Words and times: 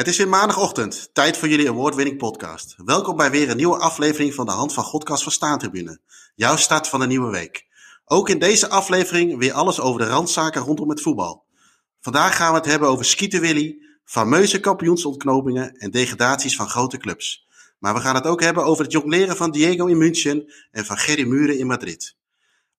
Het 0.00 0.08
is 0.08 0.16
weer 0.16 0.28
maandagochtend, 0.28 1.10
tijd 1.12 1.36
voor 1.36 1.48
jullie 1.48 1.68
award-winning 1.68 2.18
podcast. 2.18 2.74
Welkom 2.84 3.16
bij 3.16 3.30
weer 3.30 3.50
een 3.50 3.56
nieuwe 3.56 3.78
aflevering 3.78 4.34
van 4.34 4.46
de 4.46 4.52
Hand 4.52 4.72
van 4.72 4.84
Godkast 4.84 5.22
van 5.22 5.32
Staantribune. 5.32 6.00
Jouw 6.34 6.56
start 6.56 6.88
van 6.88 7.00
de 7.00 7.06
nieuwe 7.06 7.30
week. 7.30 7.66
Ook 8.04 8.28
in 8.28 8.38
deze 8.38 8.68
aflevering 8.68 9.38
weer 9.38 9.52
alles 9.52 9.80
over 9.80 10.00
de 10.00 10.06
randzaken 10.06 10.62
rondom 10.62 10.90
het 10.90 11.00
voetbal. 11.00 11.44
Vandaag 12.00 12.36
gaan 12.36 12.50
we 12.50 12.56
het 12.56 12.66
hebben 12.66 12.88
over 12.88 13.16
Willy, 13.40 13.78
fameuze 14.04 14.60
kampioensontknopingen 14.60 15.74
en 15.76 15.90
degradaties 15.90 16.56
van 16.56 16.68
grote 16.68 16.98
clubs. 16.98 17.46
Maar 17.78 17.94
we 17.94 18.00
gaan 18.00 18.14
het 18.14 18.26
ook 18.26 18.42
hebben 18.42 18.64
over 18.64 18.84
het 18.84 18.92
jongleren 18.92 19.36
van 19.36 19.50
Diego 19.50 19.86
in 19.86 19.98
München 19.98 20.52
en 20.70 20.84
van 20.84 20.98
Gerry 20.98 21.26
Muren 21.26 21.58
in 21.58 21.66
Madrid. 21.66 22.16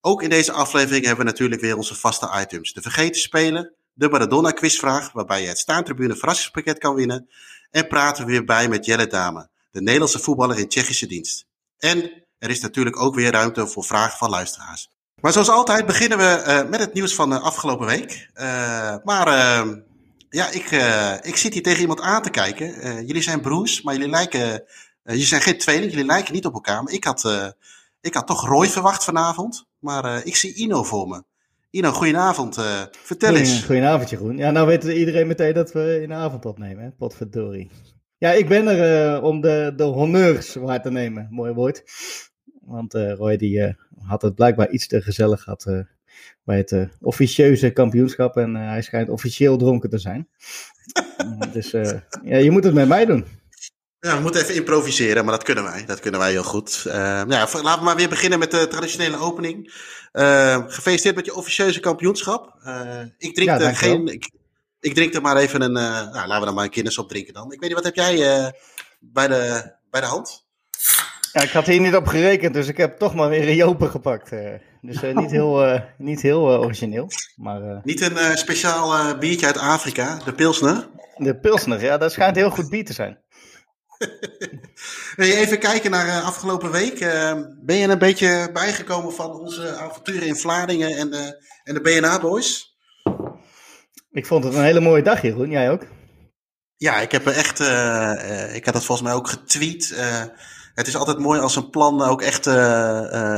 Ook 0.00 0.22
in 0.22 0.30
deze 0.30 0.52
aflevering 0.52 1.04
hebben 1.04 1.24
we 1.24 1.30
natuurlijk 1.30 1.60
weer 1.60 1.76
onze 1.76 1.94
vaste 1.94 2.30
items. 2.40 2.72
De 2.72 2.82
vergeten 2.82 3.20
speler, 3.20 3.72
de 3.94 4.08
Maradona 4.08 4.50
quizvraag, 4.50 5.12
waarbij 5.12 5.42
je 5.42 5.48
het 5.48 5.58
staantribune 5.58 6.16
verrassingspakket 6.16 6.78
kan 6.78 6.94
winnen. 6.94 7.28
En 7.70 7.86
praten 7.86 8.24
we 8.24 8.30
weer 8.30 8.44
bij 8.44 8.68
met 8.68 8.84
Jelle 8.84 9.06
Dame, 9.06 9.48
de 9.70 9.82
Nederlandse 9.82 10.18
voetballer 10.18 10.58
in 10.58 10.68
Tsjechische 10.68 11.06
dienst. 11.06 11.46
En 11.78 12.26
er 12.38 12.50
is 12.50 12.60
natuurlijk 12.60 13.02
ook 13.02 13.14
weer 13.14 13.30
ruimte 13.30 13.66
voor 13.66 13.84
vragen 13.84 14.18
van 14.18 14.30
luisteraars. 14.30 14.90
Maar 15.20 15.32
zoals 15.32 15.48
altijd 15.48 15.86
beginnen 15.86 16.18
we 16.18 16.44
uh, 16.46 16.70
met 16.70 16.80
het 16.80 16.92
nieuws 16.92 17.14
van 17.14 17.30
de 17.30 17.38
afgelopen 17.38 17.86
week. 17.86 18.30
Uh, 18.34 18.96
maar 19.04 19.28
uh, 19.28 19.76
ja, 20.28 20.50
ik, 20.50 20.70
ik 21.24 21.36
zit 21.36 21.52
hier 21.52 21.62
tegen 21.62 21.80
iemand 21.80 22.00
aan 22.00 22.22
te 22.22 22.30
kijken. 22.30 22.66
jullie 23.06 23.22
zijn 23.22 23.40
broers, 23.40 23.82
maar 23.82 23.94
jullie 23.94 24.10
lijken. 24.10 24.64
jullie 25.02 25.24
zijn 25.24 25.42
geen 25.42 25.58
tweeling, 25.58 25.90
jullie 25.90 26.06
lijken 26.06 26.34
niet 26.34 26.46
op 26.46 26.54
elkaar. 26.54 26.82
Maar 26.82 26.92
ik 26.92 27.04
had, 27.04 27.52
ik 28.00 28.14
had 28.14 28.26
toch 28.26 28.46
Roy 28.46 28.68
verwacht 28.68 29.04
vanavond. 29.04 29.64
Maar 29.78 30.24
ik 30.26 30.36
zie 30.36 30.54
Ino 30.54 30.82
voor 30.82 31.08
me. 31.08 31.24
Ino, 31.72 31.90
goedenavond. 31.90 32.58
Uh, 32.58 32.82
vertel 32.90 33.36
eens. 33.36 33.64
Goedenavond, 33.64 34.10
Jeroen. 34.10 34.36
Ja, 34.36 34.50
nou 34.50 34.66
weet 34.66 34.84
iedereen 34.84 35.26
meteen 35.26 35.54
dat 35.54 35.72
we 35.72 35.98
in 36.02 36.08
de 36.08 36.14
avond 36.14 36.44
opnemen, 36.44 36.84
hè? 36.84 36.90
potverdorie. 36.90 37.70
Ja, 38.18 38.32
ik 38.32 38.48
ben 38.48 38.66
er 38.66 39.16
uh, 39.16 39.24
om 39.24 39.40
de, 39.40 39.72
de 39.76 39.82
honneurs 39.82 40.54
waar 40.54 40.82
te 40.82 40.90
nemen. 40.90 41.28
Mooi 41.30 41.52
woord. 41.52 41.82
Want 42.60 42.94
uh, 42.94 43.12
Roy 43.12 43.36
die, 43.36 43.76
had 43.98 44.22
het 44.22 44.34
blijkbaar 44.34 44.70
iets 44.70 44.86
te 44.86 45.02
gezellig 45.02 45.42
gehad 45.42 45.84
bij 46.44 46.56
het 46.56 46.88
officieuze 47.00 47.70
kampioenschap. 47.70 48.36
En 48.36 48.54
hij 48.54 48.82
schijnt 48.82 49.08
officieel 49.08 49.56
dronken 49.56 49.90
te 49.90 49.98
zijn. 49.98 50.28
dus 51.52 51.70
ja, 52.22 52.36
je 52.36 52.50
moet 52.50 52.64
het 52.64 52.74
met 52.74 52.88
mij 52.88 53.04
doen. 53.04 53.24
Ja, 54.06 54.16
we 54.16 54.22
moeten 54.22 54.40
even 54.40 54.54
improviseren, 54.54 55.24
maar 55.24 55.34
dat 55.34 55.44
kunnen 55.44 55.64
wij. 55.64 55.84
Dat 55.86 56.00
kunnen 56.00 56.20
wij 56.20 56.30
heel 56.30 56.42
goed. 56.42 56.84
Uh, 56.86 56.94
ja, 56.94 57.24
laten 57.26 57.78
we 57.78 57.84
maar 57.84 57.96
weer 57.96 58.08
beginnen 58.08 58.38
met 58.38 58.50
de 58.50 58.68
traditionele 58.68 59.18
opening. 59.18 59.74
Uh, 60.12 60.64
gefeliciteerd 60.66 61.14
met 61.14 61.24
je 61.24 61.34
officieuze 61.34 61.80
kampioenschap. 61.80 62.54
Uh, 62.66 63.00
ik 63.18 63.34
drink 63.34 63.50
er 63.50 63.76
geen. 63.76 64.06
Ik, 64.06 64.30
ik, 64.80 64.94
drink 64.94 65.14
er 65.14 65.20
maar 65.20 65.36
even 65.36 65.62
een. 65.62 65.72
nou, 65.72 66.12
laten 66.12 66.38
we 66.38 66.44
dan 66.44 66.54
maar 66.54 66.64
een 66.64 66.70
kennis 66.70 66.98
op 66.98 67.08
drinken 67.08 67.34
dan. 67.34 67.52
Ik 67.52 67.60
weet 67.60 67.68
niet, 67.68 67.72
wat 67.72 67.84
heb 67.84 67.94
jij 67.94 68.16
bij, 69.00 69.28
de, 69.28 69.72
bij 69.90 70.00
de 70.00 70.06
hand? 70.06 70.44
Ja, 71.32 71.42
ik 71.42 71.50
had 71.50 71.66
hier 71.66 71.80
niet 71.80 71.96
op 71.96 72.06
gerekend, 72.06 72.54
dus 72.54 72.68
ik 72.68 72.76
heb 72.76 72.98
toch 72.98 73.14
maar 73.14 73.28
weer 73.28 73.48
een 73.48 73.54
Jopen 73.54 73.90
gepakt. 73.90 74.30
dus 74.80 75.00
niet 75.14 75.30
heel, 75.30 75.80
niet 75.98 76.22
heel 76.22 76.40
origineel. 76.40 77.08
Maar, 77.36 77.80
niet 77.84 78.00
een 78.00 78.36
speciaal 78.36 79.18
biertje 79.18 79.46
uit 79.46 79.58
Afrika, 79.58 80.18
de 80.24 80.32
Pilsner? 80.32 80.88
De 81.16 81.36
Pilsner, 81.36 81.82
ja, 81.82 81.98
dat 81.98 82.12
schijnt 82.12 82.36
heel 82.36 82.50
goed 82.50 82.68
bier 82.68 82.84
te 82.84 82.92
zijn. 82.92 83.21
Even 85.16 85.58
kijken 85.58 85.90
naar 85.90 86.06
uh, 86.06 86.26
afgelopen 86.26 86.70
week. 86.70 87.00
Uh, 87.00 87.32
ben 87.60 87.76
je 87.76 87.88
een 87.88 87.98
beetje 87.98 88.50
bijgekomen 88.52 89.12
van 89.12 89.30
onze 89.30 89.76
avonturen 89.76 90.26
in 90.26 90.36
Vlaardingen 90.36 90.96
en 90.96 91.10
de, 91.10 91.44
en 91.64 91.74
de 91.74 91.80
BNA 91.80 92.20
Boys? 92.20 92.76
Ik 94.10 94.26
vond 94.26 94.44
het 94.44 94.54
een 94.54 94.62
hele 94.62 94.80
mooie 94.80 95.02
dag, 95.02 95.22
Jeroen. 95.22 95.50
Jij 95.50 95.70
ook? 95.70 95.82
Ja, 96.76 97.00
ik 97.00 97.12
heb 97.12 97.26
echt. 97.26 97.60
Uh, 97.60 98.54
ik 98.54 98.64
had 98.64 98.74
het 98.74 98.84
volgens 98.84 99.08
mij 99.08 99.16
ook 99.16 99.28
getweet. 99.28 99.94
het 100.74 100.86
is 100.86 100.96
altijd 100.96 101.18
mooi 101.18 101.40
als 101.40 101.56
een 101.56 101.70
plan 101.70 102.02
ook 102.02 102.22
echt 102.22 102.46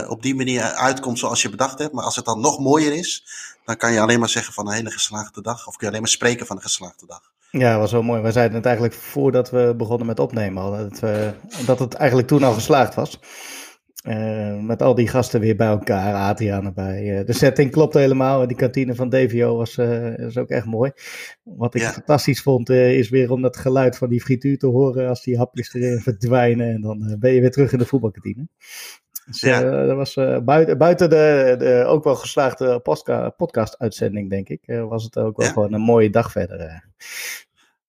op 0.08 0.22
die 0.22 0.34
manier 0.34 0.62
uitkomt 0.62 1.18
zoals 1.18 1.42
je 1.42 1.50
bedacht 1.50 1.78
hebt. 1.78 1.92
Maar 1.92 2.04
als 2.04 2.16
het 2.16 2.24
dan 2.24 2.40
nog 2.40 2.58
mooier 2.58 2.92
is, 2.92 3.26
dan 3.64 3.76
kan 3.76 3.92
je 3.92 4.00
alleen 4.00 4.20
maar 4.20 4.28
zeggen 4.28 4.54
van 4.54 4.66
een 4.68 4.74
hele 4.74 4.90
geslaagde 4.90 5.42
dag. 5.42 5.66
Of 5.66 5.76
kun 5.76 5.80
je 5.80 5.86
alleen 5.86 6.00
maar 6.00 6.10
spreken 6.10 6.46
van 6.46 6.56
een 6.56 6.62
geslaagde 6.62 7.06
dag. 7.06 7.33
Ja, 7.58 7.78
was 7.78 7.92
wel 7.92 8.02
mooi. 8.02 8.22
We 8.22 8.32
zeiden 8.32 8.56
het 8.56 8.66
eigenlijk 8.66 8.94
voordat 8.94 9.50
we 9.50 9.74
begonnen 9.76 10.06
met 10.06 10.18
opnemen 10.18 10.62
al. 10.62 10.70
Dat, 10.70 11.00
we, 11.00 11.32
dat 11.66 11.78
het 11.78 11.94
eigenlijk 11.94 12.28
toen 12.28 12.42
al 12.42 12.52
geslaagd 12.52 12.94
was. 12.94 13.20
Uh, 14.08 14.60
met 14.60 14.82
al 14.82 14.94
die 14.94 15.08
gasten 15.08 15.40
weer 15.40 15.56
bij 15.56 15.66
elkaar, 15.66 16.14
Adriaan 16.14 16.64
erbij. 16.64 17.18
Uh, 17.18 17.26
de 17.26 17.32
setting 17.32 17.70
klopt 17.70 17.94
helemaal. 17.94 18.46
Die 18.46 18.56
kantine 18.56 18.94
van 18.94 19.08
DVO 19.08 19.56
was, 19.56 19.76
uh, 19.76 20.14
was 20.16 20.38
ook 20.38 20.48
echt 20.48 20.64
mooi. 20.64 20.92
Wat 21.42 21.74
ik 21.74 21.82
fantastisch 21.82 22.42
vond, 22.42 22.70
is 22.70 23.08
weer 23.08 23.30
om 23.30 23.42
dat 23.42 23.56
geluid 23.56 23.96
van 23.96 24.08
die 24.08 24.20
frituur 24.20 24.58
te 24.58 24.66
horen 24.66 25.08
als 25.08 25.22
die 25.22 25.36
hapjes 25.36 25.74
erin 25.74 26.00
verdwijnen. 26.10 26.74
En 26.74 26.80
dan 26.80 27.16
ben 27.18 27.32
je 27.32 27.40
weer 27.40 27.50
terug 27.50 27.72
in 27.72 27.78
de 27.78 27.86
voetbalkantine. 27.86 28.48
Dus 29.26 29.40
ja. 29.40 29.86
dat 29.86 29.96
was 29.96 30.14
buiten, 30.44 30.78
buiten 30.78 31.10
de, 31.10 31.54
de, 31.58 31.84
ook 31.86 32.04
wel 32.04 32.14
geslaagde 32.14 32.80
podcast-uitzending, 33.36 34.30
denk 34.30 34.48
ik, 34.48 34.60
was 34.88 35.04
het 35.04 35.18
ook 35.18 35.36
wel 35.36 35.48
gewoon 35.48 35.72
een 35.72 35.80
mooie 35.80 36.10
dag 36.10 36.30
verder. 36.30 36.84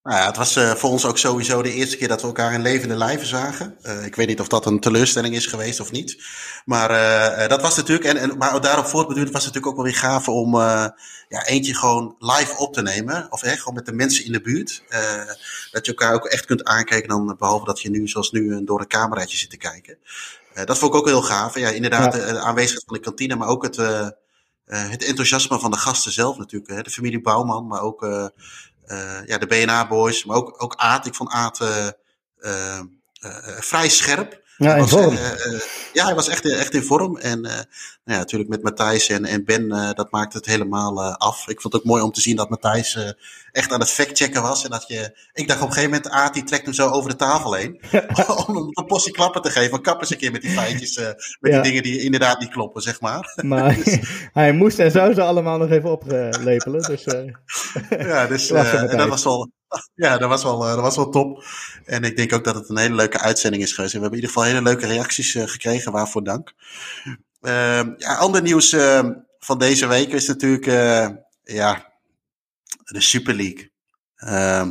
Nou 0.06 0.18
ja, 0.18 0.26
het 0.26 0.38
was 0.38 0.58
uh, 0.58 0.72
voor 0.72 0.90
ons 0.90 1.06
ook 1.06 1.18
sowieso 1.18 1.62
de 1.62 1.74
eerste 1.74 1.98
keer 1.98 2.08
dat 2.08 2.22
we 2.22 2.28
elkaar 2.28 2.54
in 2.54 2.62
levende 2.62 2.96
lijven 2.96 3.28
zagen. 3.28 3.78
Uh, 3.82 4.06
ik 4.06 4.16
weet 4.16 4.28
niet 4.28 4.40
of 4.40 4.48
dat 4.48 4.66
een 4.66 4.80
teleurstelling 4.80 5.36
is 5.36 5.46
geweest 5.46 5.80
of 5.80 5.92
niet. 5.92 6.24
Maar 6.66 6.92
uh, 6.92 7.48
dat 7.48 7.62
was 7.62 7.76
natuurlijk, 7.76 8.08
en, 8.08 8.18
en, 8.18 8.38
maar 8.38 8.62
daarop 8.62 8.86
voortbeduurd 8.86 9.32
was 9.32 9.46
het 9.46 9.54
natuurlijk 9.54 9.68
ook 9.68 9.84
wel 9.84 9.92
weer 9.92 10.02
gaaf 10.02 10.28
om 10.28 10.56
ja, 11.28 11.46
eentje 11.46 11.76
gewoon 11.76 12.16
live 12.20 12.58
op 12.58 12.74
te 12.74 12.82
nemen. 12.82 13.28
Of 13.30 13.44
echt 13.44 13.60
gewoon 13.60 13.74
met 13.74 13.86
de 13.86 13.92
mensen 13.92 14.26
in 14.26 14.32
de 14.32 14.42
buurt. 14.42 14.84
dat 15.72 15.86
je 15.86 15.92
elkaar 15.92 16.14
ook 16.14 16.26
echt 16.26 16.46
kunt 16.46 16.64
aankijken 16.64 17.10
dan 17.10 17.36
behalve 17.40 17.66
dat 17.66 17.82
je 17.82 17.90
nu, 17.90 18.08
zoals 18.08 18.32
nu, 18.32 18.64
door 18.64 18.80
een 18.80 18.88
cameraatje 18.88 19.38
zit 19.38 19.50
te 19.50 19.58
kijken. 19.58 19.98
dat 20.66 20.78
vond 20.78 20.94
ik 20.94 21.00
ook 21.00 21.08
heel 21.08 21.22
gaaf. 21.22 21.60
Ja, 21.60 21.70
inderdaad, 21.70 22.16
ja. 22.16 22.32
de 22.32 22.40
aanwezigheid 22.40 22.86
van 22.88 22.96
de 22.96 23.04
kantine, 23.04 23.36
maar 23.36 23.48
ook 23.48 23.64
het, 23.64 23.76
het 24.66 25.04
enthousiasme 25.04 25.60
van 25.60 25.72
de 25.72 25.78
gasten 25.78 26.12
zelf 26.12 26.38
natuurlijk. 26.38 26.84
de 26.84 26.92
familie 26.92 27.22
Bouwman, 27.22 27.68
maar 27.68 27.82
ook 27.82 28.04
uh, 28.04 28.28
ja, 29.25 29.38
de 29.38 29.47
BNA 29.47 29.88
Boys, 29.88 30.25
maar 30.25 30.38
ook, 30.38 30.63
ook 30.63 30.75
Aad. 30.75 31.06
Ik 31.06 31.16
vond 31.16 31.31
Aad 31.31 31.59
uh, 31.62 31.88
uh, 32.40 32.79
vrij 33.59 33.90
scherp. 33.90 34.44
Ja, 34.57 34.75
in 34.75 34.88
vorm. 34.88 35.18
ja, 35.94 36.06
hij 36.06 36.16
was 36.16 36.28
echt, 36.28 36.46
echt 36.51 36.73
in 36.73 36.84
vorm. 36.84 37.18
En 37.18 37.41
nou 37.41 37.66
ja, 38.03 38.18
natuurlijk 38.18 38.50
met 38.50 38.63
Matthijs 38.63 39.09
en, 39.09 39.25
en 39.25 39.46
Ben, 39.46 39.69
dat 39.96 40.12
maakte 40.12 40.38
het 40.38 40.46
helemaal 40.46 41.13
af. 41.13 41.47
Ik 41.47 41.62
vond 41.62 41.73
het 41.73 41.81
ook 41.81 41.88
mooi 41.88 42.03
om 42.03 42.12
te 42.12 42.22
zien 42.22 42.35
dat 42.35 42.50
Matthijs 42.50 42.97
echt 43.56 43.72
aan 43.72 43.80
het 43.80 43.90
factchecken 43.90 44.42
was. 44.42 44.64
En 44.64 44.70
dat 44.70 44.88
je, 44.88 45.18
ik 45.34 45.48
dacht 45.48 45.62
op 45.62 45.68
een 45.68 45.74
gegeven 45.74 45.96
moment, 45.96 46.14
Aad 46.14 46.34
die 46.34 46.44
trekt 46.44 46.66
hem 46.66 46.74
zo 46.74 46.90
over 46.90 47.10
de 47.10 47.16
tafel 47.16 47.54
heen. 47.54 47.82
om 48.48 48.56
hem 48.56 48.68
een 48.72 48.86
postje 48.88 49.12
klappen 49.12 49.42
te 49.42 49.50
geven. 49.50 49.82
Kap 49.82 50.00
eens 50.00 50.10
een 50.10 50.18
keer 50.18 50.32
met 50.32 50.42
die 50.42 50.52
feitjes, 50.52 50.98
met 51.40 51.52
die 51.52 51.62
dingen 51.62 51.84
die 51.84 52.02
inderdaad 52.02 52.40
niet 52.40 52.50
kloppen, 52.50 52.82
zeg 52.82 53.02
maar. 53.02 53.34
Maar 53.44 53.78
hij 54.34 54.54
moest 54.54 54.80
en 54.80 54.92
zou 54.92 55.14
ze 55.14 55.22
allemaal 55.22 55.58
nog 55.58 55.70
even 55.70 55.92
oplepelen. 55.92 56.82
Dus, 56.82 57.04
ja, 57.90 58.28
dus 58.28 58.50
en 58.50 58.98
dat 58.98 59.08
was 59.08 59.24
wel, 59.24 59.52
ja, 59.96 60.18
dat 60.18 60.30
was, 60.30 60.44
wel, 60.44 60.60
dat 60.60 60.80
was 60.80 60.96
wel 60.96 61.10
top. 61.10 61.44
En 61.86 62.04
ik 62.04 62.18
denk 62.18 62.34
ook 62.34 62.44
dat 62.44 62.56
het 62.56 62.70
een 62.70 62.78
hele 62.78 62.96
leuke 62.96 63.20
uitzending 63.20 63.64
is 63.64 63.74
geweest. 63.74 63.94
En 63.94 64.00
we 64.00 64.06
hebben 64.06 64.20
in 64.20 64.26
ieder 64.26 64.42
geval 64.42 64.56
hele 64.56 64.70
leuke 64.70 64.88
reacties 64.88 65.32
gekregen, 65.32 65.92
waarvoor 65.92 66.24
dank. 66.24 66.54
Uh, 67.42 67.82
ja, 67.98 68.16
ander 68.18 68.42
nieuws 68.42 68.74
uh, 68.74 69.10
van 69.40 69.58
deze 69.58 69.88
week 69.88 70.14
is 70.14 70.28
natuurlijk 70.28 70.66
ja, 71.44 71.95
de 72.94 73.01
Super 73.01 73.34
League. 73.34 73.72
Uh, 74.18 74.69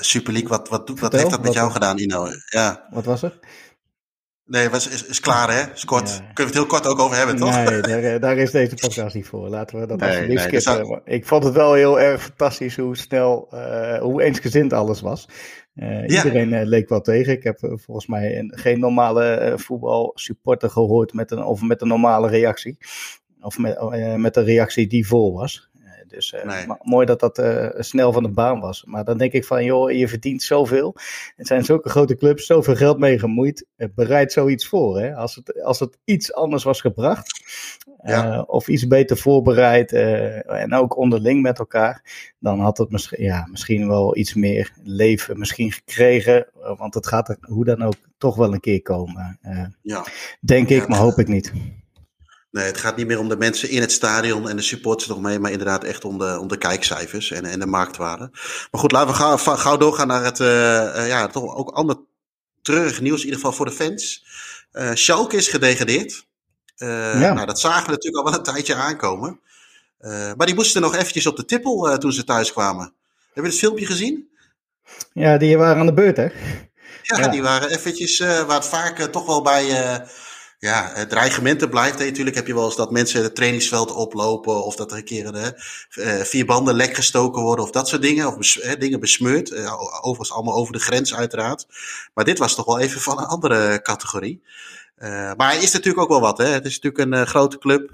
Super 0.00 0.32
League, 0.32 0.50
wat, 0.50 0.68
wat, 0.68 0.86
doet, 0.86 1.00
wat 1.00 1.12
heeft 1.12 1.30
dat 1.30 1.42
met 1.42 1.52
jou 1.52 1.70
gedaan, 1.70 1.98
Ino? 1.98 2.26
Ja. 2.50 2.86
Wat 2.90 3.04
was 3.04 3.22
er? 3.22 3.38
Nee, 4.44 4.68
was, 4.68 4.88
is, 4.88 5.06
is 5.06 5.20
klaar 5.20 5.52
hè? 5.54 5.72
Is 5.74 5.84
kort. 5.84 6.16
Kunnen 6.16 6.34
we 6.34 6.42
het 6.42 6.54
heel 6.54 6.66
kort 6.66 6.86
ook 6.86 6.98
over 6.98 7.16
hebben, 7.16 7.36
toch? 7.36 7.54
Nee, 7.54 7.80
daar, 8.02 8.20
daar 8.20 8.36
is 8.36 8.50
deze 8.50 8.74
podcast 8.74 9.14
niet 9.14 9.26
voor. 9.26 9.48
Laten 9.48 9.80
we 9.80 9.86
dat 9.86 9.98
nee, 9.98 10.08
alsjeblieft 10.08 10.50
nee, 10.50 10.60
skippen. 10.60 11.00
Ik 11.04 11.26
vond 11.26 11.44
het 11.44 11.54
wel 11.54 11.74
heel 11.74 12.00
erg 12.00 12.22
fantastisch 12.22 12.76
hoe 12.76 12.96
snel, 12.96 13.48
uh, 13.54 13.98
hoe 13.98 14.22
eensgezind 14.22 14.72
alles 14.72 15.00
was. 15.00 15.28
Uh, 15.74 16.06
ja. 16.06 16.24
Iedereen 16.24 16.52
uh, 16.52 16.60
leek 16.64 16.88
wel 16.88 17.00
tegen. 17.00 17.32
Ik 17.32 17.42
heb 17.42 17.58
volgens 17.58 18.06
mij 18.06 18.38
een, 18.38 18.52
geen 18.56 18.80
normale 18.80 19.52
voetbalsupporter 19.56 20.70
gehoord 20.70 21.12
met 21.12 21.30
een, 21.30 21.42
of 21.42 21.62
met 21.62 21.80
een 21.80 21.88
normale 21.88 22.28
reactie. 22.28 22.78
Of 23.40 23.58
met, 23.58 23.78
met 24.16 24.36
een 24.36 24.44
reactie 24.44 24.86
die 24.86 25.06
vol 25.06 25.32
was. 25.32 25.70
Dus 26.12 26.32
uh, 26.32 26.70
mooi 26.82 27.06
dat 27.06 27.20
dat 27.20 27.38
uh, 27.38 27.68
snel 27.78 28.12
van 28.12 28.22
de 28.22 28.28
baan 28.28 28.60
was. 28.60 28.84
Maar 28.84 29.04
dan 29.04 29.18
denk 29.18 29.32
ik 29.32 29.44
van, 29.44 29.64
joh, 29.64 29.90
je 29.90 30.08
verdient 30.08 30.42
zoveel. 30.42 30.96
Het 31.36 31.46
zijn 31.46 31.64
zulke 31.64 31.88
grote 31.88 32.16
clubs, 32.16 32.46
zoveel 32.46 32.76
geld 32.76 32.98
mee 32.98 33.18
gemoeid. 33.18 33.66
bereid 33.94 34.32
zoiets 34.32 34.68
voor. 34.68 35.00
Hè? 35.00 35.14
Als, 35.14 35.34
het, 35.34 35.62
als 35.62 35.80
het 35.80 35.98
iets 36.04 36.32
anders 36.34 36.64
was 36.64 36.80
gebracht, 36.80 37.42
ja. 38.02 38.40
of 38.40 38.68
iets 38.68 38.86
beter 38.86 39.16
voorbereid 39.16 39.92
en 39.92 40.74
ook 40.74 40.96
onderling 40.96 41.42
met 41.42 41.58
elkaar, 41.58 42.02
dan 42.38 42.60
had 42.60 42.78
het 42.78 42.90
misschien, 42.90 43.24
ja, 43.24 43.46
misschien 43.50 43.88
wel 43.88 44.16
iets 44.16 44.34
meer 44.34 44.72
leven 44.82 45.38
misschien 45.38 45.72
gekregen. 45.72 46.46
want 46.76 46.94
het 46.94 47.06
gaat 47.06 47.28
er 47.28 47.36
hoe 47.40 47.64
dan 47.64 47.82
ook 47.82 47.96
toch 48.18 48.36
wel 48.36 48.52
een 48.52 48.60
keer 48.60 48.82
komen. 48.82 49.38
ja. 49.82 50.04
Denk 50.40 50.68
ik, 50.68 50.88
maar 50.88 50.98
hoop 50.98 51.18
ik 51.18 51.28
niet. 51.28 51.52
Nee, 52.52 52.64
het 52.64 52.78
gaat 52.78 52.96
niet 52.96 53.06
meer 53.06 53.18
om 53.18 53.28
de 53.28 53.36
mensen 53.36 53.68
in 53.68 53.80
het 53.80 53.92
stadion 53.92 54.48
en 54.48 54.56
de 54.56 54.62
supporters 54.62 55.08
nog 55.08 55.20
mee, 55.20 55.38
maar 55.38 55.50
inderdaad 55.50 55.84
echt 55.84 56.04
om 56.04 56.18
de, 56.18 56.38
om 56.38 56.48
de 56.48 56.56
kijkcijfers 56.56 57.30
en, 57.30 57.44
en 57.44 57.58
de 57.58 57.66
marktwaarde. 57.66 58.28
Maar 58.70 58.80
goed, 58.80 58.92
laten 58.92 59.08
we 59.08 59.14
gauw, 59.14 59.56
gauw 59.56 59.76
doorgaan 59.76 60.06
naar 60.06 60.24
het, 60.24 60.38
uh, 60.38 61.08
ja, 61.08 61.26
toch 61.26 61.54
ook 61.54 61.70
ander 61.70 61.96
treurig 62.62 63.00
nieuws, 63.00 63.18
in 63.18 63.24
ieder 63.24 63.38
geval 63.38 63.52
voor 63.52 63.66
de 63.66 63.72
fans. 63.72 64.24
Uh, 64.72 64.90
Schalke 64.94 65.36
is 65.36 65.48
gedegradeerd. 65.48 66.26
Uh, 66.78 67.20
ja. 67.20 67.32
nou, 67.32 67.46
dat 67.46 67.60
zagen 67.60 67.84
we 67.84 67.90
natuurlijk 67.90 68.24
al 68.24 68.30
wel 68.30 68.38
een 68.38 68.44
tijdje 68.44 68.74
aankomen. 68.74 69.40
maar 70.36 70.46
die 70.46 70.54
moesten 70.54 70.80
nog 70.80 70.94
eventjes 70.94 71.26
op 71.26 71.36
de 71.36 71.44
tippel 71.44 71.98
toen 71.98 72.12
ze 72.12 72.24
thuis 72.24 72.52
kwamen. 72.52 72.94
Heb 73.32 73.44
je 73.44 73.50
het 73.50 73.58
filmpje 73.58 73.86
gezien? 73.86 74.28
Ja, 75.12 75.36
die 75.36 75.58
waren 75.58 75.80
aan 75.80 75.86
de 75.86 75.94
beurt, 75.94 76.16
hè? 76.16 76.28
Ja, 77.02 77.18
ja. 77.18 77.28
die 77.28 77.42
waren 77.42 77.70
eventjes, 77.70 78.18
waar 78.18 78.54
het 78.54 78.66
vaak 78.66 78.98
toch 78.98 79.26
wel 79.26 79.42
bij 79.42 79.64
ja, 80.62 81.06
dreigementen 81.06 81.70
blijft. 81.70 81.98
Natuurlijk 81.98 82.36
heb 82.36 82.46
je 82.46 82.54
wel 82.54 82.64
eens 82.64 82.76
dat 82.76 82.90
mensen 82.90 83.22
het 83.22 83.34
trainingsveld 83.34 83.92
oplopen. 83.92 84.64
Of 84.64 84.76
dat 84.76 84.90
er 84.90 84.96
een 84.96 85.04
keer 85.04 85.54
uh, 85.94 86.20
vier 86.20 86.46
banden 86.46 86.74
lek 86.74 86.94
gestoken 86.94 87.42
worden. 87.42 87.64
Of 87.64 87.70
dat 87.70 87.88
soort 87.88 88.02
dingen. 88.02 88.26
Of 88.26 88.56
uh, 88.56 88.72
dingen 88.78 89.00
besmeurd. 89.00 89.52
Overigens 90.00 90.32
allemaal 90.32 90.54
over 90.54 90.72
de 90.72 90.78
grens 90.78 91.14
uiteraard. 91.14 91.66
Maar 92.14 92.24
dit 92.24 92.38
was 92.38 92.54
toch 92.54 92.66
wel 92.66 92.78
even 92.78 93.00
van 93.00 93.18
een 93.18 93.24
andere 93.24 93.82
categorie. 93.82 94.42
Maar 95.36 95.52
hij 95.52 95.62
is 95.62 95.72
natuurlijk 95.72 96.02
ook 96.02 96.08
wel 96.08 96.20
wat. 96.20 96.38
Hè? 96.38 96.46
Het 96.46 96.64
is 96.64 96.80
natuurlijk 96.80 97.14
een 97.14 97.26
grote 97.26 97.58
club 97.58 97.92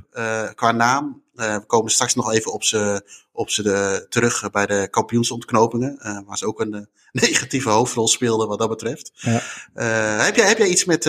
qua 0.54 0.72
naam. 0.72 1.22
we 1.34 1.64
komen 1.66 1.90
straks 1.90 2.14
nog 2.14 2.32
even 2.32 2.52
op 2.52 2.64
ze, 2.64 3.02
op 3.32 3.50
ze 3.50 4.06
terug 4.08 4.50
bij 4.50 4.66
de 4.66 4.88
kampioensontknopingen. 4.90 6.22
waar 6.26 6.38
ze 6.38 6.46
ook 6.46 6.60
een 6.60 6.88
negatieve 7.12 7.70
hoofdrol 7.70 8.08
speelden 8.08 8.48
wat 8.48 8.58
dat 8.58 8.68
betreft. 8.68 9.10
Ja. 9.14 9.40
Heb, 10.24 10.36
jij, 10.36 10.46
heb 10.48 10.58
jij 10.58 10.68
iets 10.68 10.84
met 10.84 11.02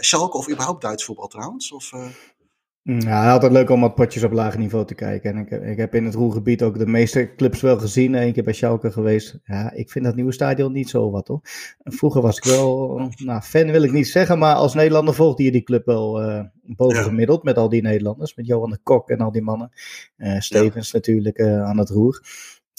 Schalke 0.00 0.36
of 0.36 0.50
überhaupt 0.50 0.82
Duits 0.82 1.04
voetbal 1.04 1.26
trouwens? 1.28 1.72
Of. 1.72 1.90
Ja, 2.88 3.32
altijd 3.32 3.52
leuk 3.52 3.70
om 3.70 3.80
wat 3.80 3.94
potjes 3.94 4.22
op 4.22 4.32
lager 4.32 4.58
niveau 4.58 4.86
te 4.86 4.94
kijken. 4.94 5.30
En 5.30 5.38
ik, 5.38 5.50
ik 5.50 5.76
heb 5.76 5.94
in 5.94 6.04
het 6.04 6.14
Roergebied 6.14 6.62
ook 6.62 6.78
de 6.78 6.86
meeste 6.86 7.34
clubs 7.36 7.60
wel 7.60 7.78
gezien. 7.78 8.14
Eén 8.14 8.32
keer 8.32 8.44
bij 8.44 8.52
Schalke 8.52 8.90
geweest. 8.90 9.38
Ja, 9.44 9.72
ik 9.72 9.90
vind 9.90 10.04
dat 10.04 10.14
nieuwe 10.14 10.32
stadion 10.32 10.72
niet 10.72 10.90
zo 10.90 11.10
wat 11.10 11.28
hoor. 11.28 11.40
Vroeger 11.84 12.22
was 12.22 12.36
ik 12.36 12.44
wel, 12.44 12.96
nou 13.16 13.40
fan 13.40 13.70
wil 13.70 13.82
ik 13.82 13.92
niet 13.92 14.08
zeggen, 14.08 14.38
maar 14.38 14.54
als 14.54 14.74
Nederlander 14.74 15.14
volgde 15.14 15.42
je 15.42 15.52
die 15.52 15.62
club 15.62 15.86
wel 15.86 16.22
uh, 16.22 16.42
boven 16.62 17.04
gemiddeld. 17.04 17.42
Met 17.42 17.56
al 17.56 17.68
die 17.68 17.82
Nederlanders, 17.82 18.34
met 18.34 18.46
Johan 18.46 18.70
de 18.70 18.78
Kok 18.82 19.08
en 19.08 19.18
al 19.18 19.32
die 19.32 19.42
mannen. 19.42 19.70
Uh, 20.18 20.40
Stevens 20.40 20.90
ja. 20.90 20.96
natuurlijk 20.96 21.38
uh, 21.38 21.62
aan 21.62 21.78
het 21.78 21.90
roer. 21.90 22.22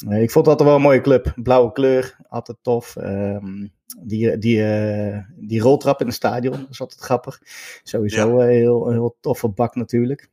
Ik 0.05 0.31
vond 0.31 0.45
dat 0.45 0.61
wel 0.61 0.75
een 0.75 0.81
mooie 0.81 1.01
club. 1.01 1.33
Blauwe 1.35 1.71
kleur, 1.71 2.17
altijd 2.29 2.57
tof. 2.61 2.95
Um, 2.95 3.71
die, 4.01 4.37
die, 4.37 4.57
uh, 4.57 5.17
die 5.35 5.61
roltrap 5.61 5.99
in 5.99 6.05
het 6.05 6.15
stadion, 6.15 6.59
dat 6.59 6.69
is 6.69 6.81
altijd 6.81 7.01
grappig. 7.01 7.41
Sowieso 7.83 8.41
ja. 8.41 8.47
heel, 8.47 8.89
heel 8.89 9.17
toffe 9.21 9.47
bak 9.47 9.75
natuurlijk. 9.75 10.29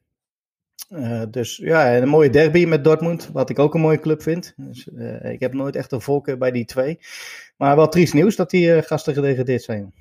Uh, 0.88 1.22
dus 1.30 1.56
ja, 1.56 1.96
een 1.96 2.08
mooie 2.08 2.30
derby 2.30 2.64
met 2.64 2.84
Dortmund, 2.84 3.30
wat 3.32 3.50
ik 3.50 3.58
ook 3.58 3.74
een 3.74 3.80
mooie 3.80 4.00
club 4.00 4.22
vind. 4.22 4.54
Dus, 4.56 4.88
uh, 4.96 5.32
ik 5.32 5.40
heb 5.40 5.52
nooit 5.52 5.76
echt 5.76 5.92
een 5.92 6.00
voorkeur 6.00 6.38
bij 6.38 6.50
die 6.50 6.64
twee. 6.64 6.98
Maar 7.56 7.76
wel 7.76 7.88
triest 7.88 8.14
nieuws 8.14 8.36
dat 8.36 8.50
die 8.50 8.82
gasten 8.82 9.14
gedegradeerd 9.14 9.62
zijn. 9.62 9.92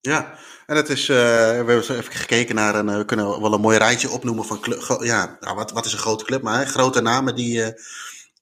Ja, 0.00 0.38
en 0.66 0.76
het 0.76 0.88
is, 0.88 1.06
we 1.06 1.14
hebben 1.56 1.76
even 1.76 2.04
gekeken 2.04 2.54
naar 2.54 2.74
een, 2.74 2.98
we 2.98 3.04
kunnen 3.04 3.40
wel 3.40 3.54
een 3.54 3.60
mooi 3.60 3.78
rijtje 3.78 4.10
opnoemen 4.10 4.44
van, 4.44 4.58
ja, 5.00 5.36
nou, 5.40 5.56
wat, 5.56 5.72
wat 5.72 5.84
is 5.84 5.92
een 5.92 5.98
grote 5.98 6.24
club, 6.24 6.42
maar 6.42 6.58
hè, 6.58 6.64
grote 6.64 7.00
namen 7.00 7.34
die, 7.34 7.62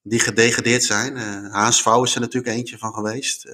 die 0.02 0.20
gedegradeerd 0.20 0.84
zijn. 0.84 1.16
HSV 1.50 1.86
is 1.86 2.14
er 2.14 2.20
natuurlijk 2.20 2.56
eentje 2.56 2.78
van 2.78 2.94
geweest. 2.94 3.46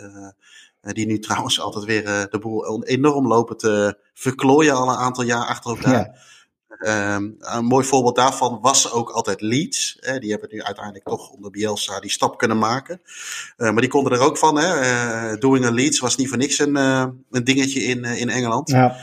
Eh, 0.81 0.93
die 0.93 1.07
nu 1.07 1.19
trouwens 1.19 1.61
altijd 1.67 1.85
weer 1.85 2.05
eh, 2.05 2.23
de 2.31 2.39
boel 2.39 2.85
enorm 2.85 3.27
lopen 3.27 3.57
te 3.57 3.99
verklooien 4.15 4.75
al 4.75 4.89
een 4.89 4.97
aantal 4.97 5.25
jaar 5.25 5.47
achter 5.47 5.71
elkaar. 5.71 5.93
Ja. 5.93 6.27
Um, 7.15 7.37
een 7.39 7.65
mooi 7.65 7.87
voorbeeld 7.87 8.17
daarvan 8.17 8.59
was 8.61 8.93
ook 8.93 9.11
altijd 9.11 9.41
Leeds. 9.41 9.97
Hè, 10.01 10.19
die 10.19 10.31
hebben 10.31 10.49
nu 10.53 10.63
uiteindelijk 10.63 11.05
toch 11.05 11.31
onder 11.31 11.51
Bielsa 11.51 12.01
die 12.01 12.11
stap 12.11 12.39
kunnen 12.39 12.59
maken. 12.59 13.01
Uh, 13.57 13.71
maar 13.71 13.81
die 13.81 13.91
konden 13.91 14.13
er 14.13 14.21
ook 14.21 14.39
van. 14.39 14.57
Hè. 14.57 14.81
Uh, 15.33 15.39
doing 15.39 15.65
a 15.65 15.71
Leeds 15.71 15.99
was 15.99 16.17
niet 16.17 16.29
voor 16.29 16.37
niks 16.37 16.59
een, 16.59 16.77
uh, 16.77 17.07
een 17.31 17.45
dingetje 17.45 17.81
in, 17.81 18.05
in 18.05 18.29
Engeland. 18.29 18.71
Ja. 18.71 18.97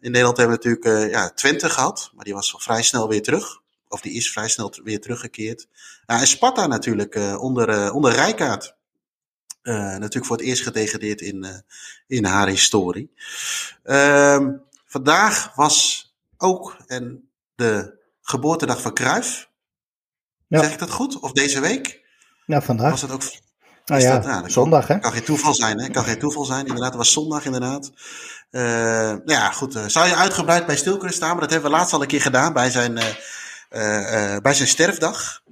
in 0.00 0.10
Nederland 0.10 0.36
hebben 0.36 0.58
we 0.58 0.68
natuurlijk 0.68 1.12
ja, 1.12 1.30
Twente 1.30 1.70
gehad. 1.70 2.10
Maar 2.14 2.24
die 2.24 2.34
was 2.34 2.54
vrij 2.58 2.82
snel 2.82 3.08
weer 3.08 3.22
terug. 3.22 3.61
Of 3.92 4.00
die 4.00 4.12
is 4.12 4.32
vrij 4.32 4.48
snel 4.48 4.74
weer 4.84 5.00
teruggekeerd. 5.00 5.68
en 6.06 6.26
Sparta 6.26 6.66
natuurlijk 6.66 7.14
onder, 7.38 7.92
onder 7.92 8.12
Rijkaard. 8.12 8.74
Uh, 9.62 9.74
natuurlijk 9.74 10.26
voor 10.26 10.36
het 10.36 10.46
eerst 10.46 10.62
gedegradeerd 10.62 11.20
in, 11.20 11.44
uh, 11.44 11.50
in 12.06 12.24
haar 12.24 12.48
historie. 12.48 13.12
Uh, 13.84 14.48
vandaag 14.86 15.54
was 15.54 16.06
ook 16.36 16.76
en 16.86 17.28
de 17.54 17.94
geboortedag 18.22 18.80
van. 18.80 18.92
Ja. 19.02 19.42
Zeg 20.48 20.72
ik 20.72 20.78
dat 20.78 20.90
goed? 20.90 21.20
Of 21.20 21.32
deze 21.32 21.60
week? 21.60 22.00
Ja, 22.46 22.62
vandaag. 22.62 22.90
Was 22.90 23.00
dat 23.00 23.10
ook... 23.10 23.22
Ah, 23.84 24.00
ja, 24.00 24.12
dat, 24.12 24.24
nou, 24.24 24.50
zondag 24.50 24.86
hè? 24.86 24.98
Kan 24.98 25.12
geen 25.12 25.24
toeval 25.24 25.54
zijn 25.54 25.80
hè? 25.80 25.88
Kan 25.88 26.04
geen 26.04 26.18
toeval 26.18 26.44
zijn, 26.44 26.66
inderdaad. 26.66 26.88
Het 26.88 26.96
was 26.96 27.12
zondag 27.12 27.44
inderdaad. 27.44 27.92
Uh, 28.50 28.62
nou 28.62 29.22
ja, 29.24 29.50
goed. 29.50 29.78
zou 29.86 30.08
je 30.08 30.16
uitgebreid 30.16 30.66
bij 30.66 30.76
stil 30.76 30.96
kunnen 30.96 31.16
staan? 31.16 31.30
Maar 31.30 31.40
dat 31.40 31.50
hebben 31.50 31.70
we 31.70 31.76
laatst 31.76 31.92
al 31.92 32.02
een 32.02 32.06
keer 32.06 32.20
gedaan 32.20 32.52
bij 32.52 32.70
zijn, 32.70 32.98
bij 34.42 34.54
zijn 34.54 34.68
sterfdag. 34.68 35.42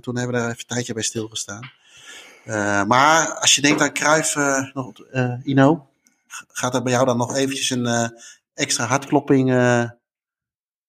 toen 0.00 0.16
hebben 0.16 0.26
we 0.26 0.32
daar 0.32 0.48
even 0.48 0.58
een 0.58 0.66
tijdje 0.66 0.94
bij 0.94 1.02
stilgestaan. 1.02 1.70
Uh, 2.46 2.84
maar 2.84 3.34
als 3.34 3.54
je 3.54 3.60
denkt 3.60 3.80
aan 3.80 3.92
Cruijff, 3.92 4.36
uh, 4.36 4.72
nog, 4.72 4.92
uh, 5.12 5.34
Ino, 5.42 5.88
gaat 6.48 6.74
er 6.74 6.82
bij 6.82 6.92
jou 6.92 7.06
dan 7.06 7.16
nog 7.16 7.36
eventjes 7.36 7.70
een 7.70 8.12
extra 8.54 8.84
hartklopping 8.84 9.50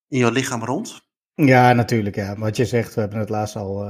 in 0.07 0.19
je 0.19 0.31
lichaam 0.31 0.63
rond? 0.63 1.03
Ja, 1.35 1.73
natuurlijk. 1.73 2.15
Ja. 2.15 2.37
Wat 2.37 2.55
je 2.55 2.65
zegt, 2.65 2.93
we 2.93 3.01
hebben 3.01 3.19
het 3.19 3.29
laatst 3.29 3.55
al 3.55 3.87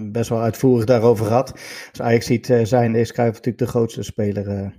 best 0.00 0.28
wel 0.28 0.40
uitvoerig 0.40 0.84
daarover 0.84 1.26
gehad. 1.26 1.52
Als 1.90 2.00
Ajax 2.00 2.26
ziet 2.26 2.60
zijn, 2.62 2.94
is 2.94 3.12
Cruijff 3.12 3.36
natuurlijk 3.36 3.64
de 3.64 3.70
grootste 3.70 4.02
speler 4.02 4.74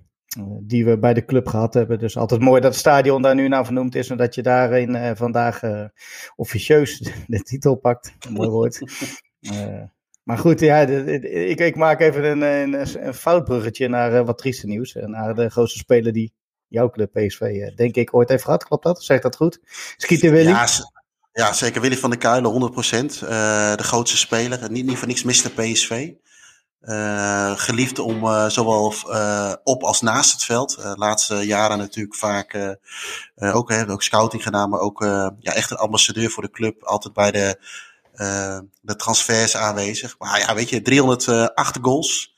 die 0.62 0.86
we 0.86 0.98
bij 0.98 1.14
de 1.14 1.26
club 1.26 1.48
gehad 1.48 1.74
hebben. 1.74 2.00
Dus 2.00 2.18
altijd 2.18 2.42
mooi 2.42 2.62
dat 2.62 2.72
het 2.72 2.80
stadion 2.80 3.22
daar 3.22 3.36
nu 3.36 3.48
naar 3.48 3.66
vernoemd 3.66 3.96
is 3.96 4.10
en 4.10 4.18
dat 4.18 4.36
je 4.36 4.42
daarin 4.42 5.16
vandaag 5.16 5.62
officieus 6.36 7.12
de 7.28 7.42
titel 7.42 7.76
pakt. 7.76 8.14
Mooi 8.30 8.50
woord. 8.50 8.82
Maar 10.28 10.38
goed, 10.38 10.60
ja, 10.60 10.80
ik, 10.80 11.60
ik 11.60 11.76
maak 11.76 12.00
even 12.00 12.24
een, 12.24 12.42
een, 12.42 13.06
een 13.08 13.14
foutbruggetje 13.14 13.88
naar 13.88 14.14
uh, 14.14 14.26
wat 14.26 14.38
trieste 14.38 14.68
nieuws. 14.68 14.96
Eh, 14.96 15.06
naar 15.06 15.36
de 15.36 15.50
grootste 15.50 15.78
speler 15.78 16.14
die 16.14 16.34
jouw 16.68 16.90
club 16.90 17.12
PSV, 17.12 17.42
uh, 17.42 17.76
denk 17.76 17.96
ik, 17.96 18.14
ooit 18.16 18.30
heeft 18.30 18.44
gehad. 18.44 18.64
Klopt 18.64 18.84
dat? 18.84 19.04
Zeg 19.04 19.22
dat 19.22 19.36
goed? 19.36 19.60
Schieten 19.98 20.32
Willy? 20.32 20.50
Ja, 20.50 20.68
ja, 21.32 21.54
zeker. 21.54 21.82
Willy 21.82 21.98
van 21.98 22.10
der 22.10 22.20
Kuilen, 22.20 22.52
100%. 22.52 22.56
Uh, 23.24 23.30
de 23.76 23.84
grootste 23.84 24.18
speler. 24.18 24.72
Niet, 24.72 24.86
niet 24.86 24.98
voor 24.98 25.08
niks 25.08 25.24
miste 25.24 25.54
PSV. 25.54 26.12
Uh, 26.88 27.52
geliefd 27.56 28.00
om 28.00 28.24
uh, 28.24 28.50
zowel 28.50 28.94
uh, 29.08 29.54
op 29.64 29.84
als 29.84 30.02
naast 30.02 30.32
het 30.32 30.44
veld. 30.44 30.78
laatste 30.96 31.36
jaren 31.36 31.78
natuurlijk 31.78 32.16
vaak 32.16 32.78
ook, 33.36 33.70
hè, 33.70 33.90
ook 33.90 34.04
scouting 34.04 34.44
gedaan, 34.44 34.70
maar 34.70 34.80
ook 34.80 35.04
ja, 35.40 35.54
echt 35.54 35.72
een 35.72 35.78
ambassadeur 35.78 36.30
voor 36.30 36.44
de 36.44 36.52
club. 36.52 36.84
Altijd 36.84 37.14
bij 37.14 37.32
de 37.32 37.60
de 38.82 38.96
transfers 38.96 39.56
aanwezig. 39.56 40.16
Maar 40.20 40.40
ja, 40.40 40.56
weet 40.56 40.70
je, 40.70 40.82
308 40.82 41.78
goals 41.82 42.36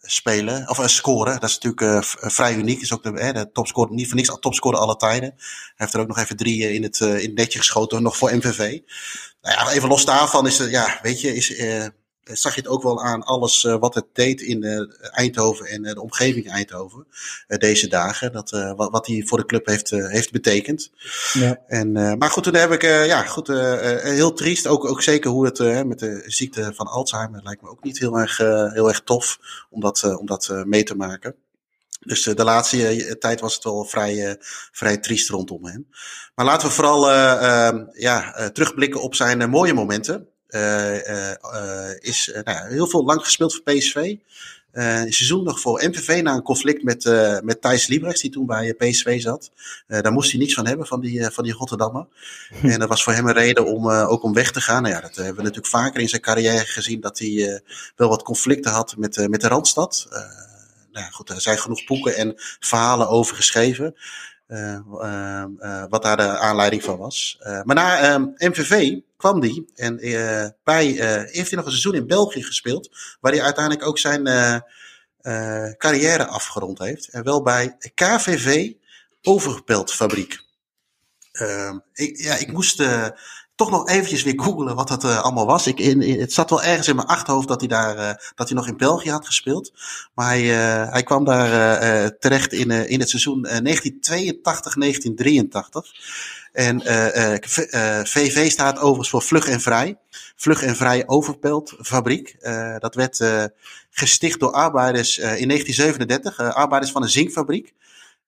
spelen, 0.00 0.68
of 0.68 0.90
scoren. 0.90 1.40
Dat 1.40 1.50
is 1.50 1.58
natuurlijk 1.58 2.04
vrij 2.06 2.54
uniek. 2.54 2.80
Is 2.80 2.92
ook 2.92 3.02
de, 3.02 3.12
de 3.12 3.50
topscorer, 3.52 3.94
niet 3.94 4.06
voor 4.06 4.16
niks 4.16 4.36
topscorer 4.40 4.78
alle 4.78 4.96
tijden. 4.96 5.34
Hij 5.36 5.72
heeft 5.74 5.94
er 5.94 6.00
ook 6.00 6.08
nog 6.08 6.18
even 6.18 6.36
drie 6.36 6.72
in 6.72 6.82
het, 6.82 7.00
in 7.00 7.14
het 7.14 7.34
netje 7.34 7.58
geschoten, 7.58 8.02
nog 8.02 8.16
voor 8.16 8.36
MVV. 8.36 8.80
Nou 9.42 9.56
ja, 9.56 9.70
even 9.70 9.88
los 9.88 10.04
daarvan 10.04 10.46
is 10.46 10.56
ja, 10.56 10.98
weet 11.02 11.20
je, 11.20 11.34
is, 11.34 11.50
zag 12.24 12.54
je 12.54 12.60
het 12.60 12.70
ook 12.70 12.82
wel 12.82 13.02
aan 13.02 13.22
alles 13.22 13.64
uh, 13.64 13.76
wat 13.78 13.94
het 13.94 14.04
deed 14.12 14.40
in 14.40 14.64
uh, 14.64 14.80
Eindhoven 15.00 15.66
en 15.66 15.82
de 15.82 16.00
omgeving 16.00 16.50
Eindhoven 16.50 17.06
deze 17.46 17.88
dagen. 17.88 18.32
Dat, 18.32 18.50
wat, 18.50 18.90
wat 18.90 19.06
hij 19.06 19.22
voor 19.26 19.38
de 19.38 19.46
club 19.46 19.66
heeft, 19.66 19.90
heeft 19.90 20.32
betekend. 20.32 20.90
Ja. 21.32 21.60
En, 21.66 21.92
maar 21.92 22.30
goed, 22.30 22.42
toen 22.42 22.54
heb 22.54 22.72
ik, 22.72 22.82
ja, 22.82 23.22
goed, 23.22 23.46
heel 24.02 24.32
triest. 24.32 24.66
Ook, 24.66 24.84
ook 24.84 25.02
zeker 25.02 25.30
hoe 25.30 25.44
het 25.44 25.86
met 25.86 25.98
de 25.98 26.22
ziekte 26.26 26.72
van 26.74 26.86
Alzheimer 26.86 27.42
lijkt 27.42 27.62
me 27.62 27.68
ook 27.68 27.84
niet 27.84 27.98
heel 27.98 28.18
erg, 28.18 28.36
heel 28.72 28.88
erg 28.88 29.00
tof 29.00 29.38
om 29.70 29.80
dat, 29.80 30.16
om 30.18 30.26
dat 30.26 30.62
mee 30.64 30.82
te 30.82 30.96
maken. 30.96 31.34
Dus 32.00 32.22
de 32.22 32.44
laatste 32.44 33.16
tijd 33.18 33.40
was 33.40 33.54
het 33.54 33.64
wel 33.64 33.84
vrij, 33.84 34.36
vrij 34.72 34.98
triest 34.98 35.28
rondom 35.28 35.64
hem. 35.64 35.88
Maar 36.34 36.46
laten 36.46 36.68
we 36.68 36.74
vooral 36.74 37.10
ja, 37.92 38.50
terugblikken 38.52 39.02
op 39.02 39.14
zijn 39.14 39.50
mooie 39.50 39.74
momenten. 39.74 40.31
Uh, 40.54 40.96
uh, 40.96 41.90
is 41.98 42.32
nou, 42.44 42.72
heel 42.72 42.86
veel 42.86 43.04
lang 43.04 43.20
gespeeld 43.20 43.52
voor 43.52 43.62
PSV. 43.62 44.16
Uh, 44.72 45.00
een 45.00 45.12
seizoen 45.12 45.44
nog 45.44 45.60
voor 45.60 45.84
MVV 45.88 46.22
na 46.22 46.34
een 46.34 46.42
conflict 46.42 46.82
met, 46.82 47.04
uh, 47.04 47.38
met 47.40 47.60
Thijs 47.60 47.86
Liebrechts, 47.86 48.20
die 48.20 48.30
toen 48.30 48.46
bij 48.46 48.74
PSV 48.74 49.20
zat. 49.20 49.50
Uh, 49.88 50.00
daar 50.00 50.12
moest 50.12 50.30
hij 50.30 50.40
niets 50.40 50.54
van 50.54 50.66
hebben, 50.66 50.86
van 50.86 51.00
die, 51.00 51.30
van 51.30 51.44
die 51.44 51.52
Rotterdammer. 51.52 52.06
en 52.62 52.78
dat 52.78 52.88
was 52.88 53.02
voor 53.02 53.12
hem 53.12 53.26
een 53.26 53.34
reden 53.34 53.66
om 53.66 53.90
ook 53.90 54.22
om 54.22 54.32
weg 54.32 54.50
te 54.50 54.60
gaan. 54.60 54.82
Nou 54.82 54.94
ja, 54.94 55.00
dat 55.00 55.16
hebben 55.16 55.36
we 55.36 55.42
natuurlijk 55.42 55.66
vaker 55.66 56.00
in 56.00 56.08
zijn 56.08 56.20
carrière 56.20 56.64
gezien, 56.64 57.00
dat 57.00 57.18
hij 57.18 57.62
wel 57.96 58.08
wat 58.08 58.22
conflicten 58.22 58.72
had 58.72 58.96
met, 58.96 59.28
met 59.28 59.40
de 59.40 59.48
Randstad. 59.48 60.06
nou 60.92 61.04
ja, 61.04 61.10
goed, 61.10 61.30
er 61.30 61.40
zijn 61.40 61.58
genoeg 61.58 61.84
boeken 61.84 62.16
en 62.16 62.32
verhalen 62.60 63.08
over 63.08 63.36
geschreven. 63.36 63.94
Wat 65.88 66.02
daar 66.02 66.16
de 66.16 66.38
aanleiding 66.38 66.82
van 66.82 66.98
was. 66.98 67.38
maar 67.64 67.74
na 67.74 68.18
MVV 68.18 68.98
kwam 69.16 69.40
die 69.40 69.70
en 69.74 69.96
bij, 70.64 70.86
heeft 71.30 71.50
hij 71.50 71.56
nog 71.56 71.64
een 71.64 71.70
seizoen 71.70 71.94
in 71.94 72.06
België 72.06 72.42
gespeeld, 72.42 72.90
waar 73.20 73.32
hij 73.32 73.42
uiteindelijk 73.42 73.86
ook 73.86 73.98
zijn 73.98 74.24
carrière 75.76 76.26
afgerond 76.26 76.78
heeft. 76.78 77.08
En 77.08 77.24
wel 77.24 77.42
bij 77.42 77.76
KVV 77.94 78.72
Overpeldfabriek. 79.22 80.40
ik, 81.92 82.18
ja, 82.18 82.34
ik 82.34 82.52
moest 82.52 82.82
toch 83.54 83.70
nog 83.70 83.88
eventjes 83.88 84.22
weer 84.22 84.40
googelen 84.40 84.74
wat 84.74 84.88
dat 84.88 85.04
uh, 85.04 85.20
allemaal 85.22 85.46
was. 85.46 85.66
Ik, 85.66 85.78
in, 85.78 86.20
het 86.20 86.32
zat 86.32 86.50
wel 86.50 86.62
ergens 86.62 86.88
in 86.88 86.96
mijn 86.96 87.08
achterhoofd 87.08 87.48
dat 87.48 87.60
hij, 87.60 87.68
daar, 87.68 87.96
uh, 87.96 88.10
dat 88.34 88.48
hij 88.48 88.56
nog 88.56 88.68
in 88.68 88.76
België 88.76 89.10
had 89.10 89.26
gespeeld. 89.26 89.72
Maar 90.14 90.26
hij, 90.26 90.42
uh, 90.42 90.92
hij 90.92 91.02
kwam 91.02 91.24
daar 91.24 92.18
terecht 92.18 92.52
in, 92.52 92.70
in 92.70 93.00
het 93.00 93.08
seizoen 93.08 93.46
1982-1983. 93.46 93.52
En 96.52 96.80
VV 98.06 98.50
staat 98.50 98.78
overigens 98.78 99.10
voor 99.10 99.22
Vlug 99.22 99.48
en 99.48 99.60
Vrij. 99.60 99.98
Vlug 100.36 100.62
en 100.62 100.76
Vrij 100.76 101.06
Overpelt 101.06 101.74
Fabriek. 101.80 102.36
dat 102.78 102.94
werd 102.94 103.20
gesticht 103.90 104.40
door 104.40 104.52
arbeiders 104.52 105.18
in 105.18 105.48
1937. 105.48 106.38
arbeiders 106.38 106.92
van 106.92 107.02
een 107.02 107.08
zinkfabriek. 107.08 107.74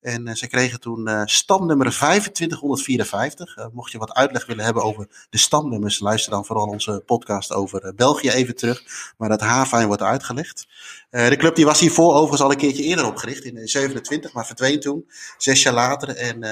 En 0.04 0.28
uh, 0.28 0.34
ze 0.34 0.46
kregen 0.46 0.80
toen 0.80 1.08
uh, 1.08 1.22
stamnummer 1.24 1.90
2554. 1.90 3.56
Uh, 3.56 3.66
mocht 3.72 3.92
je 3.92 3.98
wat 3.98 4.14
uitleg 4.14 4.46
willen 4.46 4.64
hebben 4.64 4.82
over 4.82 5.08
de 5.30 5.38
stamnummers, 5.38 6.00
luister 6.00 6.30
dan 6.30 6.44
vooral 6.44 6.66
onze 6.66 7.02
podcast 7.06 7.52
over 7.52 7.94
België 7.94 8.30
even 8.30 8.54
terug. 8.54 8.82
Maar 9.16 9.28
dat 9.28 9.40
Havijn 9.40 9.86
wordt 9.86 10.02
uitgelegd. 10.02 10.66
de 11.10 11.36
club 11.36 11.54
die 11.54 11.64
was 11.64 11.80
hiervoor 11.80 12.12
overigens 12.12 12.40
al 12.40 12.50
een 12.50 12.56
keertje 12.56 12.82
eerder 12.82 13.06
opgericht, 13.06 13.44
in 13.44 13.68
27, 13.68 14.32
maar 14.32 14.46
verdween 14.46 14.80
toen, 14.80 15.06
zes 15.38 15.62
jaar 15.62 15.74
later. 15.74 16.08
En 16.08 16.44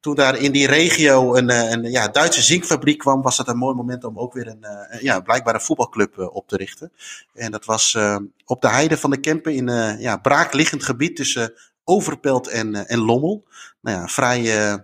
toen 0.00 0.14
daar 0.14 0.38
in 0.38 0.52
die 0.52 0.66
regio 0.66 1.34
een, 1.34 1.50
een 1.72 1.82
ja, 1.82 2.08
Duitse 2.08 2.42
zinkfabriek 2.42 2.98
kwam, 2.98 3.22
was 3.22 3.36
dat 3.36 3.48
een 3.48 3.56
mooi 3.56 3.74
moment 3.74 4.04
om 4.04 4.18
ook 4.18 4.32
weer 4.32 4.46
een, 4.46 4.66
ja, 5.00 5.20
blijkbaar 5.20 5.54
een 5.54 5.60
voetbalclub 5.60 6.18
op 6.32 6.48
te 6.48 6.56
richten. 6.56 6.92
En 7.34 7.50
dat 7.50 7.64
was 7.64 7.98
op 8.44 8.60
de 8.60 8.68
heide 8.68 8.96
van 8.96 9.10
de 9.10 9.20
Kempen 9.20 9.54
in 9.54 9.68
een 9.68 10.00
ja, 10.00 10.16
braakliggend 10.16 10.84
gebied 10.84 11.16
tussen 11.16 11.54
Overpelt 11.84 12.48
en, 12.48 12.74
eh, 12.74 12.92
en 12.92 12.98
Lommel. 12.98 13.46
Nou 13.80 13.98
ja, 13.98 14.06
vrij 14.08 14.70
uh, 14.70 14.74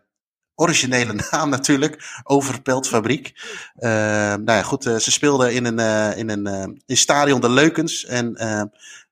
originele 0.54 1.12
naam 1.30 1.48
natuurlijk. 1.50 2.20
Overpelt 2.24 2.88
Fabriek. 2.88 3.32
Uh, 3.76 3.90
nou 4.34 4.52
ja, 4.52 4.62
goed, 4.62 4.86
uh, 4.86 4.96
ze 4.96 5.10
speelden 5.10 5.54
in 5.54 5.64
een, 5.64 5.78
uh, 5.78 6.18
in 6.18 6.30
een 6.30 6.80
in 6.86 6.96
stadion 6.96 7.40
de 7.40 7.50
Leukens. 7.50 8.04
En 8.04 8.36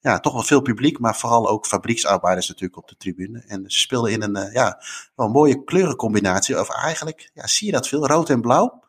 ja, 0.00 0.21
toch 0.21 0.33
wel 0.33 0.43
veel 0.43 0.61
publiek, 0.61 0.99
maar 0.99 1.16
vooral 1.16 1.49
ook 1.49 1.66
fabrieksarbeiders 1.66 2.49
natuurlijk 2.49 2.78
op 2.78 2.88
de 2.88 2.97
tribune. 2.97 3.45
En 3.47 3.64
ze 3.66 3.81
speelden 3.81 4.12
in 4.12 4.23
een 4.23 4.50
ja, 4.52 4.83
wel 5.14 5.26
een 5.26 5.33
mooie 5.33 5.64
kleurencombinatie. 5.64 6.61
Of 6.61 6.69
eigenlijk, 6.71 7.31
ja, 7.35 7.47
zie 7.47 7.66
je 7.66 7.73
dat 7.73 7.88
veel? 7.88 8.07
Rood 8.07 8.31
en 8.31 8.40
blauw. 8.40 8.83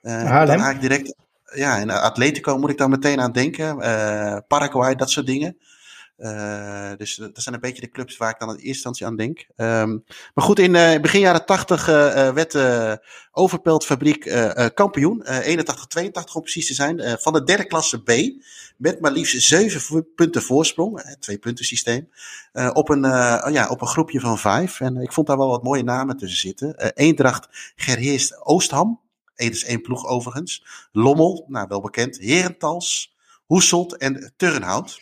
dan 0.00 0.58
ga 0.58 0.70
ik 0.70 0.80
direct, 0.80 1.14
ja, 1.54 1.78
en 1.78 1.90
Atletico 1.90 2.58
moet 2.58 2.70
ik 2.70 2.78
dan 2.78 2.90
meteen 2.90 3.20
aan 3.20 3.32
denken. 3.32 3.76
Paraguay, 4.46 4.94
dat 4.94 5.10
soort 5.10 5.26
dingen. 5.26 5.56
Uh, 6.18 6.92
dus 6.96 7.14
dat 7.14 7.42
zijn 7.42 7.54
een 7.54 7.60
beetje 7.60 7.80
de 7.80 7.90
clubs 7.90 8.16
waar 8.16 8.30
ik 8.30 8.38
dan 8.38 8.48
in 8.48 8.54
eerste 8.54 8.68
instantie 8.68 9.06
aan 9.06 9.16
denk. 9.16 9.46
Um, 9.56 10.04
maar 10.34 10.44
goed, 10.44 10.58
in 10.58 10.74
uh, 10.74 11.00
begin 11.00 11.20
jaren 11.20 11.46
80 11.46 11.88
uh, 11.88 12.32
werd 12.32 12.56
Overpelt 13.32 13.84
Fabriek 13.84 14.24
kampioen. 14.74 15.24
81-82 15.26 15.28
om 16.32 16.42
precies 16.42 16.66
te 16.66 16.74
zijn. 16.74 17.18
van 17.20 17.32
de 17.32 17.42
derde 17.42 17.66
klasse 17.66 18.02
B. 18.02 18.10
Met 18.76 19.00
maar 19.00 19.12
liefst 19.12 19.42
zeven 19.42 20.14
punten 20.14 20.42
voorsprong. 20.42 21.16
twee 21.20 21.38
punten 21.38 21.64
systeem. 21.64 22.08
op, 22.72 22.88
een, 22.88 23.02
ja, 23.52 23.68
op 23.68 23.80
een 23.80 23.86
groepje 23.86 24.20
van 24.20 24.38
vijf. 24.38 24.80
En 24.80 24.96
ik 24.96 25.12
vond 25.12 25.26
daar 25.26 25.36
wel 25.36 25.48
wat 25.48 25.62
mooie 25.62 25.84
namen 25.84 26.16
tussen 26.16 26.38
zitten. 26.38 26.94
Eendracht 26.94 27.48
Gerheerst 27.76 28.44
Oostham. 28.44 29.00
Eén 29.34 29.50
is 29.50 29.64
één 29.64 29.82
ploeg 29.82 30.06
overigens. 30.06 30.64
Lommel, 30.92 31.44
nou 31.48 31.66
wel 31.68 31.80
bekend. 31.80 32.18
Herentals. 32.18 33.14
Hoeselt 33.46 33.96
en 33.96 34.32
Turnhout 34.36 35.00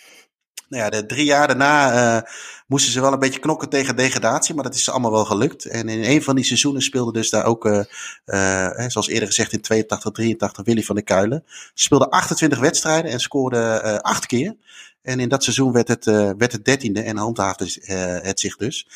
nou 0.69 0.83
ja, 0.83 0.91
de 0.91 1.07
drie 1.07 1.25
jaar 1.25 1.47
daarna 1.47 1.93
uh, 2.17 2.23
moesten 2.67 2.93
ze 2.93 3.01
wel 3.01 3.13
een 3.13 3.19
beetje 3.19 3.41
knokken 3.41 3.69
tegen 3.69 3.97
degradatie, 3.97 4.55
maar 4.55 4.65
dat 4.65 4.75
is 4.75 4.91
allemaal 4.91 5.11
wel 5.11 5.25
gelukt. 5.25 5.65
En 5.65 5.89
in 5.89 6.05
een 6.05 6.23
van 6.23 6.35
die 6.35 6.45
seizoenen 6.45 6.83
speelde 6.83 7.13
dus 7.13 7.31
daar 7.31 7.45
ook, 7.45 7.65
uh, 7.65 7.81
uh, 8.27 8.89
zoals 8.89 9.09
eerder 9.09 9.29
gezegd 9.29 9.53
in 9.53 9.61
82, 9.61 10.13
83, 10.13 10.65
Willy 10.65 10.83
van 10.83 10.95
der 10.95 11.05
Kuilen. 11.05 11.45
Ze 11.75 11.83
speelde 11.83 12.11
28 12.11 12.59
wedstrijden 12.59 13.11
en 13.11 13.21
scoorde 13.21 14.03
acht 14.03 14.27
keer. 14.27 14.57
En 15.03 15.21
in 15.21 15.29
dat 15.29 15.43
seizoen 15.43 15.73
werd 15.73 15.89
het, 15.89 16.05
werd 16.39 16.53
het 16.53 16.65
dertiende 16.65 17.03
en 17.03 17.17
handhaafde 17.17 17.65
het 18.23 18.41
zich 18.41 18.57
dus. 18.57 18.87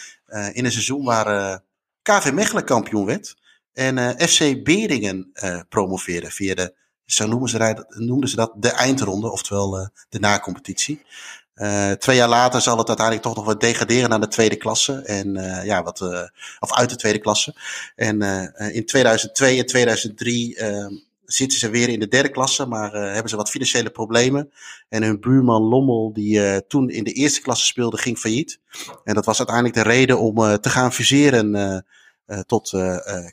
in 0.53 0.65
een 0.65 0.73
seizoen 0.73 1.05
waar 1.05 1.61
KV 2.03 2.33
Mechelen 2.33 2.65
kampioen 2.65 3.07
werd 3.07 3.37
en 3.73 4.29
FC 4.29 4.65
Beringen 4.65 5.33
promoveerde 5.69 6.31
via 6.31 6.55
de 6.55 6.75
zo 7.11 7.27
noemen 7.27 7.49
ze, 7.49 7.59
dat, 7.59 7.85
noemden 7.89 8.29
ze 8.29 8.37
dat 8.37 8.53
de 8.57 8.71
eindronde, 8.71 9.31
oftewel 9.31 9.91
de 10.09 10.19
na-competitie. 10.19 11.03
Uh, 11.59 11.91
twee 11.91 12.17
jaar 12.17 12.29
later 12.29 12.61
zal 12.61 12.79
het 12.79 12.89
uiteindelijk 12.89 13.27
toch 13.27 13.37
nog 13.37 13.45
wat 13.45 13.61
degraderen 13.61 14.11
naar 14.11 14.21
de 14.21 14.29
tweede 14.29 14.57
klasse. 14.57 14.93
En 14.93 15.37
uh, 15.37 15.65
ja, 15.65 15.83
wat, 15.83 16.01
uh, 16.01 16.23
of 16.61 16.73
uit 16.73 16.91
de 16.91 16.97
tweede 16.97 17.19
klasse. 17.19 17.55
En 17.97 18.23
in 18.73 18.87
2002 18.87 19.59
en 19.59 19.67
2003 19.67 20.57
ehm, 20.57 20.93
zitten 21.25 21.59
ze 21.59 21.71
weer 21.71 21.89
in 21.89 22.01
de 22.01 22.09
derde 22.09 22.29
klasse, 22.29 22.67
maar 22.67 22.93
hebben 22.93 23.31
ze 23.31 23.37
wat 23.37 23.51
financiële 23.51 23.91
problemen. 23.91 24.53
En 24.89 25.03
hun 25.03 25.21
buurman 25.21 25.63
Lommel, 25.63 26.13
die 26.13 26.67
toen 26.67 26.91
in 26.91 27.05
de 27.05 27.13
eerste 27.13 27.41
klasse 27.41 27.67
speelde, 27.67 27.97
ging 27.97 28.19
failliet. 28.19 28.61
En 29.05 29.15
dat 29.15 29.25
was 29.25 29.39
uiteindelijk 29.39 29.77
de 29.77 29.83
reden 29.83 30.19
om 30.19 30.61
te 30.61 30.71
gaan 30.71 30.93
fuseren 30.93 31.85
tot 32.47 32.71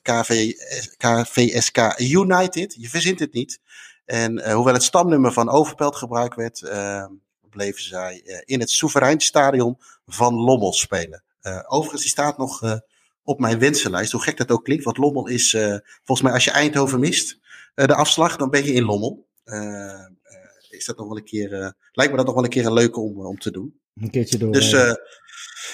KV, 0.01 0.51
KVSK 0.98 2.00
United. 2.00 2.75
Je 2.79 2.89
verzint 2.89 3.20
het 3.20 3.34
niet. 3.34 3.60
En 4.05 4.51
hoewel 4.53 4.74
het 4.74 4.84
stamnummer 4.84 5.34
van 5.34 5.50
Overpelt 5.50 5.96
gebruikt 5.96 6.36
werd 6.36 6.62
ehm, 6.62 7.12
bleven 7.56 7.84
zij 7.84 8.22
uh, 8.26 8.42
in 8.46 8.60
het 8.60 8.70
Soeverein 8.70 9.20
Stadion 9.20 9.78
van 10.06 10.34
Lommel 10.34 10.74
spelen. 10.74 11.24
Uh, 11.42 11.64
overigens, 11.68 12.02
die 12.02 12.12
staat 12.12 12.38
nog 12.38 12.64
uh, 12.64 12.76
op 13.24 13.40
mijn 13.40 13.60
wensenlijst, 13.60 14.12
hoe 14.12 14.22
gek 14.22 14.38
dat 14.38 14.52
ook 14.52 14.64
klinkt. 14.64 14.84
Want 14.84 14.98
Lommel 14.98 15.28
is, 15.28 15.58
volgens 16.04 16.22
mij, 16.22 16.32
als 16.32 16.44
je 16.44 16.52
Eindhoven 16.52 17.00
mist, 17.00 17.40
de 17.76 17.96
afslag, 17.96 18.36
dan 18.36 18.50
ben 18.50 18.66
je 18.66 18.74
in 18.74 18.84
Lommel. 18.84 19.28
is 20.70 20.86
dat 20.86 20.98
nog 20.98 21.08
wel 21.08 21.18
een 21.18 21.24
keer, 21.24 21.50
lijkt 21.92 22.12
me 22.12 22.18
dat 22.18 22.26
nog 22.26 22.36
wel 22.36 22.44
een 22.44 22.50
keer 22.50 22.66
een 22.66 22.74
leuke 22.74 23.00
om, 23.00 23.26
om 23.26 23.40
te 23.40 23.52
doen. 23.52 23.80
Een 23.96 24.10
keertje 24.10 24.38
door. 24.38 24.52
Dus, 24.52 24.76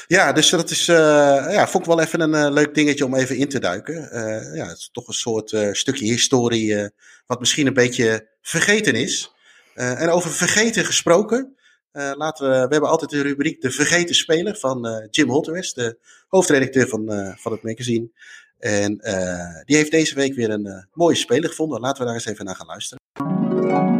ja, 0.08 0.32
dus 0.32 0.50
dat 0.50 0.70
is, 0.70 0.86
ja, 0.86 1.68
vond 1.68 1.84
ik 1.84 1.90
wel 1.90 2.02
even 2.02 2.20
een 2.20 2.54
leuk 2.54 2.74
dingetje 2.74 3.06
om 3.06 3.16
even 3.16 3.38
in 3.38 3.50
te 3.50 3.60
duiken. 3.60 4.10
ja, 4.56 4.68
het 4.68 4.78
is 4.78 4.90
toch 4.92 5.08
een 5.08 5.14
soort 5.14 5.58
stukje 5.72 6.06
historie, 6.06 6.90
wat 7.26 7.40
misschien 7.40 7.68
een 7.68 7.74
beetje 7.74 8.28
vergeten 8.42 8.96
is. 8.96 9.32
en 9.74 10.10
over 10.10 10.32
vergeten 10.32 10.86
gesproken, 10.86 11.56
uh, 11.94 12.12
laten 12.16 12.50
we, 12.50 12.54
we 12.54 12.72
hebben 12.72 12.90
altijd 12.90 13.12
de 13.12 13.22
rubriek 13.22 13.62
De 13.62 13.72
Vergeten 13.72 14.16
Speler 14.16 14.56
van 14.56 14.88
uh, 14.88 15.08
Jim 15.10 15.30
Holterwest, 15.30 15.76
de 15.76 15.98
hoofdredacteur 16.28 16.88
van, 16.88 17.14
uh, 17.14 17.36
van 17.36 17.52
het 17.52 17.64
magazine. 17.64 18.10
En 18.60 18.98
die 19.66 19.76
heeft 19.76 19.92
deze 19.92 20.16
week 20.16 20.34
weer 20.34 20.50
een 20.50 20.88
mooie 20.94 21.16
speler 21.16 21.50
gevonden. 21.50 21.80
Laten 21.80 22.00
we 22.00 22.06
daar 22.06 22.14
eens 22.14 22.26
even 22.26 22.46
naar 22.46 22.56
gaan 22.56 22.68
luisteren. 22.68 23.91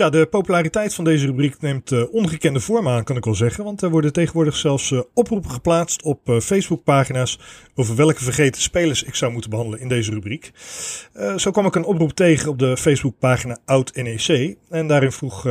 Tja, 0.00 0.10
de 0.10 0.26
populariteit 0.26 0.94
van 0.94 1.04
deze 1.04 1.26
rubriek 1.26 1.60
neemt 1.60 1.90
uh, 1.90 2.12
ongekende 2.12 2.60
vorm 2.60 2.88
aan, 2.88 3.04
kan 3.04 3.16
ik 3.16 3.24
wel 3.24 3.34
zeggen. 3.34 3.64
Want 3.64 3.82
er 3.82 3.90
worden 3.90 4.12
tegenwoordig 4.12 4.56
zelfs 4.56 4.90
uh, 4.90 5.00
oproepen 5.14 5.50
geplaatst 5.50 6.02
op 6.02 6.28
uh, 6.28 6.40
Facebookpagina's 6.40 7.38
over 7.74 7.96
welke 7.96 8.24
vergeten 8.24 8.62
spelers 8.62 9.02
ik 9.02 9.14
zou 9.14 9.32
moeten 9.32 9.50
behandelen 9.50 9.80
in 9.80 9.88
deze 9.88 10.10
rubriek. 10.10 10.50
zo 11.36 11.50
kwam 11.50 11.66
ik 11.66 11.74
een 11.74 11.84
oproep 11.84 12.12
tegen 12.12 12.50
op 12.50 12.58
de 12.58 12.76
Facebookpagina 12.76 13.58
Oud 13.64 13.94
NEC. 13.94 14.56
En 14.68 14.86
daarin 14.88 15.12
vroeg 15.12 15.46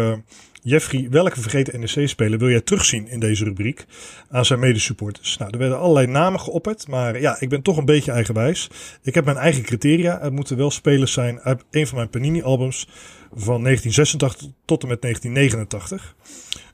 Jeffrey 0.70 1.08
welke 1.10 1.42
vergeten 1.42 1.80
NEC-speler 1.80 2.40
wil 2.40 2.50
jij 2.50 2.62
terugzien 2.62 3.08
in 3.08 3.20
deze 3.20 3.44
rubriek 3.44 3.86
aan 4.30 4.46
zijn 4.46 4.60
medesupporters. 4.60 5.38
Nou, 5.38 5.52
er 5.52 5.58
werden 5.58 5.80
allerlei 5.80 6.08
namen 6.08 6.40
geopperd, 6.40 6.88
maar 6.88 7.22
ja, 7.22 7.40
ik 7.40 7.50
ben 7.50 7.62
toch 7.62 7.78
een 7.78 7.86
beetje 7.86 8.12
eigenwijs. 8.12 8.70
Ik 9.02 9.16
heb 9.16 9.26
mijn 9.26 9.38
eigen 9.38 9.64
criteria. 9.64 10.20
Het 10.22 10.34
moeten 10.34 10.58
wel 10.58 10.72
spelers 10.72 11.14
zijn 11.14 11.40
uit 11.40 11.64
een 11.72 11.88
van 11.88 11.98
mijn 11.98 12.10
Panini-albums 12.10 12.88
van 13.30 13.64
1986 13.64 14.48
tot 14.66 14.82
en 14.82 14.88
met 14.88 15.02
1989. 15.02 16.16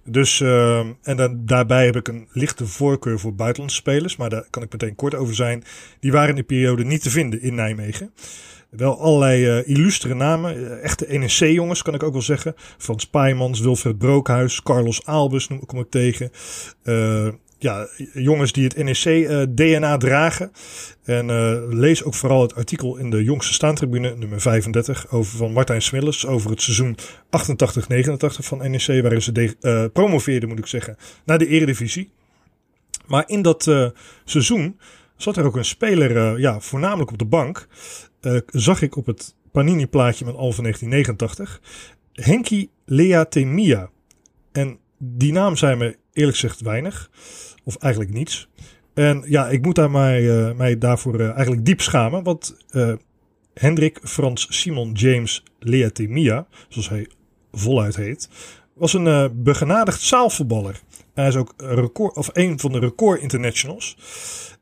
Dus, 0.08 0.40
uh, 0.40 0.80
en 0.80 1.16
dan, 1.16 1.46
daarbij 1.46 1.86
heb 1.86 1.96
ik 1.96 2.08
een 2.08 2.28
lichte 2.32 2.68
voorkeur 2.68 3.20
voor 3.20 3.36
buitenlandse 3.36 3.78
spelers, 3.78 4.16
maar 4.16 4.30
daar 4.30 4.46
kan 4.50 4.64
ik 4.64 4.72
meteen 4.72 4.96
kort 4.96 5.16
over 5.16 5.36
zijn. 5.36 5.64
Die 6.00 6.12
waren 6.12 6.30
in 6.30 6.36
die 6.36 6.44
periode 6.44 6.86
niet 6.86 7.02
te 7.02 7.10
vinden 7.10 7.42
in 7.42 7.56
Nijmegen. 7.56 8.14
Wel 8.70 9.00
allerlei 9.00 9.58
uh, 9.60 9.68
illustere 9.68 10.14
namen, 10.14 10.58
uh, 10.58 10.84
echte 10.84 11.06
NEC-jongens 11.18 11.82
kan 11.82 11.94
ik 11.94 12.04
ook 12.04 12.14
wel 12.14 12.22
zeggen. 12.22 12.54
Frans 12.78 13.08
Paijmans, 13.08 13.60
Wilfred 13.60 13.98
Brookhuis, 13.98 14.64
Carlos 14.64 15.06
Albus 15.06 15.48
noem, 15.48 15.66
kom 15.66 15.80
ik 15.80 15.90
tegen. 15.90 16.32
Ja, 17.66 17.88
jongens 18.14 18.52
die 18.52 18.64
het 18.64 18.78
NEC-DNA 18.78 19.98
dragen. 19.98 20.52
En 21.04 21.26
lees 21.76 22.04
ook 22.04 22.14
vooral 22.14 22.42
het 22.42 22.56
artikel 22.56 22.98
in 22.98 23.10
de 23.10 23.24
jongste 23.24 23.54
staantribune, 23.54 24.16
nummer 24.16 24.42
35, 24.42 25.12
over, 25.12 25.38
van 25.38 25.52
Martijn 25.52 25.82
Smillers 25.82 26.26
over 26.26 26.50
het 26.50 26.62
seizoen 26.62 26.98
88-89 26.98 27.06
van 28.26 28.72
NEC, 28.72 29.02
waarin 29.02 29.22
ze 29.22 29.90
promoveerden, 29.94 30.50
moet 30.50 30.60
ik 30.60 30.66
zeggen, 30.66 30.98
naar 31.26 31.38
de 31.38 31.48
Eredivisie. 31.48 32.12
Maar 33.06 33.24
in 33.28 33.42
dat 33.42 33.72
seizoen 34.26 34.80
zat 35.16 35.38
er 35.38 35.46
ook 35.46 35.56
een 35.56 35.66
speler, 35.66 36.40
ja, 36.40 36.60
voornamelijk 36.60 37.12
op 37.12 37.18
de 37.18 37.26
bank. 37.26 37.68
zag 38.48 38.82
ik 38.82 38.96
op 38.96 39.06
het 39.06 39.36
Panini-plaatje 39.52 40.26
met 40.26 40.36
al 40.36 40.52
van 40.52 40.64
1989. 40.64 41.62
Henky 42.14 42.70
Leatemia. 42.86 43.90
En 44.52 44.80
die 44.98 45.32
naam 45.32 45.56
zei 45.56 45.76
me 45.76 45.98
eerlijk 46.14 46.38
gezegd 46.38 46.62
weinig. 46.62 47.10
Of 47.66 47.76
eigenlijk 47.76 48.14
niets. 48.14 48.50
En 48.96 49.24
ja, 49.26 49.50
ik 49.50 49.62
moet 49.62 49.76
daar 49.76 49.92
mij, 49.92 50.22
uh, 50.22 50.56
mij 50.56 50.78
daarvoor 50.78 51.20
uh, 51.20 51.32
eigenlijk 51.32 51.66
diep 51.66 51.82
schamen. 51.82 52.24
Want 52.24 52.56
uh, 52.72 52.94
Hendrik 53.54 54.00
Frans 54.04 54.48
Simon 54.50 54.92
James 54.92 55.44
Leatemia, 55.60 56.48
zoals 56.70 56.90
hij 56.90 57.08
voluit 57.52 57.96
heet, 57.96 58.30
was 58.74 58.94
een 58.94 59.44
begenadigd 59.44 60.02
zaalvoetballer. 60.02 60.82
Hij 61.14 61.28
is 61.28 61.36
ook 61.36 61.54
record, 61.58 62.16
of 62.16 62.30
een 62.34 62.60
van 62.60 62.72
de 62.72 62.80
record 62.80 63.22
internationals. 63.22 63.98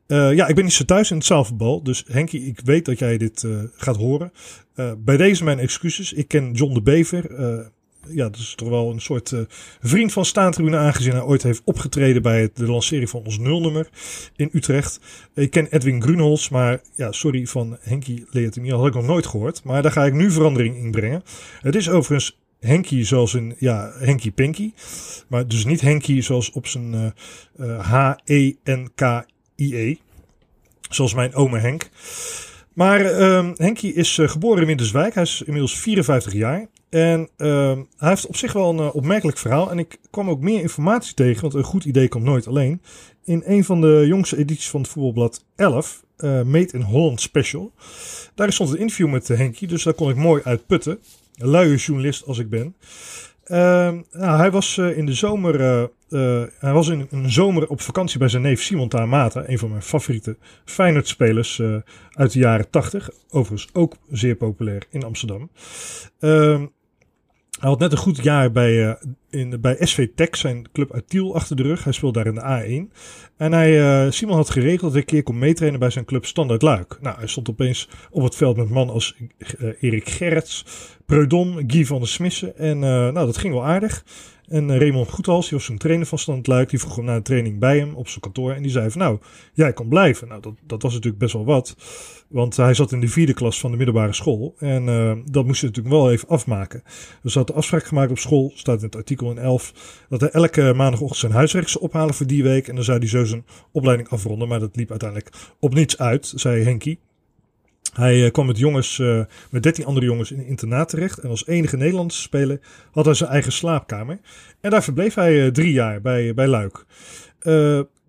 ja, 0.06 0.46
ik 0.46 0.54
ben 0.54 0.64
niet 0.64 0.72
zo 0.72 0.84
thuis 0.84 1.10
in 1.10 1.16
het 1.16 1.26
zaalvoetbal. 1.26 1.82
Dus 1.82 2.04
Henky, 2.06 2.36
ik 2.36 2.60
weet 2.64 2.84
dat 2.84 2.98
jij 2.98 3.18
dit 3.18 3.46
gaat 3.76 3.96
horen. 3.96 4.32
bij 4.98 5.16
deze 5.16 5.44
mijn 5.44 5.58
excuses. 5.58 6.12
Ik 6.12 6.28
ken 6.28 6.52
John 6.52 6.74
de 6.74 6.82
Bever 6.82 7.24
ja, 8.08 8.24
dat 8.24 8.36
is 8.36 8.54
toch 8.54 8.68
wel 8.68 8.90
een 8.90 9.00
soort 9.00 9.30
uh, 9.30 9.40
vriend 9.80 10.12
van 10.12 10.24
Staantribune 10.24 10.76
aangezien 10.76 11.12
hij 11.12 11.22
ooit 11.22 11.42
heeft 11.42 11.62
opgetreden 11.64 12.22
bij 12.22 12.50
de 12.54 12.66
lancering 12.66 13.10
van 13.10 13.22
ons 13.24 13.38
nulnummer 13.38 13.88
in 14.36 14.48
Utrecht. 14.52 15.00
Ik 15.34 15.50
ken 15.50 15.66
Edwin 15.70 16.02
Grunholz, 16.02 16.48
maar 16.48 16.80
ja, 16.94 17.12
sorry, 17.12 17.46
van 17.46 17.76
Henky 17.80 18.24
Leatimia 18.30 18.76
had 18.76 18.86
ik 18.86 18.94
nog 18.94 19.06
nooit 19.06 19.26
gehoord. 19.26 19.64
Maar 19.64 19.82
daar 19.82 19.92
ga 19.92 20.04
ik 20.04 20.12
nu 20.12 20.30
verandering 20.30 20.76
in 20.76 20.90
brengen. 20.90 21.22
Het 21.60 21.74
is 21.74 21.88
overigens 21.88 22.38
Henky 22.60 23.02
zoals 23.02 23.32
een, 23.32 23.54
ja, 23.58 23.92
Henky 23.98 24.32
Pinky. 24.32 24.72
Maar 25.28 25.48
dus 25.48 25.64
niet 25.64 25.80
Henky 25.80 26.20
zoals 26.20 26.50
op 26.50 26.66
zijn 26.66 26.92
uh, 26.94 27.06
uh, 27.56 27.78
H-E-N-K-I-E. 27.90 29.24
-E, 29.90 29.96
zoals 30.90 31.14
mijn 31.14 31.34
oma 31.34 31.58
Henk. 31.58 31.88
Maar 32.72 33.20
uh, 33.20 33.48
Henky 33.54 33.86
is 33.86 34.18
geboren 34.22 34.60
in 34.60 34.66
Winterswijk. 34.66 35.14
Hij 35.14 35.22
is 35.22 35.42
inmiddels 35.42 35.78
54 35.78 36.32
jaar. 36.32 36.66
En 36.94 37.28
uh, 37.36 37.72
hij 37.96 38.08
heeft 38.08 38.26
op 38.26 38.36
zich 38.36 38.52
wel 38.52 38.70
een 38.70 38.78
uh, 38.78 38.94
opmerkelijk 38.94 39.38
verhaal. 39.38 39.70
En 39.70 39.78
ik 39.78 39.98
kwam 40.10 40.30
ook 40.30 40.40
meer 40.40 40.60
informatie 40.60 41.14
tegen, 41.14 41.42
want 41.42 41.54
een 41.54 41.62
goed 41.62 41.84
idee 41.84 42.08
komt 42.08 42.24
nooit 42.24 42.46
alleen. 42.46 42.82
In 43.24 43.42
een 43.46 43.64
van 43.64 43.80
de 43.80 44.04
jongste 44.06 44.36
edities 44.36 44.70
van 44.70 44.80
het 44.80 44.90
voetbalblad 44.90 45.44
11, 45.56 46.04
uh, 46.18 46.42
Made 46.42 46.72
in 46.72 46.80
Holland 46.80 47.20
Special. 47.20 47.72
Daar 48.34 48.52
stond 48.52 48.70
een 48.70 48.78
interview 48.78 49.08
met 49.08 49.28
Henky, 49.28 49.66
dus 49.66 49.82
daar 49.82 49.94
kon 49.94 50.10
ik 50.10 50.16
mooi 50.16 50.42
uit 50.44 50.66
putten. 50.66 50.98
Een 51.36 51.48
luie 51.48 51.76
journalist 51.76 52.26
als 52.26 52.38
ik 52.38 52.48
ben. 52.50 52.74
Uh, 53.46 53.56
nou, 54.12 54.38
hij 54.38 54.50
was 54.50 54.78
in 54.78 55.06
de 55.06 55.14
zomer, 55.14 55.58
hij 56.58 56.72
was 56.72 56.88
in 56.88 57.06
een 57.10 57.32
zomer 57.32 57.68
op 57.68 57.80
vakantie 57.80 58.18
bij 58.18 58.28
zijn 58.28 58.42
neef 58.42 58.62
Simon 58.62 58.88
Taamata, 58.88 59.48
een 59.48 59.58
van 59.58 59.70
mijn 59.70 59.82
favoriete 59.82 60.36
Feyenoord-spelers 60.64 61.62
uit 62.10 62.32
de 62.32 62.38
jaren 62.38 62.70
80. 62.70 63.10
Overigens 63.30 63.68
ook 63.72 63.96
zeer 64.10 64.34
populair 64.34 64.86
in 64.90 65.04
Amsterdam. 65.04 65.50
Hij 67.60 67.70
had 67.70 67.78
net 67.78 67.92
een 67.92 67.98
goed 67.98 68.22
jaar 68.22 68.52
bij, 68.52 68.72
uh, 68.72 68.92
in, 69.30 69.60
bij 69.60 69.76
SV 69.80 70.08
Tech, 70.14 70.36
zijn 70.36 70.70
club 70.72 70.92
uit 70.92 71.08
Tiel, 71.08 71.34
achter 71.34 71.56
de 71.56 71.62
rug. 71.62 71.84
Hij 71.84 71.92
speelde 71.92 72.22
daar 72.22 72.32
in 72.32 72.34
de 72.34 72.88
A1. 72.88 72.92
En 73.36 73.52
hij, 73.52 74.04
uh, 74.04 74.10
Simon 74.10 74.36
had 74.36 74.50
geregeld 74.50 74.80
dat 74.80 74.92
hij 74.92 75.00
een 75.00 75.06
keer 75.06 75.22
kon 75.22 75.38
meetrainen 75.38 75.80
bij 75.80 75.90
zijn 75.90 76.04
club 76.04 76.26
Standard 76.26 76.62
Luik. 76.62 76.98
Nou, 77.00 77.18
hij 77.18 77.26
stond 77.26 77.50
opeens 77.50 77.88
op 78.10 78.22
het 78.22 78.36
veld 78.36 78.56
met 78.56 78.70
man 78.70 78.90
als 78.90 79.16
uh, 79.58 79.72
Erik 79.80 80.08
Gerrits, 80.08 80.64
Preudon, 81.06 81.64
Guy 81.66 81.84
van 81.84 81.98
der 81.98 82.08
Smissen. 82.08 82.56
En 82.56 82.78
nou, 82.78 83.12
dat 83.12 83.36
ging 83.36 83.52
wel 83.52 83.64
aardig. 83.64 84.04
En 84.48 84.68
uh, 84.68 84.78
Raymond 84.78 85.10
Goethals, 85.10 85.48
die 85.48 85.56
was 85.56 85.66
zijn 85.66 85.78
trainer 85.78 86.06
van 86.06 86.18
Stand 86.18 86.46
Luik, 86.46 86.70
die 86.70 86.78
vroeg 86.78 86.96
hem 86.96 87.04
na 87.04 87.14
de 87.14 87.22
training 87.22 87.58
bij 87.58 87.78
hem 87.78 87.94
op 87.94 88.08
zijn 88.08 88.20
kantoor. 88.20 88.52
En 88.52 88.62
die 88.62 88.70
zei 88.70 88.90
van 88.90 89.00
nou, 89.00 89.18
jij 89.52 89.72
kan 89.72 89.88
blijven. 89.88 90.28
Nou, 90.28 90.40
dat, 90.40 90.54
dat 90.66 90.82
was 90.82 90.92
natuurlijk 90.92 91.22
best 91.22 91.32
wel 91.32 91.44
wat. 91.44 91.76
Want 92.28 92.56
hij 92.56 92.74
zat 92.74 92.92
in 92.92 93.00
de 93.00 93.08
vierde 93.08 93.34
klas 93.34 93.60
van 93.60 93.70
de 93.70 93.76
middelbare 93.76 94.12
school. 94.12 94.54
En 94.58 94.86
uh, 94.86 95.12
dat 95.24 95.46
moest 95.46 95.60
hij 95.60 95.70
natuurlijk 95.70 95.94
wel 95.94 96.10
even 96.10 96.28
afmaken. 96.28 96.82
Dus 97.22 97.34
hij 97.34 97.42
had 97.42 97.46
de 97.46 97.52
afspraak 97.58 97.84
gemaakt 97.84 98.10
op 98.10 98.18
school, 98.18 98.52
staat 98.54 98.78
in 98.78 98.84
het 98.84 98.96
artikel 98.96 99.30
in 99.30 99.38
11, 99.38 99.72
dat 100.08 100.20
hij 100.20 100.30
elke 100.30 100.72
maandagochtend 100.76 101.20
zijn 101.20 101.32
huiswerk 101.32 101.68
zou 101.68 101.84
ophalen 101.84 102.14
voor 102.14 102.26
die 102.26 102.42
week. 102.42 102.68
En 102.68 102.74
dan 102.74 102.84
zou 102.84 102.98
hij 102.98 103.08
zo 103.08 103.24
zijn 103.24 103.44
opleiding 103.72 104.08
afronden. 104.08 104.48
Maar 104.48 104.60
dat 104.60 104.76
liep 104.76 104.90
uiteindelijk 104.90 105.54
op 105.60 105.74
niets 105.74 105.98
uit, 105.98 106.32
zei 106.34 106.62
Henkie. 106.64 106.98
Hij 107.94 108.24
uh, 108.24 108.30
kwam 108.30 108.46
met 108.46 108.58
jongens, 108.58 108.98
uh, 108.98 109.24
met 109.50 109.62
13 109.62 109.84
andere 109.84 110.06
jongens 110.06 110.30
in 110.30 110.38
een 110.38 110.46
internaat 110.46 110.88
terecht. 110.88 111.18
En 111.18 111.28
als 111.28 111.46
enige 111.46 111.76
Nederlandse 111.76 112.20
speler 112.20 112.60
had 112.92 113.04
hij 113.04 113.14
zijn 113.14 113.30
eigen 113.30 113.52
slaapkamer. 113.52 114.18
En 114.60 114.70
daar 114.70 114.82
verbleef 114.82 115.14
hij 115.14 115.44
uh, 115.44 115.50
drie 115.50 115.72
jaar 115.72 116.00
bij, 116.00 116.34
bij 116.34 116.46
Luik. 116.46 116.84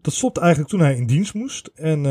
dat 0.01 0.13
stopte 0.13 0.39
eigenlijk 0.39 0.69
toen 0.69 0.79
hij 0.79 0.95
in 0.95 1.05
dienst 1.05 1.33
moest. 1.33 1.71
En 1.75 2.03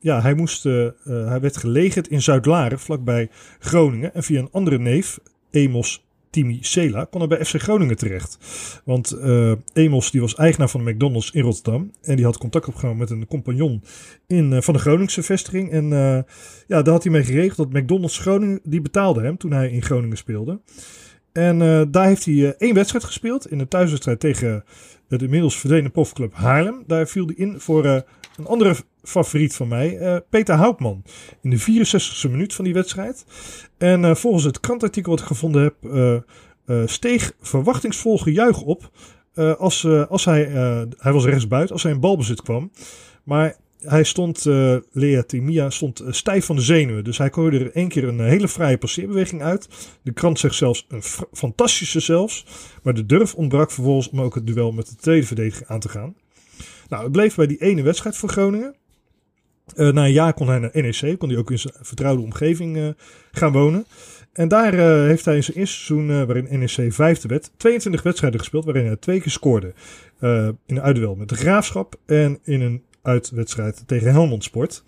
ja, 0.00 0.20
hij, 0.20 0.34
moest, 0.34 0.62
hij 1.04 1.40
werd 1.40 1.56
gelegerd 1.56 2.08
in 2.08 2.22
Zuid-Laren, 2.22 2.78
vlakbij 2.78 3.30
Groningen. 3.58 4.14
En 4.14 4.22
via 4.22 4.38
een 4.38 4.52
andere 4.52 4.78
neef, 4.78 5.18
Emos 5.50 6.05
Timi 6.36 6.58
Sela 6.60 7.04
kon 7.04 7.20
er 7.20 7.28
bij 7.28 7.44
FC 7.44 7.62
Groningen 7.62 7.96
terecht. 7.96 8.38
Want 8.84 9.16
Emos 9.72 10.10
die 10.10 10.20
was 10.20 10.34
eigenaar 10.34 10.68
van 10.68 10.84
de 10.84 10.92
McDonald's 10.92 11.30
in 11.30 11.42
Rotterdam. 11.42 11.90
En 12.02 12.16
die 12.16 12.24
had 12.24 12.38
contact 12.38 12.68
opgenomen 12.68 12.98
met 12.98 13.10
een 13.10 13.26
compagnon 13.26 13.82
in, 14.26 14.52
uh, 14.52 14.60
van 14.60 14.74
de 14.74 14.80
Groningse 14.80 15.22
vestiging. 15.22 15.70
En 15.70 15.84
uh, 15.84 16.18
ja, 16.66 16.82
daar 16.82 16.92
had 16.92 17.02
hij 17.02 17.12
mee 17.12 17.24
geregeld 17.24 17.56
dat 17.56 17.82
McDonald's 17.82 18.18
Groningen, 18.18 18.60
die 18.62 18.80
betaalde 18.80 19.22
hem 19.22 19.36
toen 19.36 19.52
hij 19.52 19.70
in 19.70 19.82
Groningen 19.82 20.16
speelde. 20.16 20.60
En 21.32 21.58
daar 21.90 22.06
heeft 22.06 22.24
hij 22.24 22.54
één 22.56 22.74
wedstrijd 22.74 23.04
gespeeld 23.04 23.50
in 23.50 23.58
een 23.58 23.68
thuiswedstrijd 23.68 24.20
tegen 24.20 24.64
de 25.08 25.16
inmiddels 25.18 25.58
verdwenen 25.58 25.90
profclub 25.90 26.34
Haarlem. 26.34 26.84
Daar 26.86 27.06
viel 27.06 27.26
hij 27.26 27.34
in 27.34 27.60
voor 27.60 28.04
een 28.36 28.46
andere 28.46 28.74
favoriet 29.02 29.54
van 29.54 29.68
mij, 29.68 29.98
uh, 30.00 30.16
Peter 30.30 30.54
Houtman. 30.54 31.02
In 31.42 31.50
de 31.50 31.60
64e 31.60 32.30
minuut 32.30 32.54
van 32.54 32.64
die 32.64 32.74
wedstrijd. 32.74 33.24
En 33.78 34.02
uh, 34.02 34.14
volgens 34.14 34.44
het 34.44 34.60
krantartikel 34.60 35.10
wat 35.10 35.20
ik 35.20 35.26
gevonden 35.26 35.62
heb, 35.62 35.74
uh, 35.82 36.82
steeg 36.86 37.32
verwachtingsvol 37.40 38.18
gejuich 38.18 38.62
op. 38.62 38.90
als, 39.58 39.86
als 39.86 40.24
hij, 40.24 40.44
hij 40.96 41.12
was 41.12 41.24
rechtsbuiten, 41.24 41.72
als 41.72 41.82
hij 41.82 41.92
in 41.92 42.00
balbezit 42.00 42.42
kwam. 42.42 42.70
Maar 43.24 43.56
hij 43.80 44.04
stond, 44.04 44.44
Lea 44.92 45.22
Timia, 45.22 45.70
stond 45.70 46.02
stijf 46.08 46.44
van 46.44 46.56
de 46.56 46.62
zenuwen. 46.62 47.04
Dus 47.04 47.18
hij 47.18 47.30
gooide 47.30 47.58
er 47.58 47.72
één 47.72 47.88
keer 47.88 48.04
een 48.04 48.20
hele 48.20 48.48
vrije 48.48 48.78
passeerbeweging 48.78 49.42
uit. 49.42 49.68
De 50.02 50.12
krant 50.12 50.38
zegt 50.38 50.54
zelfs 50.54 50.86
een 50.88 51.02
fantastische 51.32 52.00
zelfs. 52.00 52.46
Maar 52.82 52.94
de 52.94 53.06
durf 53.06 53.34
ontbrak 53.34 53.70
vervolgens 53.70 54.10
om 54.10 54.20
ook 54.20 54.34
het 54.34 54.46
duel 54.46 54.72
met 54.72 54.88
de 54.88 54.96
tweede 54.96 55.26
verdediger 55.26 55.66
aan 55.66 55.80
te 55.80 55.88
gaan. 55.88 56.14
Nou, 56.88 57.02
het 57.02 57.12
bleef 57.12 57.34
bij 57.34 57.46
die 57.46 57.60
ene 57.60 57.82
wedstrijd 57.82 58.16
voor 58.16 58.28
Groningen. 58.28 58.74
Uh, 59.74 59.92
na 59.92 60.04
een 60.04 60.12
jaar 60.12 60.34
kon 60.34 60.48
hij 60.48 60.58
naar 60.58 60.70
NEC, 60.72 61.18
kon 61.18 61.28
hij 61.28 61.38
ook 61.38 61.50
in 61.50 61.58
zijn 61.58 61.74
vertrouwde 61.80 62.22
omgeving 62.22 62.76
uh, 62.76 62.88
gaan 63.32 63.52
wonen. 63.52 63.86
En 64.32 64.48
daar 64.48 64.74
uh, 64.74 64.80
heeft 64.80 65.24
hij 65.24 65.36
in 65.36 65.44
zijn 65.44 65.56
eerste 65.56 65.76
seizoen, 65.76 66.26
waarin 66.26 66.58
NEC 66.58 66.92
vijfde 66.92 67.28
werd, 67.28 67.50
22 67.56 68.02
wedstrijden 68.02 68.40
gespeeld, 68.40 68.64
waarin 68.64 68.86
hij 68.86 68.96
twee 68.96 69.20
keer 69.20 69.30
scoorde. 69.30 69.72
in 70.20 70.56
een 70.66 70.80
uitduel 70.80 71.14
met 71.14 71.28
de 71.28 71.36
Graafschap 71.36 71.94
en 72.06 72.38
in 72.44 72.60
een 72.60 72.82
uitwedstrijd 73.02 73.82
tegen 73.86 74.10
Helmond 74.10 74.44
Sport. 74.44 74.84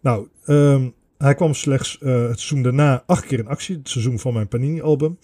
Nou, 0.00 0.28
um, 0.46 0.94
hij 1.18 1.34
kwam 1.34 1.54
slechts 1.54 1.98
het 2.00 2.40
seizoen 2.40 2.62
daarna 2.62 3.02
acht 3.06 3.26
keer 3.26 3.38
in 3.38 3.48
actie, 3.48 3.76
het 3.76 3.88
seizoen 3.88 4.18
van 4.18 4.32
mijn 4.32 4.48
Panini-album. 4.48 5.18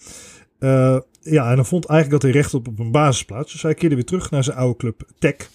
ja, 1.21 1.49
en 1.49 1.55
dan 1.55 1.65
vond 1.65 1.85
eigenlijk 1.85 2.21
dat 2.21 2.31
hij 2.31 2.41
recht 2.41 2.53
op, 2.53 2.67
op 2.67 2.79
een 2.79 2.91
basisplaats. 2.91 3.51
Dus 3.51 3.61
hij 3.61 3.73
keerde 3.73 3.95
weer 3.95 4.05
terug 4.05 4.31
naar 4.31 4.43
zijn 4.43 4.57
oude 4.57 4.77
club 4.77 5.07
Tech. 5.19 5.49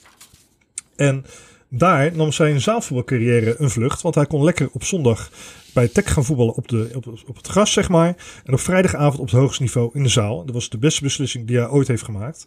En 0.98 1.24
daar 1.68 2.16
nam 2.16 2.32
zijn 2.32 2.60
zaalvoetbalcarrière 2.60 3.54
een 3.58 3.70
vlucht. 3.70 4.02
Want 4.02 4.14
hij 4.14 4.26
kon 4.26 4.44
lekker 4.44 4.68
op 4.72 4.84
zondag 4.84 5.30
bij 5.74 5.88
Tech 5.88 6.12
gaan 6.12 6.24
voetballen 6.24 6.54
op, 6.54 6.68
de, 6.68 6.90
op, 7.26 7.36
het 7.36 7.46
gras, 7.46 7.72
zeg 7.72 7.88
maar. 7.88 8.16
En 8.44 8.52
op 8.52 8.60
vrijdagavond 8.60 9.18
op 9.18 9.26
het 9.26 9.34
hoogste 9.34 9.62
niveau 9.62 9.90
in 9.92 10.02
de 10.02 10.08
zaal. 10.08 10.44
Dat 10.44 10.54
was 10.54 10.68
de 10.68 10.78
beste 10.78 11.02
beslissing 11.02 11.46
die 11.46 11.56
hij 11.56 11.68
ooit 11.68 11.88
heeft 11.88 12.02
gemaakt. 12.02 12.46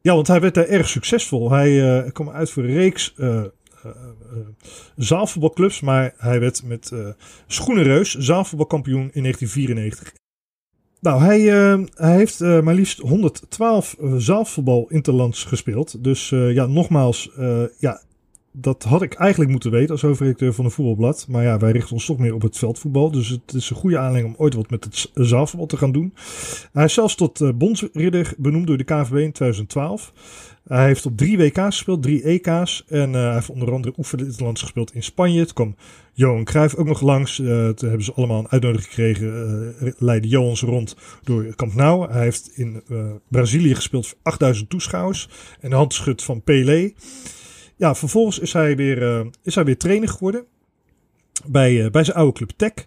Ja, 0.00 0.14
want 0.14 0.26
hij 0.26 0.40
werd 0.40 0.54
daar 0.54 0.66
erg 0.66 0.88
succesvol. 0.88 1.50
Hij 1.50 1.70
uh, 2.04 2.10
kwam 2.12 2.30
uit 2.30 2.50
voor 2.50 2.62
een 2.62 2.74
reeks 2.74 3.14
uh, 3.16 3.44
uh, 3.86 3.92
zaalvoetbalclubs. 4.96 5.80
Maar 5.80 6.14
hij 6.16 6.40
werd 6.40 6.62
met 6.64 6.92
Schoenenreus 7.46 8.14
zaalvoetbalkampioen 8.14 9.10
in 9.12 9.22
1994. 9.22 10.21
Nou, 11.02 11.22
hij, 11.22 11.40
hij 11.94 12.16
heeft 12.16 12.40
maar 12.40 12.74
liefst 12.74 12.98
112 12.98 13.96
zaalvoetbal 14.16 14.86
interlands 14.88 15.44
gespeeld. 15.44 16.04
Dus 16.04 16.28
ja, 16.28 16.66
nogmaals, 16.66 17.30
ja, 17.78 18.00
dat 18.52 18.82
had 18.82 19.02
ik 19.02 19.14
eigenlijk 19.14 19.50
moeten 19.50 19.70
weten 19.70 19.90
als 19.90 20.02
hoofdredacteur 20.02 20.54
van 20.54 20.64
een 20.64 20.70
voetbalblad. 20.70 21.26
Maar 21.28 21.42
ja, 21.42 21.58
wij 21.58 21.72
richten 21.72 21.92
ons 21.92 22.06
toch 22.06 22.18
meer 22.18 22.34
op 22.34 22.42
het 22.42 22.58
veldvoetbal. 22.58 23.10
Dus 23.10 23.28
het 23.28 23.54
is 23.54 23.70
een 23.70 23.76
goede 23.76 23.98
aanleiding 23.98 24.34
om 24.34 24.44
ooit 24.44 24.54
wat 24.54 24.70
met 24.70 24.84
het 24.84 25.10
zaalvoetbal 25.14 25.66
te 25.66 25.76
gaan 25.76 25.92
doen. 25.92 26.14
Hij 26.72 26.84
is 26.84 26.94
zelfs 26.94 27.14
tot 27.14 27.40
uh, 27.40 27.50
bondsridder 27.54 28.34
benoemd 28.38 28.66
door 28.66 28.76
de 28.76 28.84
KVB 28.84 29.16
in 29.16 29.32
2012. 29.32 30.12
Hij 30.64 30.86
heeft 30.86 31.06
op 31.06 31.16
drie 31.16 31.38
WK's 31.38 31.64
gespeeld, 31.64 32.02
drie 32.02 32.22
EK's. 32.22 32.84
En 32.88 33.08
uh, 33.08 33.22
hij 33.22 33.34
heeft 33.34 33.50
onder 33.50 33.72
andere 33.72 33.94
oefenlands 33.96 34.60
gespeeld 34.60 34.94
in 34.94 35.02
Spanje. 35.02 35.40
Het 35.40 35.52
kwam 35.52 35.76
Johan 36.12 36.44
Cruijff 36.44 36.74
ook 36.74 36.86
nog 36.86 37.00
langs. 37.00 37.38
Uh, 37.38 37.68
toen 37.68 37.88
hebben 37.88 38.04
ze 38.04 38.12
allemaal 38.12 38.38
een 38.38 38.50
uitnodiging 38.50 38.88
gekregen. 38.88 39.26
Uh, 39.82 39.92
leidde 39.98 40.28
Johan 40.28 40.56
ze 40.56 40.66
rond 40.66 40.96
door 41.22 41.54
Camp 41.54 41.74
Nou. 41.74 42.12
Hij 42.12 42.22
heeft 42.22 42.50
in 42.54 42.82
Brazilië 43.28 43.74
gespeeld 43.74 44.06
voor 44.06 44.18
8000 44.22 44.70
toeschouwers. 44.70 45.28
En 45.60 45.70
de 45.70 45.76
handschut 45.76 46.22
van 46.22 46.42
Pelé. 46.42 46.92
Ja, 47.76 47.94
vervolgens 47.94 48.38
is 48.38 48.52
hij 48.52 48.76
weer, 48.76 49.30
is 49.42 49.54
hij 49.54 49.64
weer 49.64 49.78
trainer 49.78 50.08
geworden. 50.08 50.44
Bij, 51.46 51.90
bij 51.90 52.04
zijn 52.04 52.16
oude 52.16 52.32
club 52.32 52.50
Tech. 52.56 52.86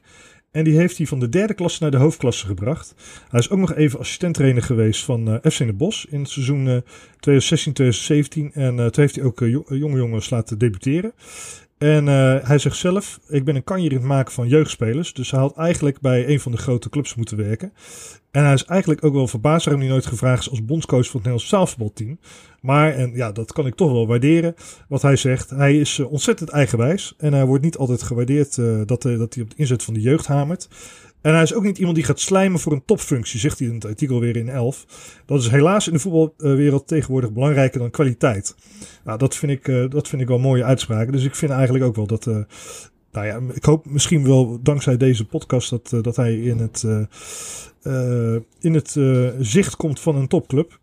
En 0.56 0.63
die 0.63 0.78
heeft 0.78 0.98
hij 0.98 1.08
van 1.08 1.20
de 1.20 1.30
derde 1.30 1.54
klasse 1.54 1.82
naar 1.82 1.91
de 1.91 1.98
hoofdklasse 1.98 2.46
gebracht. 2.46 2.96
Hij 3.30 3.39
is 3.39 3.50
ook 3.50 3.60
nog 3.60 3.74
even 3.74 4.00
assistenttrainer 4.00 4.63
geweest 4.63 5.04
van 5.04 5.30
uh, 5.30 5.52
FC 5.52 5.58
de 5.58 5.74
Bos 5.74 6.06
in 6.10 6.20
het 6.20 6.30
seizoen 6.30 6.68
uh, 6.68 6.78
2016-2017. 8.50 8.54
En 8.54 8.78
uh, 8.78 8.86
toen 8.86 9.04
heeft 9.04 9.15
hij 9.15 9.24
ook 9.24 9.39
jonge 9.70 9.98
jongens 9.98 10.30
laten 10.30 10.58
debuteren. 10.58 11.13
En 11.86 12.08
hij 12.45 12.58
zegt 12.58 12.78
zelf, 12.78 13.19
ik 13.28 13.45
ben 13.45 13.56
een 13.56 13.63
kanjer 13.63 13.91
in 13.91 13.98
het 13.98 14.06
maken 14.06 14.34
van 14.34 14.48
jeugdspelers. 14.48 15.13
Dus 15.13 15.32
hij 15.32 15.39
had 15.39 15.58
eigenlijk 15.58 16.00
bij 16.00 16.28
een 16.30 16.39
van 16.39 16.52
de 16.52 16.58
grote 16.58 16.89
clubs 16.89 17.15
moeten 17.15 17.38
werken. 17.38 17.74
En 18.32 18.43
hij 18.43 18.54
is 18.54 18.65
eigenlijk 18.65 19.04
ook 19.04 19.13
wel 19.13 19.28
verbaasd 19.28 19.65
waarom 19.65 19.84
hij 19.84 19.91
nooit 19.91 20.06
gevraagd 20.06 20.41
is 20.41 20.50
als 20.50 20.65
bondscoach 20.65 21.06
van 21.06 21.06
het 21.06 21.13
Nederlands 21.13 21.48
zaalvoetbalteam. 21.48 22.19
Maar, 22.62 22.93
en 22.93 23.12
ja, 23.13 23.32
dat 23.32 23.54
kan 23.54 23.65
ik 23.65 23.76
toch 23.76 23.91
wel 23.91 24.08
waarderen, 24.08 24.56
wat 24.88 25.02
hij 25.02 25.15
zegt. 25.15 25.50
Hij 25.50 25.80
is 25.80 25.98
uh, 25.98 26.12
ontzettend 26.12 26.50
eigenwijs 26.50 27.13
en 27.17 27.34
hij 27.34 27.45
wordt 27.45 27.63
niet 27.63 27.78
altijd 27.78 28.04
gewaardeerd 28.04 28.58
uh, 28.58 28.78
dat, 28.86 29.02
dat 29.02 29.34
hij 29.34 29.43
op 29.43 29.50
de 29.50 29.56
inzet 29.56 29.84
van 29.84 29.93
de 29.93 30.02
jeugd 30.02 30.28
hamert. 30.28 30.67
En 31.26 31.34
hij 31.34 31.44
is 31.44 31.54
ook 31.54 31.64
niet 31.64 31.78
iemand 31.78 31.96
die 31.96 32.06
gaat 32.06 32.20
slijmen 32.20 32.60
voor 32.60 32.72
een 32.72 32.86
topfunctie, 32.86 33.40
zegt 33.40 33.60
hij 33.60 33.68
in 33.68 33.74
het 33.74 33.86
artikel 33.86 34.20
weer 34.20 34.36
in 34.36 34.50
11. 34.50 34.86
Dat 35.26 35.42
is 35.42 35.50
helaas 35.50 35.88
in 35.88 35.94
de 35.94 36.00
voetbalwereld 36.00 36.88
tegenwoordig 36.88 37.32
belangrijker 37.32 37.80
dan 37.80 37.90
kwaliteit. 37.90 38.56
Nou, 39.04 39.18
dat 39.18 39.36
vind 39.36 39.52
ik, 39.52 39.92
dat 39.92 40.08
vind 40.08 40.22
ik 40.22 40.28
wel 40.28 40.40
mooie 40.40 40.64
uitspraken. 40.64 41.12
Dus 41.12 41.24
ik 41.24 41.36
vind 41.36 41.52
eigenlijk 41.52 41.86
ook 41.86 41.96
wel 41.96 42.08
dat, 42.08 42.26
nou 43.12 43.26
ja, 43.26 43.40
ik 43.54 43.64
hoop 43.64 43.86
misschien 43.86 44.24
wel 44.24 44.60
dankzij 44.62 44.98
deze 44.98 45.26
podcast 45.26 45.70
dat, 45.70 46.04
dat 46.04 46.16
hij 46.16 46.36
in 46.36 46.58
het, 46.58 46.84
in 48.60 48.74
het 48.74 49.00
zicht 49.40 49.76
komt 49.76 50.00
van 50.00 50.16
een 50.16 50.28
topclub. 50.28 50.80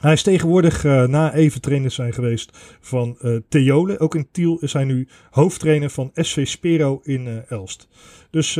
Hij 0.00 0.12
is 0.12 0.22
tegenwoordig 0.22 0.84
uh, 0.84 1.06
na 1.06 1.34
even 1.34 1.60
trainer 1.60 1.90
zijn 1.90 2.12
geweest 2.12 2.58
van 2.80 3.16
uh, 3.22 3.36
Theole. 3.48 3.98
Ook 3.98 4.14
in 4.14 4.28
Tiel 4.30 4.58
is 4.60 4.72
hij 4.72 4.84
nu 4.84 5.08
hoofdtrainer 5.30 5.90
van 5.90 6.10
SV 6.14 6.46
Spero 6.46 7.00
in 7.02 7.26
uh, 7.26 7.50
Elst. 7.50 7.88
Dus 8.30 8.58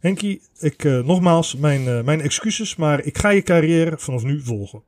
Henkie, 0.00 0.42
ik, 0.58 0.84
nogmaals 0.84 1.56
mijn, 1.56 2.04
mijn 2.04 2.20
excuses, 2.20 2.76
maar 2.76 3.04
ik 3.04 3.18
ga 3.18 3.28
je 3.28 3.42
carrière 3.42 3.98
vanaf 3.98 4.22
nu 4.22 4.40
volgen. 4.40 4.82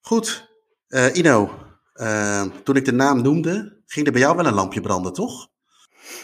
Goed, 0.00 0.50
Ino, 1.12 1.50
toen 2.62 2.76
ik 2.76 2.84
de 2.84 2.92
naam 2.92 3.22
noemde, 3.22 3.82
ging 3.86 4.06
er 4.06 4.12
bij 4.12 4.20
jou 4.20 4.36
wel 4.36 4.46
een 4.46 4.54
lampje 4.54 4.80
branden, 4.80 5.12
toch? 5.12 5.48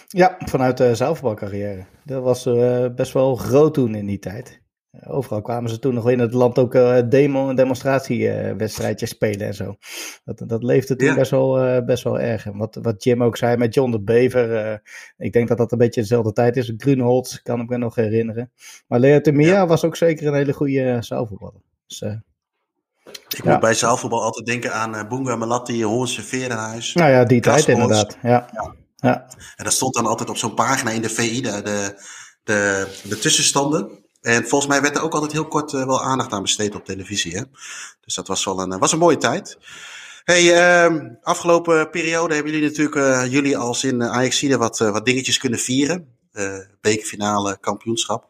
Ja, 0.09 0.37
vanuit 0.39 0.77
de 0.77 0.95
zaalvoetbalcarrière. 0.95 1.87
Dat 2.05 2.23
was 2.23 2.47
uh, 2.47 2.87
best 2.95 3.13
wel 3.13 3.37
groot 3.37 3.75
toen 3.75 3.95
in 3.95 4.07
die 4.07 4.19
tijd. 4.19 4.60
Overal 5.07 5.43
kwamen 5.43 5.71
ze 5.71 5.79
toen 5.79 5.95
nog 5.95 6.11
in 6.11 6.19
het 6.19 6.33
land 6.33 6.59
ook 6.59 6.75
uh, 6.75 6.99
demo, 7.09 7.55
demonstratiewedstrijdjes 7.55 9.11
spelen 9.11 9.47
en 9.47 9.55
zo. 9.55 9.77
Dat, 10.25 10.43
dat 10.49 10.63
leefde 10.63 10.97
toen 10.97 11.09
ja. 11.09 11.15
best, 11.15 11.31
wel, 11.31 11.85
best 11.85 12.05
wel 12.05 12.21
erg. 12.21 12.47
En 12.47 12.57
wat, 12.57 12.79
wat 12.83 13.05
Jim 13.05 13.23
ook 13.23 13.37
zei 13.37 13.57
met 13.57 13.75
John 13.75 13.91
de 13.91 14.01
Bever. 14.01 14.83
ik 15.17 15.33
denk 15.33 15.49
dat 15.49 15.59
dat 15.59 15.73
een 15.73 15.79
beetje 15.79 16.01
dezelfde 16.01 16.33
tijd 16.33 16.57
is. 16.57 16.73
Grunholz 16.77 17.43
kan 17.43 17.61
ik 17.61 17.69
me 17.69 17.77
nog 17.77 17.95
herinneren. 17.95 18.53
Maar 18.87 19.01
Lea 19.01 19.21
Temia 19.21 19.53
ja. 19.53 19.67
was 19.67 19.85
ook 19.85 19.97
zeker 19.97 20.27
een 20.27 20.35
hele 20.35 20.53
goede 20.53 20.97
zaalvoetballer. 21.01 21.63
Dus, 21.87 22.01
ik 23.29 23.45
ja. 23.45 23.51
moet 23.51 23.61
bij 23.61 23.75
zaalvoetbal 23.75 24.23
altijd 24.23 24.47
denken 24.47 24.73
aan 24.73 24.95
uh, 24.95 25.09
Boonga 25.09 25.37
Malatti, 25.37 25.85
Hoornse 25.85 26.23
Verenhuis. 26.23 26.95
Nou 26.95 27.11
ja, 27.11 27.25
die 27.25 27.41
tijd 27.41 27.69
inderdaad. 27.69 28.19
ja. 28.23 28.49
ja. 28.53 28.79
Ja. 29.01 29.27
En 29.57 29.65
dat 29.65 29.73
stond 29.73 29.95
dan 29.95 30.07
altijd 30.07 30.29
op 30.29 30.37
zo'n 30.37 30.55
pagina 30.55 30.91
in 30.91 31.03
de 31.03 31.09
VI, 31.09 31.41
de, 31.41 31.63
de, 31.63 31.95
de, 32.45 32.89
de, 33.09 33.19
tussenstanden. 33.19 33.91
En 34.21 34.49
volgens 34.49 34.71
mij 34.71 34.81
werd 34.81 34.97
er 34.97 35.03
ook 35.03 35.15
altijd 35.15 35.33
heel 35.33 35.49
kort 35.49 35.73
uh, 35.73 35.87
wel 35.87 36.03
aandacht 36.03 36.33
aan 36.33 36.43
besteed 36.43 36.75
op 36.75 36.85
televisie. 36.85 37.37
Hè? 37.37 37.43
Dus 38.01 38.15
dat 38.15 38.29
was 38.29 38.45
wel 38.45 38.61
een, 38.61 38.79
was 38.79 38.93
een 38.93 38.99
mooie 38.99 39.17
tijd. 39.17 39.59
Hey, 40.25 40.43
uh, 40.43 41.01
afgelopen 41.23 41.91
periode 41.91 42.35
hebben 42.35 42.53
jullie 42.53 42.69
natuurlijk, 42.69 42.97
uh, 42.97 43.33
jullie 43.33 43.57
als 43.57 43.85
in 43.85 44.03
Ajax 44.03 44.43
wat, 44.43 44.79
wat 44.79 45.05
dingetjes 45.05 45.39
kunnen 45.39 45.59
vieren. 45.59 46.19
bekerfinale, 46.81 47.59
kampioenschap. 47.61 48.29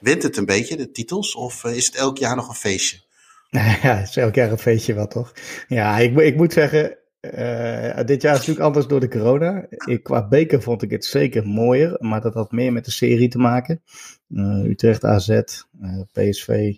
wint 0.00 0.22
het 0.22 0.36
een 0.36 0.46
beetje, 0.46 0.76
de 0.76 0.90
titels? 0.90 1.34
Of 1.34 1.64
is 1.64 1.86
het 1.86 1.94
elk 1.94 2.18
jaar 2.18 2.36
nog 2.36 2.48
een 2.48 2.54
feestje? 2.54 3.00
Ja, 3.82 3.96
het 3.96 4.08
is 4.08 4.16
elk 4.16 4.34
jaar 4.34 4.50
een 4.50 4.58
feestje 4.58 4.94
wat 4.94 5.10
toch? 5.10 5.32
Ja, 5.68 5.98
ik, 5.98 6.18
ik 6.18 6.36
moet 6.36 6.52
zeggen, 6.52 6.98
uh, 7.20 8.04
dit 8.04 8.22
jaar 8.22 8.32
is 8.32 8.38
natuurlijk 8.38 8.66
anders 8.66 8.86
door 8.86 9.00
de 9.00 9.08
corona. 9.08 9.66
Ik, 9.68 10.02
qua 10.02 10.28
beker 10.28 10.62
vond 10.62 10.82
ik 10.82 10.90
het 10.90 11.04
zeker 11.04 11.46
mooier, 11.46 11.96
maar 11.98 12.20
dat 12.20 12.34
had 12.34 12.52
meer 12.52 12.72
met 12.72 12.84
de 12.84 12.90
serie 12.90 13.28
te 13.28 13.38
maken. 13.38 13.82
Uh, 14.28 14.64
Utrecht, 14.64 15.04
AZ, 15.04 15.28
uh, 15.28 15.40
PSV, 16.12 16.74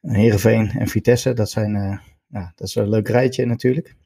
Heerenveen 0.00 0.70
en 0.70 0.88
Vitesse, 0.88 1.32
dat, 1.32 1.50
zijn, 1.50 1.72
ja, 2.28 2.52
dat 2.54 2.68
is 2.68 2.74
een 2.74 2.88
leuk 2.88 3.08
rijtje 3.08 3.46
natuurlijk. 3.46 3.96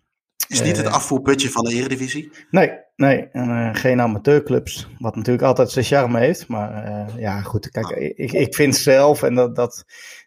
Is 0.49 0.63
niet 0.63 0.77
het 0.77 0.87
afvoerputje 0.87 1.51
van 1.51 1.65
de 1.65 1.75
Eredivisie? 1.75 2.33
Nee, 2.51 2.71
nee 2.97 3.29
en, 3.29 3.75
geen 3.75 4.01
amateurclubs, 4.01 4.89
wat 4.99 5.17
natuurlijk 5.17 5.45
altijd 5.45 5.71
zijn 5.71 5.85
charme 5.85 6.19
heeft. 6.19 6.49
Maar 6.49 7.11
ja, 7.19 7.41
goed, 7.41 7.71
kijk, 7.71 7.87
ah. 7.87 8.03
ik, 8.03 8.33
ik 8.33 8.55
vind 8.55 8.77
zelf, 8.77 9.23
en 9.23 9.35
dat, 9.35 9.57
dat 9.57 9.85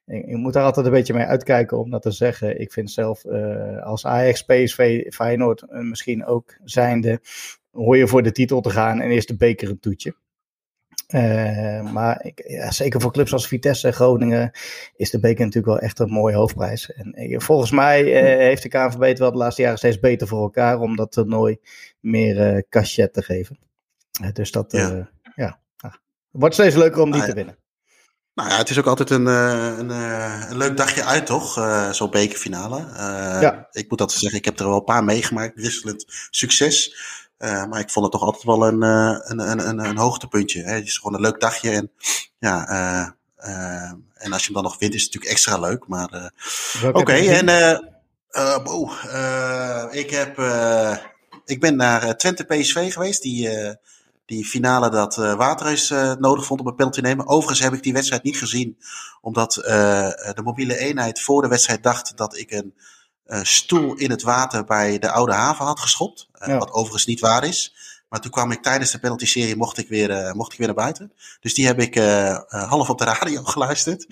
je 0.10 0.36
moet 0.36 0.54
daar 0.54 0.63
altijd 0.63 0.86
een 0.86 0.91
beetje 0.91 1.13
mee 1.13 1.26
uitkijken 1.26 1.78
om 1.80 1.89
dat 1.89 2.02
te 2.02 2.12
zeggen. 2.12 2.60
Ik 2.60 2.72
vind 2.72 2.91
zelf 2.91 3.26
uh, 3.26 3.84
als 3.84 4.06
Ajax, 4.06 4.43
PSV, 4.43 5.06
Feyenoord 5.13 5.62
uh, 5.62 5.80
misschien 5.80 6.26
ook 6.26 6.58
zijnde, 6.63 7.19
hoor 7.72 7.98
je 7.98 8.08
voor 8.08 8.24
de 8.24 8.32
titel 8.32 8.62
te 8.62 8.69
gaan 8.69 9.02
en 9.02 9.12
is 9.12 9.26
de 9.26 9.36
beker 9.36 9.69
een 9.69 9.80
toetje. 9.80 10.15
Uh, 11.13 11.91
maar 11.91 12.26
ik, 12.26 12.43
ja, 12.48 12.72
zeker 12.72 13.02
voor 13.02 13.12
clubs 13.12 13.34
als 13.34 13.48
Vitesse 13.48 13.88
en 13.88 13.93
Groningen 13.93 14.52
is 14.95 15.10
de 15.10 15.19
beker 15.19 15.45
natuurlijk 15.45 15.74
wel 15.74 15.80
echt 15.80 16.00
een 16.00 16.10
mooie 16.10 16.36
hoofdprijs. 16.36 16.93
En 16.93 17.41
volgens 17.41 17.72
mij 17.72 18.04
heeft 18.38 18.63
de 18.63 18.69
KNVB 18.69 19.02
het 19.02 19.19
wel 19.19 19.32
de 19.32 19.38
laatste 19.38 19.62
jaren 19.62 19.78
steeds 19.78 20.00
beter 20.00 20.28
voor 20.28 20.41
elkaar 20.41 20.80
om 20.80 20.95
dat 20.95 21.12
toernooi 21.12 21.60
meer 22.00 22.65
cachet 22.69 23.13
te 23.13 23.22
geven. 23.22 23.60
dus 24.34 24.52
dat 24.52 24.72
ja. 24.72 25.10
ja, 25.36 25.60
wordt 26.32 26.56
steeds 26.56 26.76
leuker 26.76 27.02
om 27.02 27.12
die 27.12 27.22
ah, 27.22 27.28
te 27.28 27.34
winnen. 27.34 27.58
Nou 28.39 28.52
ja, 28.52 28.58
het 28.58 28.69
is 28.69 28.80
ook 28.80 28.86
altijd 28.86 29.10
een, 29.10 29.28
eh, 29.28 29.78
een, 29.78 29.91
eh, 29.91 30.49
een 30.49 30.58
leuk 30.58 30.78
dagje 30.78 31.04
uit, 31.04 31.25
toch? 31.25 31.58
Uh, 31.58 31.91
Zo'n 31.91 32.10
bekerfinale. 32.10 32.78
Uh, 32.80 33.41
ja. 33.41 33.67
Ik 33.71 33.89
moet 33.89 33.97
dat 33.97 34.12
zeggen, 34.12 34.39
ik 34.39 34.45
heb 34.45 34.60
er 34.60 34.67
wel 34.67 34.78
een 34.78 34.84
paar 34.84 35.04
meegemaakt. 35.04 35.56
Wisselend 35.56 36.06
succes. 36.30 36.95
Uh, 37.39 37.65
maar 37.65 37.80
ik 37.80 37.89
vond 37.89 38.06
het 38.06 38.13
toch 38.13 38.23
altijd 38.23 38.43
wel 38.43 38.67
een, 38.67 38.82
een, 38.82 39.39
een, 39.39 39.67
een, 39.67 39.80
een 39.80 39.97
hoogtepuntje. 39.97 40.63
Hè? 40.63 40.73
Het 40.73 40.86
is 40.86 40.97
gewoon 40.97 41.13
een 41.13 41.21
leuk 41.21 41.39
dagje. 41.39 41.71
En, 41.71 41.91
ja, 42.39 42.67
en 44.13 44.32
als 44.32 44.41
je 44.41 44.45
hem 44.45 44.54
dan 44.54 44.63
nog 44.63 44.80
wint, 44.80 44.93
is 44.93 45.04
het 45.04 45.13
natuurlijk 45.13 45.32
extra 45.32 45.60
leuk. 45.60 45.88
Maar 45.88 46.32
oké, 46.84 46.97
okay, 46.99 47.28
en 47.28 47.49
oh, 48.63 48.91
ik, 49.91 50.10
heb, 50.10 50.41
ik 51.45 51.60
ben 51.60 51.75
naar 51.75 52.17
Twente 52.17 52.43
PSV 52.43 52.93
geweest. 52.93 53.21
Die 53.21 53.49
die 54.30 54.46
finale 54.46 54.89
dat 54.89 55.18
uh, 55.18 55.34
Waterhuis 55.34 55.89
uh, 55.89 56.13
nodig 56.13 56.46
vond 56.46 56.60
om 56.60 56.68
een 56.68 56.76
penalty 56.76 57.02
te 57.02 57.08
nemen. 57.08 57.28
Overigens 57.28 57.60
heb 57.60 57.74
ik 57.74 57.84
die 57.84 57.94
wedstrijd 57.94 58.24
niet 58.24 58.38
gezien, 58.38 58.78
omdat 59.22 59.58
uh, 59.58 59.65
de 60.10 60.42
mobiele 60.44 60.78
eenheid 60.78 61.22
voor 61.22 61.42
de 61.42 61.48
wedstrijd 61.48 61.84
dacht 61.84 62.18
dat 62.18 62.38
ik 62.38 62.52
een 62.52 62.74
stoel 63.46 63.96
in 63.96 64.10
het 64.10 64.22
water 64.22 64.63
bij 64.63 65.00
de 65.00 65.12
Oude 65.12 65.34
Haven 65.34 65.65
had 65.65 65.80
geschopt. 65.80 66.30
Ja. 66.46 66.58
Wat 66.58 66.72
overigens 66.72 67.06
niet 67.06 67.20
waar 67.20 67.44
is. 67.44 67.76
Maar 68.10 68.20
toen 68.20 68.32
kwam 68.32 68.52
ik 68.52 68.62
tijdens 68.62 68.92
de 68.92 69.00
penalty-serie, 69.00 69.56
mocht, 69.56 69.78
ik 69.78 69.89
weer, 69.89 70.36
mocht 70.36 70.52
ik 70.52 70.58
weer 70.58 70.68
naar 70.68 70.76
buiten. 70.76 71.13
Dus 71.39 71.54
die 71.54 71.65
heb 71.65 71.80
ik 71.80 71.96
half 72.48 72.89
op 72.89 72.98
de 72.98 73.04
radio 73.04 73.44
geluisterd. 73.54 74.08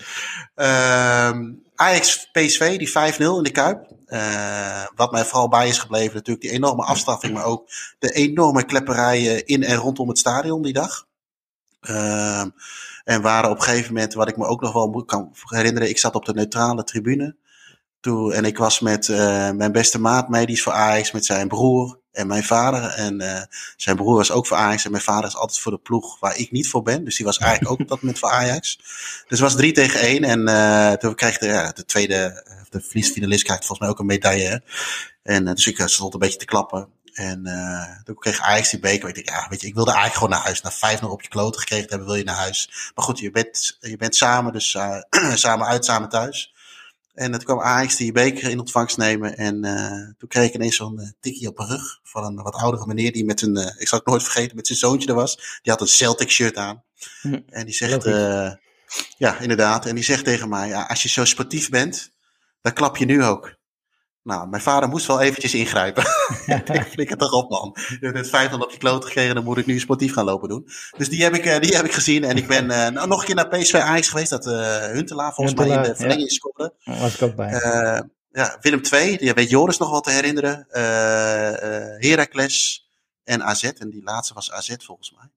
Ehm, 0.54 1.52
Ajax 1.74 2.28
PSV, 2.32 2.78
die 2.78 2.88
5-0 2.88 2.92
in 3.18 3.42
de 3.42 3.50
Kuip. 3.50 3.97
Uh, 4.08 4.84
wat 4.94 5.12
mij 5.12 5.24
vooral 5.24 5.48
bij 5.48 5.68
is 5.68 5.78
gebleven, 5.78 6.14
natuurlijk 6.14 6.40
die 6.46 6.54
enorme 6.54 6.84
afstraffing, 6.84 7.34
maar 7.34 7.44
ook 7.44 7.70
de 7.98 8.10
enorme 8.10 8.64
klepperijen 8.64 9.46
in 9.46 9.62
en 9.62 9.76
rondom 9.76 10.08
het 10.08 10.18
stadion 10.18 10.62
die 10.62 10.72
dag. 10.72 11.06
Uh, 11.80 12.44
en 13.04 13.22
waren 13.22 13.50
op 13.50 13.56
een 13.56 13.62
gegeven 13.62 13.92
moment, 13.94 14.14
wat 14.14 14.28
ik 14.28 14.36
me 14.36 14.46
ook 14.46 14.60
nog 14.60 14.72
wel 14.72 15.04
kan 15.04 15.32
herinneren, 15.44 15.88
ik 15.88 15.98
zat 15.98 16.14
op 16.14 16.24
de 16.24 16.34
neutrale 16.34 16.84
tribune. 16.84 17.36
Toen, 18.00 18.32
en 18.32 18.44
ik 18.44 18.58
was 18.58 18.80
met 18.80 19.08
mijn 19.54 19.72
beste 19.72 20.00
maat 20.00 20.28
mee, 20.28 20.46
die 20.46 20.54
is 20.54 20.62
voor 20.62 20.72
Ajax, 20.72 21.12
met 21.12 21.26
zijn 21.26 21.48
broer 21.48 21.98
en 22.12 22.26
mijn 22.26 22.44
vader. 22.44 22.82
En 22.82 23.48
zijn 23.76 23.96
broer 23.96 24.16
was 24.16 24.30
ook 24.30 24.46
voor 24.46 24.56
Ajax 24.56 24.84
en 24.84 24.90
mijn 24.90 25.02
vader 25.02 25.28
is 25.28 25.36
altijd 25.36 25.58
voor 25.58 25.72
de 25.72 25.78
ploeg 25.78 26.20
waar 26.20 26.36
ik 26.36 26.50
niet 26.50 26.68
voor 26.68 26.82
ben. 26.82 27.04
Dus 27.04 27.16
die 27.16 27.26
was 27.26 27.38
eigenlijk 27.48 27.72
ook 27.72 27.80
op 27.80 27.88
dat 27.88 28.00
moment 28.00 28.18
voor 28.18 28.30
Ajax. 28.30 28.76
Dus 28.76 29.24
het 29.28 29.38
was 29.38 29.56
drie 29.56 29.72
tegen 29.72 30.00
één 30.00 30.24
en 30.24 30.98
toen 30.98 31.14
kreeg 31.14 31.38
de, 31.38 31.46
ja, 31.46 31.72
de 31.72 31.84
tweede, 31.84 32.44
de 32.70 32.80
verliesfinalist 32.80 33.44
krijgt 33.44 33.64
volgens 33.64 33.80
mij 33.80 33.88
ook 33.88 33.98
een 33.98 34.06
medaille. 34.06 34.62
En 35.22 35.44
dus 35.44 35.66
ik 35.66 35.82
stond 35.84 36.14
een 36.14 36.20
beetje 36.20 36.38
te 36.38 36.44
klappen. 36.44 36.88
En 37.18 37.46
uh, 37.46 38.02
toen 38.04 38.14
kreeg 38.14 38.40
Ajax 38.40 38.70
die 38.70 38.80
beker. 38.80 39.08
Ik 39.08 39.14
denk, 39.14 39.28
ja, 39.28 39.46
weet 39.48 39.60
je, 39.60 39.66
ik 39.66 39.74
wilde 39.74 39.90
eigenlijk 39.90 40.20
gewoon 40.20 40.34
naar 40.34 40.44
huis. 40.44 40.60
Na 40.60 40.98
5-0 40.98 41.02
op 41.02 41.22
je 41.22 41.28
kloten 41.28 41.60
gekregen 41.60 41.88
hebben, 41.88 42.06
wil 42.06 42.16
je 42.16 42.24
naar 42.24 42.36
huis. 42.36 42.90
Maar 42.94 43.04
goed, 43.04 43.18
je 43.18 43.30
bent, 43.30 43.76
je 43.80 43.96
bent 43.96 44.16
samen, 44.16 44.52
dus 44.52 44.74
uh, 44.74 44.96
samen 45.34 45.66
uit, 45.66 45.84
samen 45.84 46.08
thuis. 46.08 46.54
En 47.18 47.32
toen 47.32 47.42
kwam 47.42 47.60
Ajax 47.60 47.96
die 47.96 48.12
beker 48.12 48.50
in 48.50 48.58
ontvangst 48.58 48.96
nemen. 48.96 49.36
En 49.36 49.66
uh, 49.66 50.14
toen 50.18 50.28
kreeg 50.28 50.48
ik 50.48 50.54
ineens 50.54 50.76
zo'n 50.76 51.00
uh, 51.00 51.08
tikje 51.20 51.48
op 51.48 51.56
mijn 51.56 51.68
rug. 51.68 52.00
Van 52.02 52.24
een 52.24 52.42
wat 52.42 52.54
oudere 52.54 52.86
meneer 52.86 53.12
die 53.12 53.24
met 53.24 53.42
een, 53.42 53.56
uh, 53.56 53.66
ik 53.78 53.88
zal 53.88 53.98
het 53.98 54.06
nooit 54.06 54.22
vergeten, 54.22 54.56
met 54.56 54.66
zijn 54.66 54.78
zoontje 54.78 55.08
er 55.08 55.14
was. 55.14 55.60
Die 55.62 55.72
had 55.72 55.80
een 55.80 55.86
Celtic 55.86 56.30
shirt 56.30 56.56
aan. 56.56 56.84
Hm. 57.20 57.40
En 57.48 57.64
die 57.64 57.74
zegt, 57.74 58.04
ja, 59.16 59.38
inderdaad. 59.40 59.86
En 59.86 59.94
die 59.94 60.04
zegt 60.04 60.24
tegen 60.24 60.48
mij, 60.48 60.68
ja, 60.68 60.82
als 60.82 61.02
je 61.02 61.08
zo 61.08 61.24
sportief 61.24 61.68
bent, 61.68 62.10
dan 62.60 62.72
klap 62.72 62.96
je 62.96 63.04
nu 63.04 63.24
ook. 63.24 63.57
Nou, 64.28 64.48
mijn 64.48 64.62
vader 64.62 64.88
moest 64.88 65.06
wel 65.06 65.20
eventjes 65.20 65.54
ingrijpen. 65.54 66.04
ik 66.72 66.86
flikker 66.90 67.16
toch 67.16 67.32
op, 67.32 67.50
man. 67.50 67.74
Je 67.74 67.98
hebt 68.00 68.14
net 68.14 68.28
500 68.28 68.64
op 68.64 68.70
je 68.72 68.78
kloot 68.78 69.04
gekregen, 69.04 69.34
dan 69.34 69.44
moet 69.44 69.58
ik 69.58 69.66
nu 69.66 69.78
sportief 69.78 70.12
gaan 70.12 70.24
lopen 70.24 70.48
doen. 70.48 70.68
Dus 70.96 71.08
die 71.08 71.22
heb 71.22 71.34
ik, 71.34 71.46
uh, 71.46 71.58
die 71.58 71.76
heb 71.76 71.84
ik 71.84 71.92
gezien. 71.92 72.24
En 72.24 72.36
ik 72.36 72.46
ben 72.46 72.64
uh, 72.70 72.88
nog 72.88 73.20
een 73.20 73.26
keer 73.26 73.34
naar 73.34 73.48
PSV 73.48 73.74
Ajax 73.74 74.08
geweest, 74.08 74.30
dat 74.30 74.46
uh, 74.46 74.78
Huntelaar 74.78 75.34
volgens 75.34 75.56
Huntelaar, 75.56 75.80
mij 75.80 75.88
in 75.88 75.92
de 75.92 75.98
verlenging 75.98 76.28
ja. 76.28 76.34
scoorde. 76.34 76.74
Daar 76.84 76.98
was 76.98 77.14
ik 77.14 77.22
ook 77.22 77.34
bij. 77.34 77.50
ja, 78.30 78.58
Willem 78.60 78.80
II, 78.92 79.16
die 79.16 79.32
weet 79.32 79.50
Joris 79.50 79.78
nog 79.78 79.90
wel 79.90 80.00
te 80.00 80.10
herinneren. 80.10 80.66
Heracles 81.98 82.88
en 83.24 83.42
AZ. 83.42 83.62
En 83.62 83.90
die 83.90 84.02
laatste 84.02 84.34
was 84.34 84.52
AZ 84.52 84.74
volgens 84.78 85.14
mij. 85.16 85.30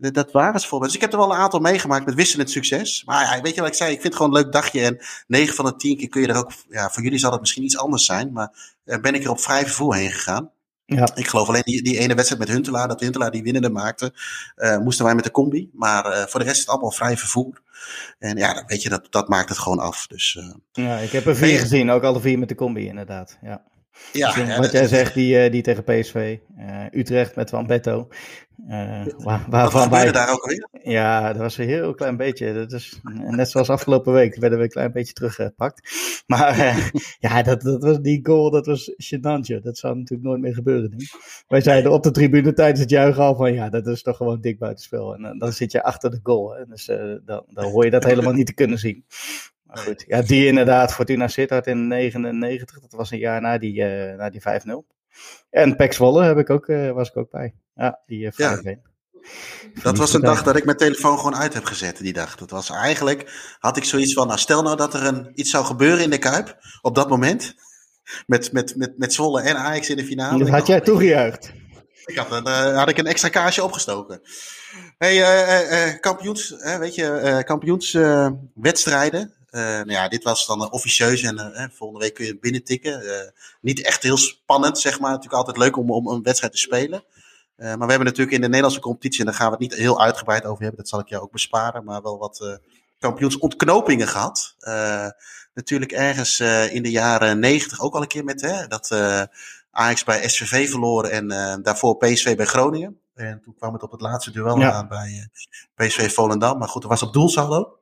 Dat 0.00 0.32
waren 0.32 0.60
ze 0.60 0.68
volgens 0.68 0.92
Dus 0.92 1.00
ik 1.00 1.04
heb 1.04 1.12
er 1.12 1.26
wel 1.26 1.32
een 1.32 1.42
aantal 1.42 1.60
meegemaakt 1.60 2.06
met 2.06 2.14
wisselend 2.14 2.50
succes. 2.50 3.02
Maar 3.04 3.36
ja, 3.36 3.42
weet 3.42 3.54
je 3.54 3.60
wat 3.60 3.70
ik 3.70 3.76
zei? 3.76 3.90
Ik 3.90 4.00
vind 4.00 4.12
het 4.12 4.22
gewoon 4.22 4.36
een 4.36 4.42
leuk 4.42 4.52
dagje. 4.52 4.80
En 4.80 4.98
9 5.26 5.54
van 5.54 5.64
de 5.64 5.76
10 5.76 5.96
keer 5.96 6.08
kun 6.08 6.20
je 6.20 6.28
er 6.28 6.36
ook. 6.36 6.52
Ja, 6.68 6.90
voor 6.90 7.02
jullie 7.02 7.18
zal 7.18 7.30
het 7.30 7.40
misschien 7.40 7.64
iets 7.64 7.78
anders 7.78 8.04
zijn. 8.04 8.32
Maar 8.32 8.78
uh, 8.84 9.00
ben 9.00 9.14
ik 9.14 9.24
er 9.24 9.30
op 9.30 9.40
vrij 9.40 9.62
vervoer 9.62 9.94
heen 9.94 10.10
gegaan. 10.10 10.50
Ja. 10.86 11.08
Ik 11.14 11.28
geloof 11.28 11.48
alleen 11.48 11.62
die, 11.64 11.82
die 11.82 11.98
ene 11.98 12.14
wedstrijd 12.14 12.40
met 12.42 12.50
Huntelaar, 12.50 12.88
dat 12.88 13.00
Huntelaar 13.00 13.30
die 13.30 13.42
winnende 13.42 13.70
maakte, 13.70 14.12
uh, 14.56 14.78
moesten 14.78 15.04
wij 15.04 15.14
met 15.14 15.24
de 15.24 15.30
combi. 15.30 15.70
Maar 15.72 16.06
uh, 16.06 16.22
voor 16.26 16.40
de 16.40 16.46
rest 16.46 16.56
is 16.56 16.62
het 16.62 16.70
allemaal 16.70 16.90
vrij 16.90 17.16
vervoer. 17.16 17.62
En 18.18 18.36
ja, 18.36 18.64
weet 18.66 18.82
je, 18.82 18.88
dat, 18.88 19.06
dat 19.10 19.28
maakt 19.28 19.48
het 19.48 19.58
gewoon 19.58 19.78
af. 19.78 20.06
Dus, 20.06 20.38
ja, 20.72 20.96
ik 20.96 21.10
heb 21.10 21.26
er 21.26 21.36
vier 21.36 21.58
gezien, 21.58 21.90
ook 21.90 22.02
alle 22.02 22.20
vier 22.20 22.38
met 22.38 22.48
de 22.48 22.54
combi 22.54 22.86
inderdaad. 22.86 23.38
Ja. 23.42 23.62
Ja, 24.12 24.32
dus 24.34 24.56
wat 24.56 24.72
jij 24.72 24.86
zegt, 24.86 25.14
die, 25.14 25.44
uh, 25.44 25.50
die 25.50 25.62
tegen 25.62 25.84
PSV, 25.84 26.36
uh, 26.58 26.84
Utrecht 26.90 27.36
met 27.36 27.50
Van 27.50 27.66
Betto. 27.66 28.08
Uh, 28.68 29.06
waar, 29.16 29.46
waarvan 29.48 29.90
wij, 29.90 30.12
daar 30.12 30.32
ook 30.32 30.46
weer? 30.46 30.68
Ja, 30.82 31.32
dat 31.32 31.42
was 31.42 31.58
een 31.58 31.66
heel 31.66 31.94
klein 31.94 32.16
beetje. 32.16 32.54
Dat 32.54 32.72
is, 32.72 33.00
net 33.12 33.50
zoals 33.50 33.70
afgelopen 33.70 34.12
week 34.12 34.36
werden 34.36 34.58
we 34.58 34.64
een 34.64 34.70
klein 34.70 34.92
beetje 34.92 35.12
teruggepakt. 35.12 35.90
Maar 36.26 36.56
ja, 37.18 37.42
dat, 37.42 37.60
dat 37.60 37.82
was, 37.82 38.00
die 38.00 38.20
goal, 38.22 38.50
dat 38.50 38.66
was 38.66 38.90
gênant. 38.90 39.62
Dat 39.62 39.78
zou 39.78 39.96
natuurlijk 39.96 40.28
nooit 40.28 40.40
meer 40.40 40.54
gebeuren. 40.54 40.90
Denk. 40.90 41.02
Wij 41.48 41.60
zeiden 41.60 41.92
op 41.92 42.02
de 42.02 42.10
tribune 42.10 42.52
tijdens 42.52 42.80
het 42.80 42.90
juichen 42.90 43.22
al 43.22 43.36
van 43.36 43.52
ja, 43.54 43.68
dat 43.68 43.86
is 43.86 44.02
toch 44.02 44.16
gewoon 44.16 44.40
dik 44.40 44.58
buitenspel. 44.58 45.14
En 45.14 45.38
dan 45.38 45.52
zit 45.52 45.72
je 45.72 45.82
achter 45.82 46.10
de 46.10 46.20
goal. 46.22 46.54
Hè. 46.54 46.64
Dus 46.66 46.84
dan, 47.24 47.44
dan 47.48 47.64
hoor 47.70 47.84
je 47.84 47.90
dat 47.90 48.04
helemaal 48.04 48.32
niet 48.32 48.46
te 48.46 48.54
kunnen 48.54 48.78
zien. 48.78 49.04
Maar 49.70 49.82
goed, 49.82 50.04
ja, 50.06 50.22
die 50.22 50.46
inderdaad, 50.46 50.92
Fortuna 50.92 51.28
Sittard 51.28 51.66
in 51.66 51.86
99, 51.86 52.80
dat 52.80 52.92
was 52.92 53.10
een 53.10 53.18
jaar 53.18 53.40
na 53.40 53.58
die, 53.58 53.80
uh, 53.80 54.16
na 54.16 54.30
die 54.30 54.40
5-0. 54.40 54.44
En 55.50 55.76
Pex 55.76 55.96
Wolle 55.96 56.24
heb 56.24 56.38
ik 56.38 56.50
ook, 56.50 56.66
uh, 56.66 56.90
was 56.90 57.08
ik 57.08 57.16
ook 57.16 57.30
bij. 57.30 57.54
Ja, 57.74 58.00
die 58.06 58.24
uh, 58.24 58.30
ja. 58.36 58.60
Dat 59.82 59.98
was 59.98 60.14
een 60.14 60.20
dag 60.20 60.42
dat 60.42 60.56
ik 60.56 60.64
mijn 60.64 60.76
telefoon 60.76 61.16
gewoon 61.18 61.36
uit 61.36 61.54
heb 61.54 61.64
gezet, 61.64 61.98
die 61.98 62.12
dag. 62.12 62.36
Dat 62.36 62.50
was 62.50 62.70
eigenlijk, 62.70 63.54
had 63.58 63.76
ik 63.76 63.84
zoiets 63.84 64.12
van, 64.12 64.26
nou 64.26 64.38
stel 64.38 64.62
nou 64.62 64.76
dat 64.76 64.94
er 64.94 65.06
een, 65.06 65.30
iets 65.34 65.50
zou 65.50 65.64
gebeuren 65.64 66.04
in 66.04 66.10
de 66.10 66.18
Kuip, 66.18 66.56
op 66.82 66.94
dat 66.94 67.08
moment, 67.08 67.54
met, 68.26 68.52
met, 68.52 68.76
met, 68.76 68.98
met 68.98 69.12
Zwolle 69.12 69.40
en 69.40 69.56
Ajax 69.56 69.90
in 69.90 69.96
de 69.96 70.04
finale. 70.04 70.38
Dat 70.38 70.48
had 70.48 70.66
jij 70.66 70.80
toegejuicht. 70.80 71.52
Ik 72.04 72.16
had, 72.16 72.30
een, 72.30 72.46
had 72.74 72.88
ik 72.88 72.98
een 72.98 73.06
extra 73.06 73.28
kaasje 73.28 73.64
opgestoken. 73.64 74.20
hey, 74.98 75.98
kampioens, 76.00 76.54
weet 76.78 76.94
je, 76.94 77.42
kampioenswedstrijden. 77.44 79.39
Uh, 79.50 79.60
nou 79.60 79.90
ja, 79.90 80.08
dit 80.08 80.22
was 80.22 80.46
dan 80.46 80.72
officieus 80.72 81.22
en 81.22 81.36
uh, 81.36 81.64
volgende 81.70 82.04
week 82.04 82.14
kun 82.14 82.26
je 82.26 82.38
binnen 82.38 82.64
tikken. 82.64 83.02
Uh, 83.04 83.12
niet 83.60 83.84
echt 83.84 84.02
heel 84.02 84.16
spannend, 84.16 84.78
zeg 84.78 85.00
maar. 85.00 85.10
Natuurlijk 85.10 85.36
altijd 85.36 85.56
leuk 85.56 85.76
om, 85.76 85.90
om 85.90 86.08
een 86.08 86.22
wedstrijd 86.22 86.52
te 86.52 86.58
spelen. 86.58 87.04
maar 87.56 87.78
we 87.78 87.86
hebben 87.86 88.04
natuurlijk 88.04 88.30
in 88.30 88.40
de 88.40 88.46
Nederlandse 88.46 88.80
competitie, 88.80 89.20
en 89.20 89.26
daar 89.26 89.34
gaan 89.34 89.46
we 89.46 89.52
het 89.52 89.60
niet 89.60 89.74
heel 89.74 90.00
uitgebreid 90.00 90.44
over 90.44 90.62
hebben, 90.62 90.80
dat 90.80 90.88
zal 90.88 91.00
ik 91.00 91.08
jou 91.08 91.22
ook 91.22 91.32
besparen, 91.32 91.84
maar 91.84 92.02
wel 92.02 92.18
wat 92.18 92.60
kampioensontknopingen 92.98 94.08
gehad. 94.08 94.56
natuurlijk 95.54 95.92
ergens 95.92 96.40
in 96.70 96.82
de 96.82 96.90
jaren 96.90 97.38
negentig 97.38 97.80
ook 97.80 97.94
al 97.94 98.02
een 98.02 98.08
keer 98.08 98.24
met 98.24 98.40
hè, 98.40 98.66
dat 98.66 98.90
Ajax 99.70 100.04
bij 100.04 100.28
SVV 100.28 100.70
verloren 100.70 101.10
en 101.10 101.62
daarvoor 101.62 101.96
PSV 101.96 102.36
bij 102.36 102.46
Groningen. 102.46 103.00
En 103.14 103.40
toen 103.40 103.54
kwam 103.54 103.72
het 103.72 103.82
op 103.82 103.90
het 103.90 104.00
laatste 104.00 104.30
duel 104.30 104.58
ja. 104.58 104.72
aan 104.72 104.88
bij 104.88 105.30
PSV 105.74 106.12
Volendam. 106.12 106.58
Maar 106.58 106.68
goed, 106.68 106.82
dat 106.82 106.90
was 106.90 107.02
op 107.02 107.12
doelsaldo. 107.12 107.79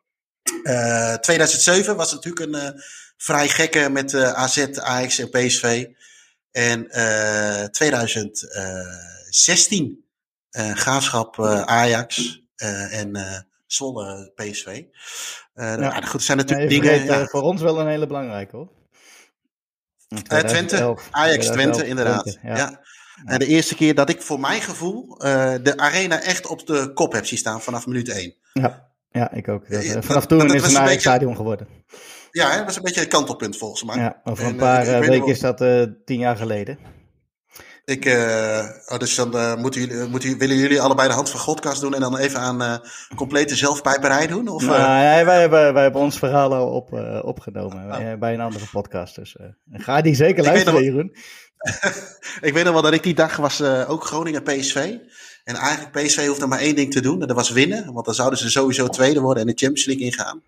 2007 1.20 1.92
eh, 1.92 1.98
was 1.98 2.12
natuurlijk 2.12 2.46
een 2.46 2.54
uh, 2.54 2.68
vrij 3.16 3.48
gekke 3.48 3.88
met 3.90 4.12
uh, 4.12 4.32
AZ, 4.32 4.66
Ajax 4.74 5.18
en 5.18 5.30
PSV. 5.30 5.86
En 6.50 6.88
2016 7.70 10.04
Graafschap 10.50 11.40
Ajax 11.64 12.42
en 12.90 13.46
Zwolle 13.66 14.32
PSV. 14.34 14.82
Ja. 15.54 15.76
Nou, 15.76 16.06
goed, 16.06 16.22
zijn 16.22 16.38
natuurlijk 16.38 16.68
dingen... 16.68 17.04
Ja. 17.04 17.26
Voor 17.26 17.42
ons 17.42 17.62
wel 17.62 17.80
een 17.80 17.88
hele 17.88 18.06
belangrijke 18.06 18.56
hoor. 18.56 18.68
Twente, 20.22 20.98
Ajax 21.10 21.46
Twente, 21.46 21.86
inderdaad. 21.86 22.38
ja. 22.42 22.56
ja. 22.56 22.80
En 23.24 23.38
de 23.38 23.46
eerste 23.46 23.74
keer 23.74 23.94
dat 23.94 24.08
ik 24.08 24.22
voor 24.22 24.40
mijn 24.40 24.62
gevoel 24.62 25.18
de 25.62 25.72
arena 25.76 26.22
echt 26.22 26.46
op 26.46 26.66
de 26.66 26.92
kop 26.92 27.12
heb 27.12 27.26
zien 27.26 27.38
staan 27.38 27.62
vanaf 27.62 27.86
minuut 27.86 28.08
1. 28.08 28.34
Ja. 28.52 28.87
Ja, 29.10 29.32
ik 29.32 29.48
ook. 29.48 29.70
Dat, 29.70 30.04
vanaf 30.04 30.26
toen 30.26 30.38
dat, 30.38 30.54
is 30.54 30.62
het 30.62 30.70
een 30.70 30.76
eigen 30.76 31.00
stadion 31.00 31.36
geworden. 31.36 31.68
Ja, 32.30 32.50
hè, 32.50 32.56
dat 32.56 32.64
was 32.64 32.76
een 32.76 32.82
beetje 32.82 33.00
een 33.00 33.08
kantelpunt 33.08 33.56
volgens 33.56 33.84
mij. 33.84 33.96
Ja, 33.96 34.20
over 34.24 34.46
een 34.46 34.56
paar 34.56 34.86
uh, 34.86 34.98
weken 34.98 35.26
is 35.26 35.40
dat 35.40 35.60
uh, 35.60 35.82
tien 36.04 36.18
jaar 36.18 36.36
geleden. 36.36 36.78
Ik, 37.84 38.04
uh, 38.04 38.68
oh, 38.86 38.98
dus 38.98 39.14
dan 39.14 39.36
uh, 39.36 39.54
moeten 39.56 39.80
jullie, 39.80 40.08
moeten, 40.08 40.38
willen 40.38 40.56
jullie 40.56 40.80
allebei 40.80 41.08
de 41.08 41.14
hand 41.14 41.30
van 41.30 41.40
Godkast 41.40 41.80
doen 41.80 41.94
en 41.94 42.00
dan 42.00 42.16
even 42.18 42.40
aan 42.40 42.80
complete 43.16 43.56
zelfpijperij 43.56 44.26
doen? 44.26 44.48
Of, 44.48 44.66
nou, 44.66 44.78
ja, 44.78 45.24
wij, 45.24 45.40
hebben, 45.40 45.72
wij 45.72 45.82
hebben 45.82 46.00
ons 46.00 46.18
verhaal 46.18 46.54
al 46.54 46.68
op, 46.68 46.92
opgenomen 47.22 47.84
oh. 47.84 48.18
bij 48.18 48.34
een 48.34 48.40
andere 48.40 48.64
podcast. 48.72 49.14
Dus 49.14 49.36
ga 49.72 50.00
die 50.00 50.14
zeker 50.14 50.44
luisteren, 50.44 50.84
Jeroen. 50.84 51.16
ik 52.48 52.52
weet 52.52 52.64
nog 52.64 52.72
wel 52.72 52.82
dat 52.82 52.92
ik 52.92 53.02
die 53.02 53.14
dag 53.14 53.36
was 53.36 53.62
ook 53.62 54.04
Groningen 54.04 54.42
PSV. 54.42 54.94
En 55.48 55.54
eigenlijk 55.54 55.92
PSV 55.92 56.26
hoefde 56.26 56.46
maar 56.46 56.58
één 56.58 56.74
ding 56.74 56.92
te 56.92 57.00
doen. 57.00 57.20
En 57.20 57.26
dat 57.26 57.36
was 57.36 57.50
winnen. 57.50 57.92
Want 57.92 58.04
dan 58.04 58.14
zouden 58.14 58.38
ze 58.38 58.50
sowieso 58.50 58.88
tweede 58.88 59.20
worden 59.20 59.42
en 59.42 59.48
de 59.48 59.58
Champions 59.58 59.86
League 59.86 60.04
ingaan. 60.04 60.42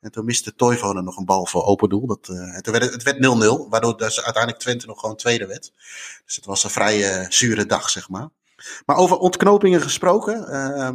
En 0.00 0.10
toen 0.10 0.24
miste 0.24 0.54
Toivonen 0.54 1.04
nog 1.04 1.16
een 1.16 1.24
bal 1.24 1.46
voor 1.46 1.64
open 1.64 1.88
doel. 1.88 2.06
Dat, 2.06 2.28
uh, 2.30 2.58
toen 2.58 2.72
werd 2.72 2.92
het, 2.92 3.02
werd 3.02 3.16
0-0. 3.16 3.68
Waardoor 3.68 3.96
dus 3.96 4.22
uiteindelijk 4.22 4.62
Twente 4.62 4.86
nog 4.86 5.00
gewoon 5.00 5.16
tweede 5.16 5.46
werd. 5.46 5.72
Dus 6.24 6.36
het 6.36 6.44
was 6.44 6.64
een 6.64 6.70
vrij 6.70 7.20
uh, 7.20 7.26
zure 7.28 7.66
dag, 7.66 7.90
zeg 7.90 8.08
maar. 8.08 8.28
Maar 8.86 8.96
over 8.96 9.16
ontknopingen 9.16 9.80
gesproken. 9.80 10.46
Uh, 10.48 10.88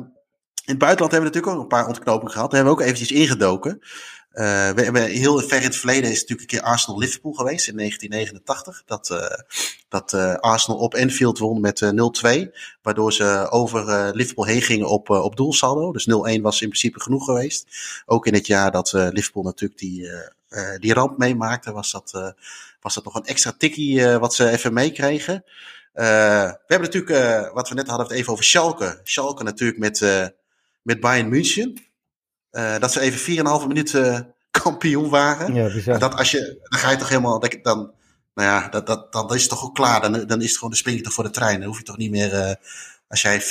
in 0.65 0.74
het 0.74 0.78
buitenland 0.78 1.12
hebben 1.12 1.32
we 1.32 1.36
natuurlijk 1.36 1.54
ook 1.54 1.62
een 1.62 1.78
paar 1.78 1.88
ontknopingen 1.88 2.32
gehad. 2.32 2.52
Daar 2.52 2.60
hebben 2.60 2.78
we 2.78 2.82
ook 2.82 2.88
eventjes 2.88 3.20
ingedoken. 3.20 3.82
Uh, 4.38 4.69
we 4.69 4.82
hebben 4.84 5.06
heel 5.06 5.39
ver 5.39 5.58
in 5.58 5.63
het 5.63 5.76
verleden 5.76 6.12
is 6.12 6.21
natuurlijk 6.21 6.41
een 6.41 6.58
keer 6.58 6.67
Arsenal-Liverpool 6.67 7.34
geweest 7.34 7.67
in 7.67 7.78
1989. 7.78 8.84
Dat, 8.86 9.10
uh, 9.10 9.38
dat 9.89 10.13
uh, 10.13 10.36
Arsenal 10.36 10.80
op 10.80 10.93
Enfield 10.93 11.38
won 11.38 11.62
met 11.62 11.91
0-2. 12.26 12.47
Waardoor 12.82 13.13
ze 13.13 13.47
over 13.50 14.12
Liverpool 14.15 14.45
heen 14.45 14.62
gingen 14.62 14.88
op, 14.89 15.10
op 15.10 15.36
doelsaldo. 15.36 15.91
Dus 15.91 16.10
0-1 16.38 16.41
was 16.41 16.62
in 16.62 16.67
principe 16.67 17.00
genoeg 17.00 17.26
geweest. 17.26 17.67
Ook 18.06 18.26
in 18.26 18.34
het 18.34 18.47
jaar 18.47 18.71
dat 18.71 18.91
Liverpool 18.91 19.43
natuurlijk 19.43 19.80
die, 19.80 20.10
die 20.80 20.93
ramp 20.93 21.17
meemaakte, 21.17 21.71
was 21.71 21.91
dat, 21.91 22.34
was 22.82 22.93
dat 22.93 23.04
nog 23.04 23.15
een 23.15 23.26
extra 23.26 23.54
tikkie 23.58 24.08
wat 24.08 24.34
ze 24.34 24.50
even 24.50 24.73
meekregen. 24.73 25.43
we 25.93 26.60
hebben 26.67 26.91
natuurlijk, 26.91 27.54
wat 27.54 27.69
we 27.69 27.76
net 27.76 27.88
hadden, 27.88 28.08
het 28.08 28.15
even 28.15 28.32
over 28.32 28.45
Schalke. 28.45 29.00
Schalke 29.04 29.43
natuurlijk 29.43 29.80
met, 29.80 30.32
met 30.82 31.00
Bayern 31.00 31.30
München. 31.30 31.87
Uh, 32.52 32.80
dat 32.80 32.92
ze 32.92 33.00
even 33.00 33.62
4,5 33.62 33.68
minuten 33.68 34.34
kampioen 34.64 35.10
waren. 35.10 35.54
Ja, 35.54 35.98
dat 35.98 36.16
als 36.16 36.32
je, 36.32 36.60
dan 36.70 36.80
ga 36.80 36.92
je 36.92 36.98
toch 36.98 37.10
helemaal, 37.10 37.40
dan, 37.40 37.92
nou 38.34 38.50
ja, 38.50 38.68
dat, 38.70 38.88
dat, 38.88 39.12
dan 39.12 39.34
is 39.34 39.42
het 39.42 39.50
toch 39.50 39.64
ook 39.64 39.76
klaar. 39.76 40.02
Dan, 40.02 40.28
dan 40.28 40.42
is 40.42 40.48
het 40.48 40.56
gewoon 40.56 40.72
de 40.72 40.78
spring 40.78 41.04
toch 41.04 41.14
voor 41.14 41.24
de 41.24 41.30
trein. 41.30 41.60
Dan 41.60 41.68
hoef 41.68 41.78
je 41.78 41.84
toch 41.84 41.98
niet 41.98 42.12
meer, 42.12 42.34
uh, 42.34 42.54
als 43.08 43.22
jij 43.22 43.42
4,5 43.42 43.48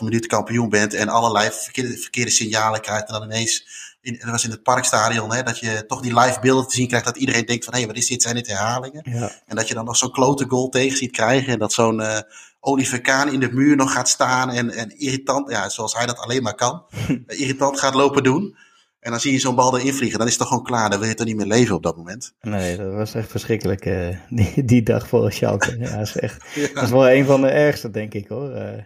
minuten 0.00 0.28
kampioen 0.28 0.68
bent 0.68 0.94
en 0.94 1.08
allerlei 1.08 1.50
verkeerde, 1.52 1.96
verkeerde 1.98 2.30
signalen 2.30 2.80
krijgt 2.80 3.06
en 3.06 3.12
dan 3.12 3.22
ineens 3.22 3.66
in, 4.02 4.18
dat 4.18 4.30
was 4.30 4.44
in 4.44 4.50
het 4.50 4.62
Parkstadion, 4.62 5.32
hè, 5.32 5.42
dat 5.42 5.58
je 5.58 5.84
toch 5.86 6.00
die 6.00 6.18
live 6.18 6.40
beelden 6.40 6.66
te 6.66 6.74
zien 6.74 6.88
krijgt. 6.88 7.06
Dat 7.06 7.16
iedereen 7.16 7.46
denkt 7.46 7.64
van, 7.64 7.72
hé, 7.72 7.78
hey, 7.78 7.88
wat 7.88 7.96
is 7.96 8.06
dit? 8.06 8.22
Zijn 8.22 8.34
dit 8.34 8.46
herhalingen? 8.46 9.02
Ja. 9.04 9.30
En 9.46 9.56
dat 9.56 9.68
je 9.68 9.74
dan 9.74 9.84
nog 9.84 9.96
zo'n 9.96 10.10
klote 10.10 10.44
goal 10.48 10.68
tegen 10.68 10.96
ziet 10.96 11.12
krijgen. 11.12 11.52
En 11.52 11.58
dat 11.58 11.72
zo'n 11.72 12.00
uh, 12.00 12.18
Oliver 12.64 13.00
Kaan 13.00 13.32
in 13.32 13.40
de 13.40 13.52
muur 13.52 13.76
nog 13.76 13.92
gaat 13.92 14.08
staan. 14.08 14.50
En, 14.50 14.70
en 14.70 14.98
irritant, 14.98 15.50
ja, 15.50 15.68
zoals 15.68 15.94
hij 15.94 16.06
dat 16.06 16.18
alleen 16.18 16.42
maar 16.42 16.54
kan. 16.54 16.84
irritant 17.26 17.78
gaat 17.78 17.94
lopen 17.94 18.22
doen. 18.22 18.56
En 19.00 19.10
dan 19.10 19.20
zie 19.20 19.32
je 19.32 19.38
zo'n 19.38 19.54
bal 19.54 19.78
erin 19.78 19.94
vliegen. 19.94 20.18
Dan 20.18 20.26
is 20.26 20.32
het 20.32 20.42
toch 20.42 20.50
gewoon 20.50 20.64
klaar. 20.64 20.90
Dan 20.90 20.98
wil 20.98 21.08
je 21.08 21.14
toch 21.14 21.26
niet 21.26 21.36
meer 21.36 21.46
leven 21.46 21.74
op 21.74 21.82
dat 21.82 21.96
moment. 21.96 22.34
Nee, 22.40 22.76
dat 22.76 22.92
was 22.92 23.14
echt 23.14 23.30
verschrikkelijk. 23.30 23.86
Uh, 23.86 24.16
die, 24.28 24.64
die 24.64 24.82
dag 24.82 25.08
voor 25.08 25.32
Schalke. 25.32 25.78
ja, 25.78 25.98
is 25.98 26.16
echt, 26.16 26.44
Dat 26.74 26.84
is 26.84 26.90
wel 26.90 27.10
een 27.10 27.24
van 27.24 27.40
de 27.40 27.48
ergste, 27.48 27.90
denk 27.90 28.14
ik 28.14 28.28
hoor. 28.28 28.56
Uh, 28.56 28.82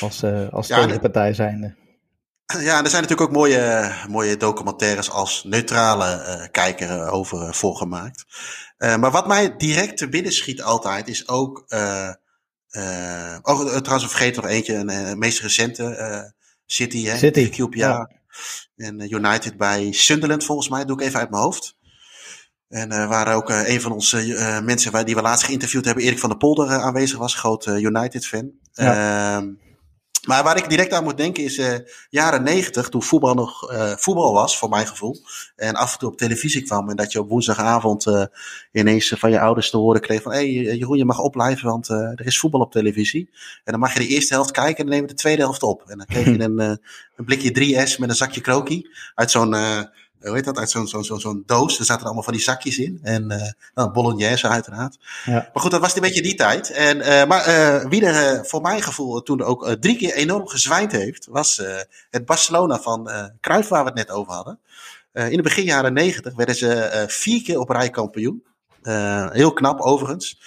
als, 0.00 0.22
uh, 0.22 0.48
als 0.52 0.66
ja, 0.66 0.84
tegenpartij 0.84 1.34
zijnde. 1.34 1.74
Ja, 2.46 2.82
er 2.82 2.90
zijn 2.90 3.02
natuurlijk 3.02 3.20
ook 3.20 3.32
mooie, 3.32 3.92
mooie 4.08 4.36
documentaires 4.36 5.10
als 5.10 5.44
neutrale 5.44 6.48
kijker 6.50 7.10
over 7.10 7.54
volgemaakt. 7.54 8.24
Uh, 8.78 8.96
maar 8.96 9.10
wat 9.10 9.26
mij 9.26 9.56
direct 9.56 9.96
te 9.96 10.08
binnen 10.08 10.32
schiet 10.32 10.62
altijd 10.62 11.08
is 11.08 11.28
ook. 11.28 11.64
Oh, 13.42 13.76
trouwens, 13.76 14.10
vergeet 14.10 14.36
nog 14.36 14.46
eentje, 14.46 14.74
een 14.74 15.18
meest 15.18 15.40
recente 15.40 16.32
City, 16.66 17.04
hè? 17.04 17.16
City. 17.16 17.48
QPR. 17.50 17.76
Ja. 17.76 18.10
En 18.76 19.12
United 19.14 19.56
bij 19.56 19.92
Sunderland, 19.92 20.44
volgens 20.44 20.68
mij, 20.68 20.84
doe 20.84 21.00
ik 21.00 21.06
even 21.06 21.20
uit 21.20 21.30
mijn 21.30 21.42
hoofd. 21.42 21.78
En 22.68 22.92
uh, 22.92 23.08
waar 23.08 23.34
ook 23.34 23.50
uh, 23.50 23.68
een 23.68 23.80
van 23.80 23.92
onze 23.92 24.26
uh, 24.26 24.60
mensen 24.60 25.06
die 25.06 25.14
we 25.14 25.22
laatst 25.22 25.44
geïnterviewd 25.44 25.84
hebben, 25.84 26.04
Erik 26.04 26.18
van 26.18 26.28
der 26.28 26.38
Polder, 26.38 26.68
aanwezig 26.68 27.18
was, 27.18 27.34
groot 27.34 27.66
United-fan. 27.66 28.50
Ja. 28.72 29.36
Ehm, 29.36 29.48
maar 30.30 30.44
waar 30.44 30.56
ik 30.56 30.68
direct 30.68 30.92
aan 30.92 31.04
moet 31.04 31.16
denken 31.16 31.44
is 31.44 31.58
uh, 31.58 31.74
jaren 32.10 32.42
negentig, 32.42 32.88
toen 32.88 33.02
voetbal 33.02 33.34
nog 33.34 33.72
uh, 33.72 33.92
voetbal 33.96 34.32
was, 34.32 34.58
voor 34.58 34.68
mijn 34.68 34.86
gevoel. 34.86 35.16
En 35.56 35.74
af 35.74 35.92
en 35.92 35.98
toe 35.98 36.08
op 36.08 36.16
televisie 36.16 36.62
kwam 36.62 36.90
en 36.90 36.96
dat 36.96 37.12
je 37.12 37.20
op 37.20 37.28
woensdagavond 37.28 38.06
uh, 38.06 38.24
ineens 38.72 39.14
van 39.16 39.30
je 39.30 39.40
ouders 39.40 39.70
te 39.70 39.76
horen 39.76 40.00
kreeg 40.00 40.22
van... 40.22 40.32
hé 40.32 40.38
hey, 40.38 40.76
Jeroen, 40.76 40.98
je 40.98 41.04
mag 41.04 41.18
opblijven, 41.18 41.68
want 41.68 41.88
er 41.88 42.26
is 42.26 42.38
voetbal 42.38 42.60
op 42.60 42.72
televisie. 42.72 43.30
En 43.64 43.72
dan 43.72 43.80
mag 43.80 43.92
je 43.92 43.98
de 43.98 44.06
eerste 44.06 44.34
helft 44.34 44.50
kijken 44.50 44.76
en 44.76 44.84
dan 44.84 44.90
nemen 44.90 45.08
we 45.08 45.14
de 45.14 45.20
tweede 45.20 45.42
helft 45.42 45.62
op. 45.62 45.82
En 45.86 45.96
dan 45.96 46.06
kreeg 46.06 46.24
je 46.24 46.40
een, 46.44 46.58
een 46.58 47.24
blikje 47.24 47.50
3S 47.50 47.98
met 47.98 48.08
een 48.08 48.16
zakje 48.16 48.40
krokie 48.40 48.90
uit 49.14 49.30
zo'n 49.30 49.54
hoe 50.20 50.34
heet 50.34 50.44
dat, 50.44 50.58
uit 50.58 50.70
zo'n 50.70 50.88
zo'n 50.88 51.04
zo'n 51.04 51.20
zo'n 51.20 51.42
doos. 51.46 51.78
Er 51.78 51.84
zaten 51.84 52.04
allemaal 52.04 52.22
van 52.22 52.32
die 52.32 52.42
zakjes 52.42 52.78
in. 52.78 52.98
En 53.02 53.30
uh, 53.32 53.42
nou, 53.74 53.90
bolognese 53.90 54.48
uiteraard. 54.48 54.98
Ja. 55.24 55.32
Maar 55.32 55.62
goed, 55.62 55.70
dat 55.70 55.80
was 55.80 55.94
een 55.94 56.00
beetje 56.00 56.22
die 56.22 56.34
tijd. 56.34 56.70
En, 56.70 56.98
uh, 56.98 57.24
maar 57.24 57.48
uh, 57.48 57.88
wie 57.88 58.04
er 58.04 58.46
voor 58.46 58.60
mijn 58.60 58.82
gevoel 58.82 59.22
toen 59.22 59.42
ook 59.42 59.76
drie 59.80 59.96
keer 59.96 60.14
enorm 60.14 60.48
gezwijnd 60.48 60.92
heeft, 60.92 61.26
was 61.26 61.62
het 62.10 62.24
Barcelona 62.24 62.80
van 62.80 63.10
Cruijff, 63.40 63.68
waar 63.68 63.82
we 63.82 63.88
het 63.88 63.98
net 63.98 64.10
over 64.10 64.32
hadden. 64.32 64.58
in 65.12 65.36
de 65.36 65.42
begin 65.42 65.64
jaren 65.64 65.92
negentig 65.92 66.34
werden 66.34 66.54
ze 66.54 67.04
vier 67.08 67.42
keer 67.42 67.58
op 67.58 67.68
rij 67.68 67.90
kampioen. 67.90 68.44
heel 69.32 69.52
knap 69.52 69.80
overigens. 69.80 70.40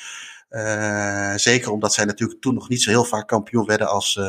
zeker 1.35 1.71
omdat 1.71 1.93
zij 1.93 2.05
natuurlijk 2.05 2.41
toen 2.41 2.53
nog 2.53 2.69
niet 2.69 2.81
zo 2.81 2.89
heel 2.89 3.03
vaak 3.03 3.27
kampioen 3.27 3.65
werden 3.65 3.87
als 3.87 4.19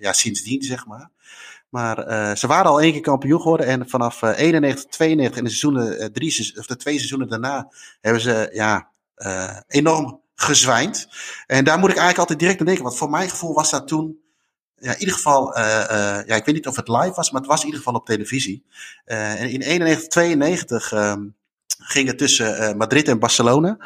ja, 0.00 0.12
sindsdien, 0.12 0.62
zeg 0.62 0.86
maar. 0.86 1.10
Maar 1.68 2.08
uh, 2.08 2.34
ze 2.34 2.46
waren 2.46 2.70
al 2.70 2.80
één 2.80 2.92
keer 2.92 3.00
kampioen 3.00 3.40
geworden. 3.40 3.66
En 3.66 3.88
vanaf 3.88 4.22
uh, 4.22 4.38
91, 4.38 4.84
92 4.84 5.38
en 5.38 5.44
de, 5.44 5.50
seizoenen, 5.50 6.02
uh, 6.02 6.06
drie, 6.06 6.54
of 6.58 6.66
de 6.66 6.76
twee 6.76 6.96
seizoenen 6.96 7.28
daarna 7.28 7.72
hebben 8.00 8.22
ze 8.22 8.50
ja, 8.52 8.88
uh, 9.16 9.56
enorm 9.68 10.20
gezwijnd. 10.34 11.08
En 11.46 11.64
daar 11.64 11.78
moet 11.78 11.90
ik 11.90 11.96
eigenlijk 11.96 12.18
altijd 12.18 12.38
direct 12.38 12.60
aan 12.60 12.66
denken. 12.66 12.84
Want 12.84 12.96
voor 12.96 13.10
mijn 13.10 13.30
gevoel 13.30 13.54
was 13.54 13.70
dat 13.70 13.88
toen. 13.88 14.24
Ja, 14.78 14.92
in 14.92 14.98
ieder 14.98 15.14
geval, 15.14 15.58
ja, 15.58 16.34
ik 16.34 16.44
weet 16.44 16.54
niet 16.54 16.66
of 16.66 16.76
het 16.76 16.88
live 16.88 17.12
was, 17.14 17.30
maar 17.30 17.40
het 17.40 17.50
was 17.50 17.60
in 17.60 17.66
ieder 17.66 17.80
geval 17.80 17.94
op 17.94 18.06
televisie. 18.06 18.64
en 19.04 19.50
in 19.50 19.60
91, 19.60 20.08
92 20.08 20.92
um, 20.92 21.36
ging 21.78 22.08
het 22.08 22.18
tussen 22.18 22.76
Madrid 22.76 23.08
en 23.08 23.18
Barcelona. 23.18 23.78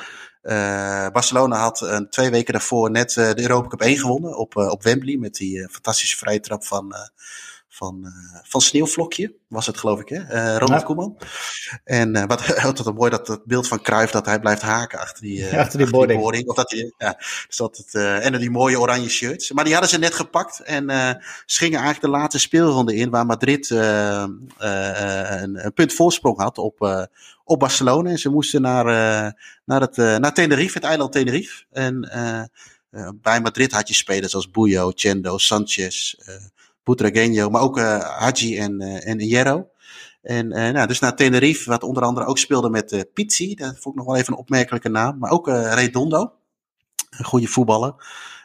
Barcelona 1.12 1.58
had 1.58 2.06
twee 2.10 2.30
weken 2.30 2.52
daarvoor 2.52 2.90
net 2.90 3.12
de 3.12 3.40
Europa 3.40 3.68
Cup 3.68 3.80
1 3.80 3.98
gewonnen 3.98 4.36
op, 4.36 4.56
op 4.56 4.82
Wembley. 4.82 5.16
Met 5.16 5.34
die 5.34 5.68
fantastische 5.70 6.16
vrije 6.16 6.40
trap 6.40 6.64
van 6.64 6.94
van, 7.80 8.00
uh, 8.04 8.40
van 8.42 8.60
Sneeuwvlokje, 8.60 9.34
was 9.48 9.66
het 9.66 9.78
geloof 9.78 10.00
ik, 10.00 10.08
hè? 10.08 10.16
Uh, 10.16 10.56
Ronald 10.56 10.80
ja. 10.80 10.86
Koeman. 10.86 11.18
En 11.84 12.16
uh, 12.16 12.24
wat 12.26 12.56
altijd 12.64 12.94
mooi 12.94 13.10
dat 13.10 13.28
het 13.28 13.44
beeld 13.44 13.68
van 13.68 13.82
Cruijff 13.82 14.12
dat 14.12 14.26
hij 14.26 14.40
blijft 14.40 14.62
haken 14.62 14.98
achter 14.98 15.22
die, 15.22 15.36
ja, 15.36 15.44
achter 15.44 15.54
die 15.54 15.62
achter 15.64 15.90
boarding. 15.90 16.12
Die 16.12 16.18
boarding. 16.18 16.48
Of 16.48 16.56
dat 16.56 16.70
hij, 16.70 16.92
ja, 16.98 17.14
dus 17.46 17.56
dat 17.56 17.76
het, 17.76 17.94
en 18.22 18.38
die 18.38 18.50
mooie 18.50 18.80
oranje 18.80 19.08
shirts. 19.08 19.52
Maar 19.52 19.64
die 19.64 19.72
hadden 19.72 19.90
ze 19.90 19.98
net 19.98 20.14
gepakt 20.14 20.60
en 20.60 20.88
ze 21.46 21.58
gingen 21.58 21.78
eigenlijk 21.78 22.12
de 22.12 22.18
laatste 22.18 22.38
speelronde 22.38 22.94
in 22.94 23.10
waar 23.10 23.26
Madrid 23.26 23.70
een, 23.70 24.50
een, 24.58 25.72
punt 25.74 25.92
voorsprong 25.92 26.38
had 26.38 26.58
op, 26.58 27.08
op 27.44 27.58
Barcelona. 27.58 28.10
En 28.10 28.18
ze 28.18 28.28
moesten 28.28 28.62
naar, 28.62 28.84
naar, 29.64 29.80
het, 29.80 29.96
naar 29.96 30.34
Tenerife, 30.34 30.78
het 30.78 30.86
eiland 30.86 31.12
Tenerife. 31.12 31.64
En 31.70 32.10
bij 33.14 33.40
Madrid 33.40 33.72
had 33.72 33.88
je 33.88 33.94
spelers 33.94 34.34
als 34.34 34.50
Buyo, 34.50 34.92
Chendo, 34.94 35.38
Sanchez, 35.38 36.14
Putragenio, 36.90 37.50
maar 37.50 37.62
ook 37.62 37.78
uh, 37.78 38.18
Hadji 38.18 38.58
en, 38.58 38.82
uh, 38.82 39.08
en 39.08 39.20
Hierro. 39.20 39.68
En 40.22 40.46
uh, 40.46 40.70
nou, 40.70 40.86
dus 40.86 40.98
naar 40.98 41.16
Tenerife, 41.16 41.70
wat 41.70 41.82
onder 41.82 42.02
andere 42.02 42.26
ook 42.26 42.38
speelde 42.38 42.70
met 42.70 43.06
Pizzi. 43.14 43.54
Dat 43.54 43.78
vond 43.78 43.94
ik 43.94 43.94
nog 43.94 44.06
wel 44.06 44.16
even 44.16 44.32
een 44.32 44.38
opmerkelijke 44.38 44.88
naam. 44.88 45.18
Maar 45.18 45.30
ook 45.30 45.48
Redondo, 45.48 46.32
een 47.10 47.24
goede 47.24 47.46
voetballer. 47.46 47.94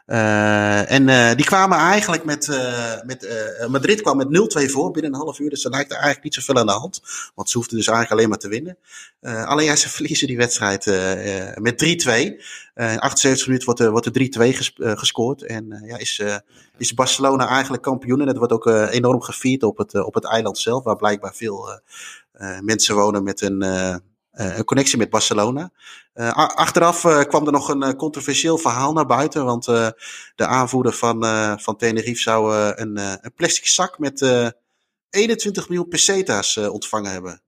Uh, 0.07 0.91
en 0.91 1.07
uh, 1.07 1.35
die 1.35 1.45
kwamen 1.45 1.77
eigenlijk 1.77 2.23
met, 2.23 2.47
uh, 2.47 3.01
met 3.05 3.27
Madrid 3.67 4.01
kwam 4.01 4.17
met 4.17 4.27
0-2 4.67 4.71
voor 4.71 4.91
binnen 4.91 5.13
een 5.13 5.19
half 5.19 5.39
uur. 5.39 5.49
Dus 5.49 5.65
er 5.65 5.71
lijkt 5.71 5.89
er 5.89 5.95
eigenlijk 5.95 6.23
niet 6.23 6.33
zoveel 6.33 6.57
aan 6.57 6.65
de 6.65 6.71
hand. 6.71 7.01
Want 7.35 7.49
ze 7.49 7.57
hoefden 7.57 7.77
dus 7.77 7.87
eigenlijk 7.87 8.17
alleen 8.17 8.29
maar 8.29 8.39
te 8.39 8.47
winnen. 8.47 8.77
alleen 9.21 9.65
ja, 9.65 9.75
ze 9.75 9.89
verliezen 9.97 10.27
die 10.27 10.37
wedstrijd 10.37 10.85
met 11.59 12.05
3-2. 12.05 12.07
in 12.75 12.99
78 12.99 13.47
minuten 13.47 13.65
wordt 13.65 13.79
er, 13.79 13.91
wordt 13.91 14.05
er 14.05 14.51
3-2 14.51 14.55
ges, 14.55 14.73
gescoord. 14.75 15.43
En 15.43 15.83
ja, 15.85 15.97
is, 15.97 16.21
is 16.77 16.93
Barcelona 16.93 17.47
eigenlijk 17.47 17.83
kampioen. 17.83 18.21
En 18.21 18.27
het 18.27 18.37
wordt 18.37 18.53
ook 18.53 18.65
enorm 18.89 19.21
gevierd 19.21 19.63
op 19.63 19.77
het, 19.77 20.03
op 20.03 20.13
het 20.13 20.25
eiland 20.25 20.57
zelf. 20.57 20.83
Waar 20.83 20.95
blijkbaar 20.95 21.35
veel 21.35 21.81
mensen 22.61 22.95
wonen 22.95 23.23
met 23.23 23.41
een 23.41 23.63
een 24.35 24.63
connectie 24.63 24.97
met 24.97 25.09
Barcelona. 25.09 25.71
Uh, 26.15 26.31
achteraf 26.33 27.03
uh, 27.03 27.21
kwam 27.21 27.45
er 27.45 27.51
nog 27.51 27.69
een 27.69 27.95
controversieel 27.95 28.57
verhaal 28.57 28.93
naar 28.93 29.05
buiten. 29.05 29.45
Want 29.45 29.65
de 29.65 29.95
aanvoerder 30.35 30.93
van, 30.93 31.23
van 31.61 31.75
Tenerife 31.75 32.21
zou 32.21 32.55
een, 32.55 32.97
een 32.97 33.33
plastic 33.35 33.67
zak 33.67 33.99
met 33.99 34.21
21 35.09 35.69
miljoen 35.69 35.87
pesetas 35.87 36.57
ontvangen 36.57 37.11
hebben. 37.11 37.41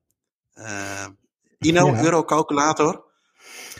Ino, 1.59 1.87
ja. 1.87 2.03
eurocalculator. 2.03 3.06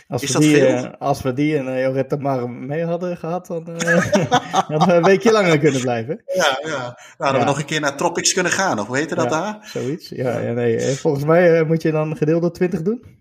Als 0.08 0.22
is 0.22 0.32
we, 0.32 0.38
die, 0.38 0.60
uh, 0.60 0.90
als 0.98 1.22
we 1.22 1.32
die 1.32 1.56
en 1.56 1.66
uh, 1.66 1.82
Jorette 1.82 2.16
maar 2.16 2.50
mee 2.50 2.84
hadden 2.84 3.16
gehad, 3.16 3.46
dan 3.46 3.68
uh, 3.68 3.96
hadden 4.52 4.86
we 4.86 4.92
een 4.92 5.02
weekje 5.02 5.32
langer 5.32 5.58
kunnen 5.58 5.80
blijven. 5.80 6.22
Ja, 6.34 6.58
ja. 6.62 6.68
Nou, 6.68 6.94
hadden 7.16 7.38
ja. 7.38 7.38
we 7.38 7.44
nog 7.44 7.58
een 7.58 7.64
keer 7.64 7.80
naar 7.80 7.96
Tropics 7.96 8.32
kunnen 8.32 8.52
gaan, 8.52 8.78
of 8.78 8.86
hoe 8.86 8.96
heette 8.96 9.14
dat 9.14 9.24
ja, 9.24 9.30
daar? 9.30 9.58
Zoiets, 9.62 10.08
ja. 10.08 10.38
ja 10.38 10.52
nee. 10.52 10.80
Volgens 10.80 11.24
mij 11.24 11.64
moet 11.64 11.82
je 11.82 11.90
dan 11.90 12.16
gedeeld 12.16 12.42
door 12.42 12.52
20 12.52 12.82
doen. 12.82 13.18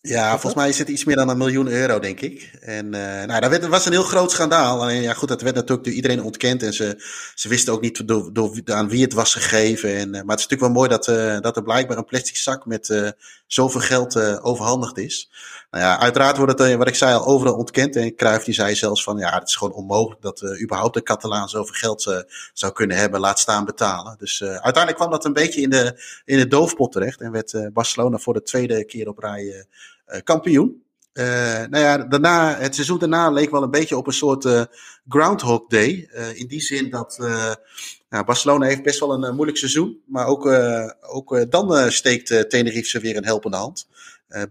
Ja, 0.00 0.30
volgens 0.30 0.54
mij 0.54 0.68
is 0.68 0.78
het 0.78 0.88
iets 0.88 1.04
meer 1.04 1.16
dan 1.16 1.28
een 1.28 1.38
miljoen 1.38 1.68
euro, 1.68 1.98
denk 1.98 2.20
ik. 2.20 2.50
En 2.60 2.84
uh, 2.84 3.24
nou, 3.24 3.40
dat, 3.40 3.50
werd, 3.50 3.62
dat 3.62 3.70
was 3.70 3.86
een 3.86 3.92
heel 3.92 4.02
groot 4.02 4.30
schandaal. 4.30 4.80
Alleen 4.80 5.02
ja, 5.02 5.12
goed, 5.12 5.28
dat 5.28 5.42
werd 5.42 5.54
natuurlijk 5.54 5.84
door 5.84 5.94
iedereen 5.94 6.22
ontkend. 6.22 6.62
En 6.62 6.72
ze, 6.72 7.02
ze 7.34 7.48
wisten 7.48 7.72
ook 7.72 7.80
niet 7.80 8.08
door, 8.08 8.32
door, 8.32 8.60
aan 8.64 8.88
wie 8.88 9.02
het 9.02 9.12
was 9.12 9.34
gegeven. 9.34 9.96
En, 9.96 10.06
uh, 10.06 10.12
maar 10.12 10.36
het 10.36 10.38
is 10.38 10.48
natuurlijk 10.48 10.60
wel 10.60 10.70
mooi 10.70 10.88
dat, 10.88 11.08
uh, 11.08 11.40
dat 11.40 11.56
er 11.56 11.62
blijkbaar 11.62 11.96
een 11.96 12.04
plastic 12.04 12.36
zak 12.36 12.66
met 12.66 13.14
zoveel 13.46 13.80
geld 13.80 14.40
overhandigd 14.42 14.98
is. 14.98 15.30
Nou 15.70 15.84
ja, 15.84 15.98
uiteraard 15.98 16.36
wordt 16.36 16.58
het, 16.58 16.74
wat 16.74 16.88
ik 16.88 16.94
zei, 16.94 17.14
al 17.14 17.26
overal 17.26 17.54
ontkend. 17.54 17.96
En 17.96 18.14
Cruijff 18.14 18.44
die 18.44 18.54
zei 18.54 18.74
zelfs 18.74 19.02
van, 19.02 19.18
ja, 19.18 19.34
het 19.34 19.48
is 19.48 19.56
gewoon 19.56 19.74
onmogelijk 19.74 20.22
dat 20.22 20.60
überhaupt 20.62 20.94
de 20.94 21.02
Catalaan 21.02 21.48
zoveel 21.48 21.74
geld 21.74 22.24
zou 22.52 22.72
kunnen 22.72 22.96
hebben, 22.96 23.20
laat 23.20 23.38
staan 23.38 23.64
betalen. 23.64 24.16
Dus 24.18 24.42
uiteindelijk 24.42 24.96
kwam 24.96 25.10
dat 25.10 25.24
een 25.24 25.32
beetje 25.32 25.60
in 25.60 25.70
de, 25.70 26.02
in 26.24 26.38
de 26.38 26.46
doofpot 26.46 26.92
terecht. 26.92 27.20
En 27.20 27.32
werd 27.32 27.70
Barcelona 27.72 28.18
voor 28.18 28.34
de 28.34 28.42
tweede 28.42 28.84
keer 28.84 29.08
op 29.08 29.18
rij 29.18 29.66
kampioen. 30.24 30.82
Nou 31.12 31.78
ja, 31.78 31.98
daarna, 31.98 32.56
het 32.56 32.74
seizoen 32.74 32.98
daarna 32.98 33.30
leek 33.30 33.50
wel 33.50 33.62
een 33.62 33.70
beetje 33.70 33.96
op 33.96 34.06
een 34.06 34.12
soort 34.12 34.68
Groundhog 35.08 35.66
Day. 35.66 36.08
In 36.34 36.46
die 36.46 36.60
zin 36.60 36.90
dat 36.90 37.16
nou, 38.08 38.24
Barcelona 38.24 38.66
heeft 38.66 38.82
best 38.82 39.00
wel 39.00 39.12
een 39.12 39.34
moeilijk 39.34 39.58
seizoen. 39.58 40.02
Maar 40.06 40.26
ook, 40.26 40.46
ook 41.00 41.50
dan 41.50 41.90
steekt 41.90 42.50
Tenerife 42.50 42.88
ze 42.88 43.00
weer 43.00 43.16
een 43.16 43.24
helpende 43.24 43.56
hand. 43.56 43.86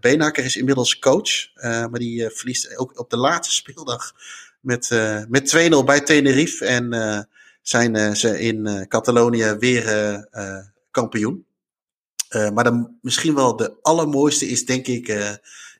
Beenhakker 0.00 0.44
is 0.44 0.56
inmiddels 0.56 0.98
coach. 0.98 1.52
maar 1.62 1.98
die 1.98 2.30
verliest 2.30 2.76
ook 2.76 2.98
op 2.98 3.10
de 3.10 3.16
laatste 3.16 3.54
speeldag 3.54 4.12
met, 4.60 4.90
met 5.28 5.70
2-0 5.72 5.84
bij 5.84 6.00
Tenerife. 6.00 6.64
En 6.64 7.28
zijn 7.62 8.16
ze 8.16 8.40
in 8.40 8.86
Catalonië 8.88 9.56
weer 9.58 9.84
kampioen. 10.90 11.46
Uh, 12.30 12.50
maar 12.50 12.64
dan 12.64 12.98
misschien 13.02 13.34
wel 13.34 13.56
de 13.56 13.76
allermooiste 13.82 14.48
is 14.48 14.64
denk 14.64 14.86
ik 14.86 15.08
uh, 15.08 15.30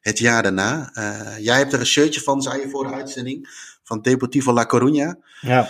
het 0.01 0.19
jaar 0.19 0.43
daarna. 0.43 0.91
Uh, 0.95 1.39
jij 1.39 1.57
hebt 1.57 1.73
er 1.73 1.81
een 1.81 1.87
shirtje 1.87 2.21
van, 2.21 2.43
zei 2.43 2.61
je 2.61 2.69
voor 2.69 2.87
de 2.87 2.95
uitzending. 2.95 3.49
Van 3.89 4.03
Deportivo 4.03 4.53
La 4.53 4.67
Coruña. 4.67 5.17
Ja, 5.41 5.69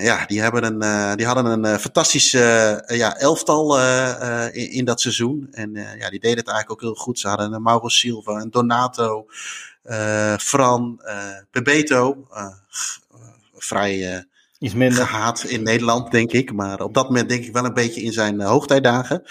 ja 0.00 0.26
die, 0.26 0.40
hebben 0.40 0.64
een, 0.64 1.16
die 1.16 1.26
hadden 1.26 1.46
een 1.46 1.80
fantastisch 1.80 2.30
ja, 2.86 3.16
elftal 3.16 3.80
in, 4.52 4.70
in, 4.70 4.84
dat 4.84 5.00
seizoen. 5.00 5.48
En 5.50 5.74
ja, 5.74 6.10
die 6.10 6.20
deden 6.20 6.38
het 6.38 6.48
eigenlijk 6.48 6.70
ook 6.70 6.80
heel 6.80 6.94
goed. 6.94 7.18
Ze 7.18 7.28
hadden 7.28 7.52
een 7.52 7.62
Mauro 7.62 7.88
Silva, 7.88 8.32
een 8.32 8.50
Donato, 8.50 9.26
Fran, 10.38 11.00
Bebeto. 11.50 12.26
vrij 13.56 14.26
Iets 14.58 14.74
minder. 14.74 15.06
gehaat 15.06 15.44
in 15.44 15.62
Nederland, 15.62 16.10
denk 16.10 16.32
ik. 16.32 16.52
Maar 16.52 16.80
op 16.80 16.94
dat 16.94 17.08
moment 17.08 17.28
denk 17.28 17.44
ik 17.44 17.52
wel 17.52 17.64
een 17.64 17.74
beetje 17.74 18.02
in 18.02 18.12
zijn 18.12 18.40
uh, 18.40 18.46
hoogtijdagen. 18.46 19.22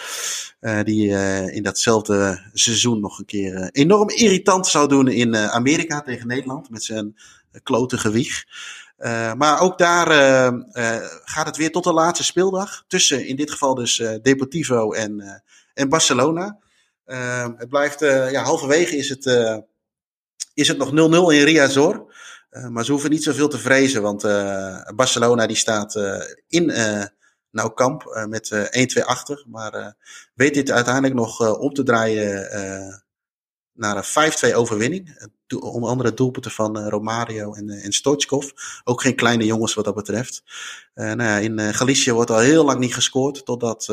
Uh, 0.61 0.83
die 0.83 1.07
uh, 1.07 1.55
in 1.55 1.63
datzelfde 1.63 2.41
seizoen 2.53 2.99
nog 2.99 3.19
een 3.19 3.25
keer 3.25 3.69
enorm 3.71 4.09
irritant 4.09 4.67
zou 4.67 4.87
doen 4.87 5.07
in 5.07 5.35
Amerika 5.35 6.01
tegen 6.01 6.27
Nederland. 6.27 6.69
Met 6.69 6.83
zijn 6.83 7.15
klote 7.63 7.97
gewicht. 7.97 8.47
maar 9.37 9.59
ook 9.59 9.77
daar 9.77 10.07
gaat 11.23 11.45
het 11.45 11.57
weer 11.57 11.71
tot 11.71 11.83
de 11.83 11.93
laatste 11.93 12.23
speeldag. 12.23 12.83
Tussen 12.87 13.27
in 13.27 13.35
dit 13.35 13.51
geval 13.51 13.75
dus 13.75 13.95
Deportivo 14.21 14.91
en, 14.91 15.43
en 15.73 15.89
Barcelona. 15.89 16.57
het 17.57 17.69
blijft, 17.69 17.99
ja, 17.99 18.43
halverwege 18.43 18.97
is 18.97 19.09
het, 19.09 19.25
is 20.53 20.67
het 20.67 20.77
nog 20.77 20.89
0-0 20.89 20.93
in 21.33 21.43
Riazor. 21.43 22.13
Uh, 22.55 22.67
maar 22.67 22.85
ze 22.85 22.91
hoeven 22.91 23.09
niet 23.09 23.23
zoveel 23.23 23.47
te 23.47 23.57
vrezen, 23.57 24.01
want 24.01 24.23
uh, 24.23 24.81
Barcelona 24.95 25.47
die 25.47 25.55
staat 25.55 25.95
uh, 25.95 26.21
in 26.47 26.65
Nou 27.51 27.73
Kamp 27.73 28.25
met 28.27 28.69
1-2 28.99 29.03
achter. 29.03 29.45
Maar 29.47 29.95
weet 30.33 30.53
dit 30.53 30.71
uiteindelijk 30.71 31.13
nog 31.13 31.57
om 31.59 31.73
te 31.73 31.83
draaien 31.83 33.03
naar 33.73 33.97
een 33.97 34.51
5-2 34.51 34.55
overwinning. 34.55 35.29
Onder 35.59 35.89
andere 35.89 36.13
doelpunten 36.13 36.51
van 36.51 36.89
Romario 36.89 37.53
en, 37.53 37.69
en 37.69 37.91
Stoichkov. 37.91 38.49
Ook 38.83 39.01
geen 39.01 39.15
kleine 39.15 39.45
jongens 39.45 39.73
wat 39.73 39.85
dat 39.85 39.95
betreft. 39.95 40.43
nou 40.93 41.23
ja, 41.23 41.37
in 41.37 41.73
Galicië 41.73 42.11
wordt 42.11 42.29
al 42.29 42.39
heel 42.39 42.65
lang 42.65 42.79
niet 42.79 42.93
gescoord, 42.93 43.45
totdat... 43.45 43.89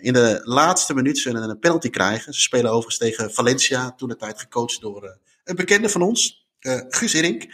in 0.00 0.12
de 0.12 0.40
laatste 0.44 0.94
minuut 0.94 1.18
ze 1.18 1.30
een 1.30 1.58
penalty 1.58 1.90
krijgen. 1.90 2.34
Ze 2.34 2.40
spelen 2.40 2.70
overigens 2.70 2.98
tegen 2.98 3.32
Valencia, 3.32 3.92
toen 3.92 4.08
de 4.08 4.16
tijd 4.16 4.40
gecoacht 4.40 4.80
door 4.80 5.18
een 5.44 5.56
bekende 5.56 5.88
van 5.88 6.02
ons, 6.02 6.46
uh, 6.60 6.80
Guus 6.88 7.12
Hiddink. 7.12 7.46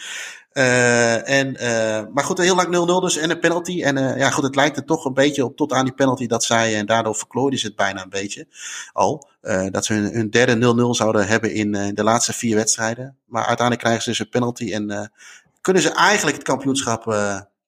Uh, 0.55 1.28
en, 1.28 1.57
uh, 1.62 2.12
maar 2.12 2.24
goed, 2.24 2.38
heel 2.38 2.55
lang 2.55 3.00
0-0 3.00 3.02
dus 3.02 3.16
en 3.16 3.30
een 3.30 3.40
penalty. 3.40 3.82
En 3.82 3.96
uh, 3.96 4.16
ja, 4.16 4.30
goed, 4.30 4.44
het 4.44 4.55
lijkt 4.55 4.76
er 4.76 4.84
toch 4.84 5.05
een 5.05 5.14
beetje 5.14 5.44
op 5.44 5.57
tot 5.57 5.72
aan 5.72 5.84
die 5.84 5.94
penalty 5.94 6.26
dat 6.26 6.44
zij, 6.44 6.76
en 6.76 6.86
daardoor 6.86 7.14
verklooiden 7.14 7.59
ze 7.59 7.66
het 7.66 7.76
bijna 7.76 8.02
een 8.02 8.09
beetje 8.09 8.46
al, 8.92 9.28
dat 9.70 9.84
ze 9.84 9.92
hun, 9.92 10.12
hun 10.12 10.30
derde 10.30 10.74
0-0 10.92 10.96
zouden 10.96 11.26
hebben 11.26 11.52
in 11.52 11.72
de 11.94 12.05
laatste 12.05 12.32
vier 12.32 12.57
wedstrijden. 12.57 13.16
Maar 13.24 13.46
uiteindelijk 13.46 13.80
krijgen 13.80 14.02
ze 14.02 14.09
dus 14.09 14.18
een 14.18 14.28
penalty 14.28 14.72
en 14.72 15.12
kunnen 15.61 15.82
ze 15.82 15.92
eigenlijk 15.92 16.36
het 16.36 16.46
kampioenschap 16.46 17.05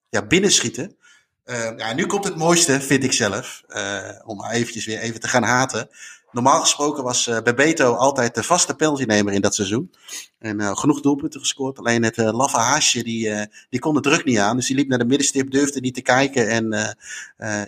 ja, 0.09 0.26
binnenschieten. 0.28 0.97
ja, 1.76 1.95
nu 1.95 2.07
komt 2.07 2.24
het 2.24 2.37
mooiste, 2.37 2.80
vind 2.80 3.05
ik 3.05 3.12
zelf, 3.12 3.62
om 4.24 4.45
eventjes 4.45 4.87
weer 4.87 4.99
even 4.99 5.20
te 5.20 5.28
gaan 5.28 5.43
haten. 5.43 5.89
Normaal 6.31 6.61
gesproken 6.61 7.03
was 7.05 7.27
uh, 7.27 7.41
Bebeto 7.43 7.95
altijd 7.95 8.35
de 8.35 8.43
vaste 8.43 8.74
penaltynemer 8.74 9.33
in 9.33 9.41
dat 9.41 9.55
seizoen. 9.55 9.91
En 10.39 10.61
uh, 10.61 10.77
genoeg 10.77 11.01
doelpunten 11.01 11.41
gescoord. 11.41 11.79
Alleen 11.79 12.03
het 12.03 12.16
uh, 12.16 12.33
laffe 12.33 12.59
haasje, 12.59 13.03
die, 13.03 13.29
uh, 13.29 13.43
die 13.70 13.81
kon 13.81 13.95
de 13.95 14.01
druk 14.01 14.24
niet 14.24 14.39
aan. 14.39 14.57
Dus 14.57 14.66
die 14.66 14.77
liep 14.77 14.89
naar 14.89 14.99
de 14.99 15.05
middenstip, 15.05 15.51
durfde 15.51 15.81
niet 15.81 15.95
te 15.95 16.03
kijken. 16.03 16.49
En 16.49 16.97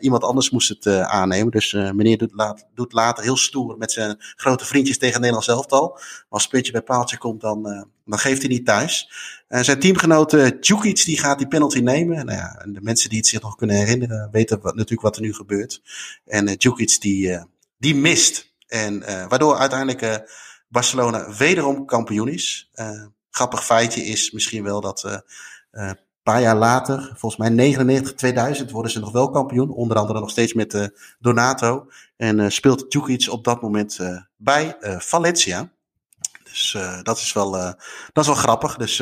iemand 0.01 0.23
anders 0.23 0.51
moest 0.51 0.69
het 0.69 0.87
aannemen. 0.87 1.51
Dus 1.51 1.73
meneer 1.73 2.19
doet, 2.19 2.33
laat, 2.35 2.67
doet, 2.75 2.93
later 2.93 3.25
heel 3.25 3.37
stoer 3.37 3.77
met 3.79 3.93
zijn 3.93 4.17
grote 4.19 4.65
vriendjes 4.65 4.99
tegen 4.99 5.21
Nederland 5.21 5.49
elftal. 5.49 5.89
Maar 5.89 6.25
als 6.29 6.43
het 6.43 6.51
puntje 6.51 6.73
bij 6.73 6.83
paaltje 6.83 7.19
komt, 7.19 7.41
dan, 7.41 7.63
dan 8.05 8.19
geeft 8.19 8.41
hij 8.41 8.51
niet 8.51 8.67
thuis. 8.67 9.11
zijn 9.49 9.81
teamgenoot 9.81 10.31
Djukic, 10.61 11.05
die 11.05 11.19
gaat 11.19 11.39
die 11.39 11.49
penalty 11.49 11.79
nemen. 11.79 12.27
Nou 12.27 12.39
ja, 12.39 12.55
en 12.55 12.73
de 12.73 12.81
mensen 12.81 13.09
die 13.09 13.19
het 13.19 13.27
zich 13.27 13.43
nog 13.43 13.57
kunnen 13.57 13.77
herinneren, 13.77 14.29
weten 14.33 14.61
wat, 14.61 14.75
natuurlijk 14.75 15.03
wat 15.03 15.17
er 15.17 15.23
nu 15.23 15.35
gebeurt. 15.35 15.83
En 16.25 16.47
Djukic, 16.47 17.01
die, 17.01 17.39
die 17.79 17.95
mist. 17.95 18.48
En 18.69 19.03
uh, 19.03 19.27
waardoor 19.29 19.57
uiteindelijk 19.57 20.03
uh, 20.03 20.15
Barcelona 20.69 21.35
wederom 21.37 21.87
kampioen 21.87 22.29
is. 22.29 22.71
Uh, 22.75 23.07
grappig 23.31 23.65
feitje 23.65 24.05
is 24.05 24.31
misschien 24.31 24.65
wel 24.65 24.81
dat 24.81 25.23
een 25.71 25.99
paar 26.23 26.41
jaar 26.41 26.57
later, 26.57 27.13
volgens 27.17 27.37
mij 27.37 27.49
99, 27.49 28.15
2000, 28.15 28.71
worden 28.71 28.93
ze 28.93 28.99
nog 28.99 29.13
wel 29.13 29.31
kampioen. 29.31 29.71
Onder 29.71 29.97
andere 29.97 30.21
nog 30.21 30.31
steeds 30.31 30.53
met 30.53 30.91
Donato. 31.19 31.91
En 32.17 32.53
speelt 32.53 32.91
Djukic 32.91 33.31
op 33.31 33.45
dat 33.45 33.63
moment 33.63 33.99
bij 34.37 34.77
Valencia. 34.99 35.71
Dus 36.43 36.77
dat, 37.03 37.19
is 37.19 37.33
wel, 37.33 37.51
dat 37.51 37.77
is 38.13 38.27
wel 38.27 38.35
grappig. 38.35 38.77
Dus 38.77 38.97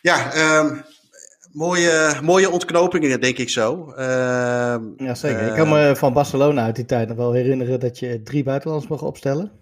ja, 0.00 0.36
um, 0.58 0.84
mooie, 1.54 2.20
mooie 2.22 2.50
ontknopingen, 2.50 3.20
denk 3.20 3.38
ik 3.38 3.48
zo. 3.48 3.90
Uh, 3.90 3.96
ja, 4.96 5.14
zeker. 5.14 5.46
ik 5.46 5.54
kan 5.54 5.68
me 5.68 5.96
van 5.96 6.12
Barcelona 6.12 6.64
uit 6.64 6.76
die 6.76 6.84
tijd 6.84 7.08
nog 7.08 7.16
wel 7.16 7.32
herinneren 7.32 7.80
dat 7.80 7.98
je 7.98 8.22
drie 8.22 8.42
buitenlanders 8.42 8.90
mocht 8.90 9.02
opstellen. 9.02 9.52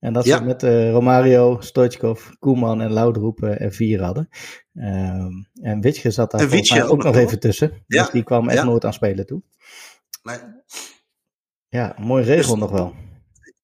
En 0.00 0.12
dat 0.12 0.26
ze 0.26 0.42
met 0.42 0.62
uh, 0.62 0.90
Romario, 0.90 1.56
Stoichkov, 1.60 2.28
Koeman 2.38 2.80
en 2.80 2.92
Laudroep 2.92 3.42
uh, 3.42 3.60
er 3.60 3.72
vier 3.72 4.02
hadden. 4.02 4.28
Uh, 4.74 4.84
en 5.62 5.80
Witje 5.80 6.10
zat 6.10 6.30
daar 6.30 6.42
ook, 6.42 6.90
ook, 6.90 7.02
nog 7.02 7.16
even 7.16 7.40
tussen. 7.40 7.84
Ja. 7.86 8.02
Dus 8.02 8.12
die 8.12 8.22
kwam 8.22 8.48
echt 8.48 8.64
nooit 8.64 8.84
aan 8.84 8.92
spelen 8.92 9.26
toe. 9.26 9.42
Nee. 10.22 10.38
Ja, 11.68 11.94
mooi 11.98 12.24
regel 12.24 12.52
dus, 12.52 12.60
nog 12.60 12.70
wel. 12.70 12.94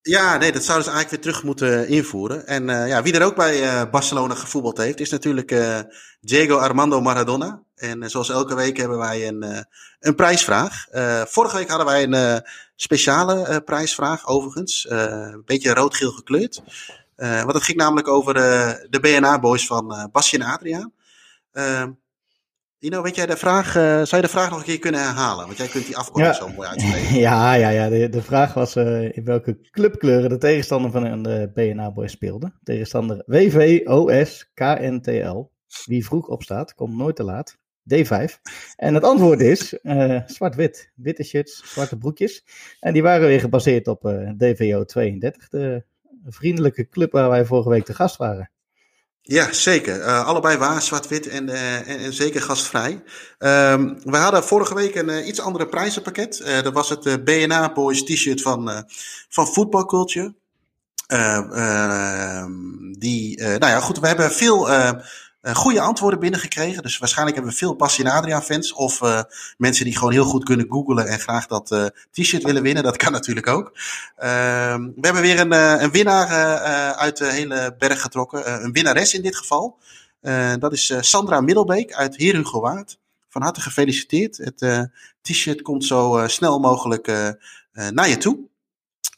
Ja, 0.02 0.36
nee, 0.36 0.52
dat 0.52 0.64
zouden 0.64 0.86
ze 0.86 0.92
eigenlijk 0.92 1.10
weer 1.10 1.32
terug 1.32 1.46
moeten 1.46 1.88
invoeren. 1.88 2.46
En 2.46 2.66
ja, 2.66 3.02
wie 3.02 3.14
er 3.14 3.24
ook 3.24 3.36
bij 3.36 3.90
Barcelona 3.90 4.34
gevoetbald 4.34 4.78
heeft, 4.78 5.00
is 5.00 5.10
natuurlijk 5.10 5.54
Diego 6.20 6.56
Armando 6.56 7.00
Maradona. 7.00 7.62
En 7.82 8.10
zoals 8.10 8.30
elke 8.30 8.54
week 8.54 8.76
hebben 8.76 8.98
wij 8.98 9.28
een, 9.28 9.66
een 10.00 10.14
prijsvraag. 10.14 10.86
vorige 11.28 11.56
week 11.56 11.68
hadden 11.68 11.86
wij 11.86 12.02
een 12.02 12.42
speciale 12.76 13.62
prijsvraag, 13.64 14.26
overigens. 14.26 14.86
een 14.88 15.42
beetje 15.44 15.74
rood-geel 15.74 16.10
gekleurd. 16.10 16.62
want 17.16 17.52
het 17.52 17.62
ging 17.62 17.78
namelijk 17.78 18.08
over 18.08 18.34
de 18.90 18.98
BNA-boys 19.00 19.66
van 19.66 20.08
Basje 20.12 20.38
en 20.38 20.42
Adriaan. 20.42 20.92
Dino, 22.78 23.02
weet 23.02 23.16
jij 23.16 23.26
de 23.26 23.36
vraag, 23.36 23.72
zou 23.72 24.16
je 24.16 24.20
de 24.20 24.28
vraag 24.28 24.50
nog 24.50 24.58
een 24.58 24.64
keer 24.64 24.78
kunnen 24.78 25.00
herhalen? 25.00 25.46
Want 25.46 25.58
jij 25.58 25.68
kunt 25.68 25.86
die 25.86 25.96
afkorting 25.96 26.34
zo 26.34 26.48
mooi 26.48 26.68
uitspreken. 26.68 27.14
Ja, 27.28 27.54
ja, 27.54 27.68
ja. 27.68 27.88
De, 27.88 28.08
de 28.08 28.22
vraag 28.22 28.54
was 28.54 28.76
in 28.76 29.24
welke 29.24 29.60
clubkleuren 29.70 30.28
de 30.28 30.38
tegenstander 30.38 30.90
van 30.90 31.22
de 31.22 31.50
BNA 31.54 31.92
Boys 31.92 32.12
speelde. 32.12 32.52
Tegenstander 32.62 33.22
WVOS 33.26 34.50
KNTL. 34.54 35.50
Wie 35.84 36.04
vroeg 36.04 36.28
opstaat, 36.28 36.74
komt 36.74 36.96
nooit 36.96 37.16
te 37.16 37.24
laat. 37.24 37.60
D5. 37.94 38.40
En 38.76 38.94
het 38.94 39.04
antwoord 39.04 39.40
is 39.40 39.78
uh, 39.82 40.20
zwart-wit. 40.26 40.90
Witte 40.94 41.22
shirts, 41.22 41.62
zwarte 41.64 41.96
broekjes. 41.96 42.44
En 42.80 42.92
die 42.92 43.02
waren 43.02 43.26
weer 43.26 43.40
gebaseerd 43.40 43.88
op 43.88 44.00
DVO 44.36 44.84
32, 44.84 45.48
de 45.48 45.84
vriendelijke 46.26 46.88
club 46.88 47.12
waar 47.12 47.28
wij 47.28 47.44
vorige 47.44 47.68
week 47.68 47.84
te 47.84 47.94
gast 47.94 48.16
waren. 48.16 48.50
Ja, 49.24 49.52
zeker. 49.52 49.98
Uh, 49.98 50.26
allebei 50.26 50.56
waar, 50.56 50.82
zwart-wit 50.82 51.28
en, 51.28 51.48
en, 51.48 51.84
en, 51.84 52.12
zeker 52.12 52.42
gastvrij. 52.42 52.92
Um, 53.38 53.98
we 54.04 54.16
hadden 54.16 54.44
vorige 54.44 54.74
week 54.74 54.94
een 54.94 55.28
iets 55.28 55.40
andere 55.40 55.66
prijzenpakket. 55.66 56.60
dat 56.62 56.72
was 56.72 56.88
het 56.88 57.24
BNA 57.24 57.72
Boys 57.72 58.04
t-shirt 58.04 58.42
van, 58.42 58.84
van 59.28 59.46
Football 59.46 59.84
Culture. 59.84 60.34
Ehm, 61.06 62.52
die, 62.98 63.40
nou 63.40 63.66
ja, 63.66 63.80
goed, 63.80 63.98
we 63.98 64.06
hebben 64.06 64.30
veel 64.30 64.68
goede 65.42 65.80
antwoorden 65.80 66.20
binnengekregen. 66.20 66.82
Dus 66.82 66.98
waarschijnlijk 66.98 67.36
hebben 67.36 67.54
we 67.54 67.60
veel 67.60 67.74
Passie 67.74 68.08
Adriaan 68.08 68.42
fans. 68.42 68.72
Of 68.72 69.00
uh, 69.00 69.22
mensen 69.56 69.84
die 69.84 69.96
gewoon 69.96 70.12
heel 70.12 70.24
goed 70.24 70.44
kunnen 70.44 70.66
googlen 70.68 71.06
en 71.06 71.18
graag 71.18 71.46
dat 71.46 71.70
uh, 71.70 71.86
t-shirt 72.10 72.42
willen 72.42 72.62
winnen. 72.62 72.82
Dat 72.82 72.96
kan 72.96 73.12
natuurlijk 73.12 73.46
ook. 73.46 73.72
Ehm, 74.16 74.82
we 74.82 75.00
hebben 75.00 75.22
weer 75.22 75.40
een, 75.40 75.52
een 75.82 75.90
winnaar 75.90 76.26
uit 76.94 77.16
de 77.16 77.32
hele 77.32 77.74
berg 77.78 78.02
getrokken. 78.02 78.64
een 78.64 78.72
winnares 78.72 79.14
in 79.14 79.22
dit 79.22 79.36
geval. 79.36 79.78
dat 80.58 80.72
is 80.72 80.94
Sandra 81.00 81.40
Middelbeek 81.40 81.92
uit 81.92 82.16
Heer. 82.16 82.40
Van 83.28 83.42
harte 83.42 83.60
gefeliciteerd. 83.60 84.36
Het 84.36 84.90
t-shirt 85.22 85.62
komt 85.62 85.84
zo 85.84 86.24
snel 86.26 86.58
mogelijk 86.58 87.06
naar 87.72 88.08
je 88.08 88.16
toe. 88.18 88.38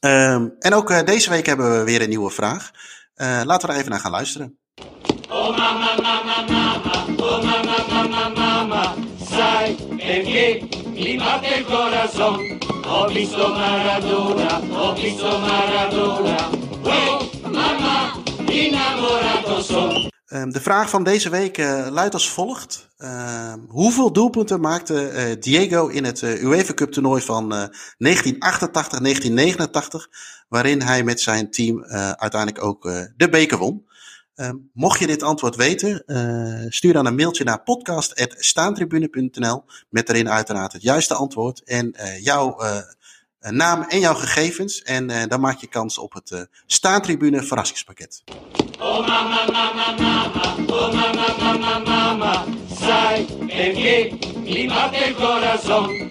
Ehm, 0.01 0.49
en 0.59 0.75
ook 0.75 1.07
deze 1.07 1.31
week 1.31 1.47
hebben 1.47 1.79
we 1.79 1.85
weer 1.85 2.03
een 2.03 2.09
nieuwe 2.09 2.31
vraag. 2.31 2.70
laten 3.16 3.68
we 3.68 3.75
er 3.75 3.79
even 3.79 3.91
naar 3.91 4.01
gaan 4.01 4.11
luisteren. 4.11 4.59
Oh 5.35 5.57
mamma, 5.57 5.97
mamma, 6.03 6.45
mamma, 6.49 7.07
oh 7.18 7.43
mamma, 7.43 7.77
mamma, 7.89 8.29
mamma, 8.29 8.95
sai 9.31 9.77
corazon. 11.66 12.62
Um, 20.29 20.53
de 20.53 20.61
vraag 20.61 20.91
van 20.91 21.05
deze 21.05 21.29
week 21.29 21.59
uh, 21.59 21.87
luidt 21.91 22.14
als 22.14 22.31
volgt. 22.31 22.89
Uh, 22.99 23.53
hoeveel 23.68 24.12
doelpunten 24.12 24.61
maakte 24.61 25.12
uh, 25.12 25.22
Diego 25.41 25.87
in 25.87 26.05
het 26.05 26.22
UEFA 26.22 26.75
Cup 26.75 26.93
toernooi 26.93 27.22
van 27.22 27.70
1988-1989, 27.72 27.75
waarin 30.49 30.83
hij 30.83 31.03
met 31.03 31.20
zijn 31.20 31.51
team 31.51 31.85
uiteindelijk 32.16 32.64
ook 32.64 32.83
de 33.16 33.29
beker 33.29 33.59
won? 33.59 33.93
Ehm, 34.35 34.57
mocht 34.72 34.99
je 34.99 35.07
dit 35.07 35.22
antwoord 35.22 35.57
weten, 35.57 36.05
stuur 36.68 36.93
dan 36.93 37.07
een 37.07 37.14
mailtje 37.14 37.45
naar 37.45 37.62
podcast.staantribune.nl 37.62 39.64
met 39.89 40.09
erin 40.09 40.30
uiteraard 40.30 40.72
het 40.72 40.82
juiste 40.82 41.14
antwoord 41.14 41.62
en 41.64 41.95
jouw 42.20 42.57
naam 43.41 43.82
en 43.82 44.01
jouw 44.01 44.14
gegevens. 44.14 44.82
En 44.82 45.28
dan 45.28 45.41
maak 45.41 45.59
je 45.59 45.66
kans 45.66 45.99
op 45.99 46.12
het 46.12 46.49
Staantribune 46.66 47.43
verrassingspakket. 47.43 48.22
Oh 48.80 49.07
mama, 49.07 49.45
mama, 49.53 49.95
mama, 51.39 51.78
mama, 51.78 52.45
sai 52.80 53.26
corazon. 55.16 56.09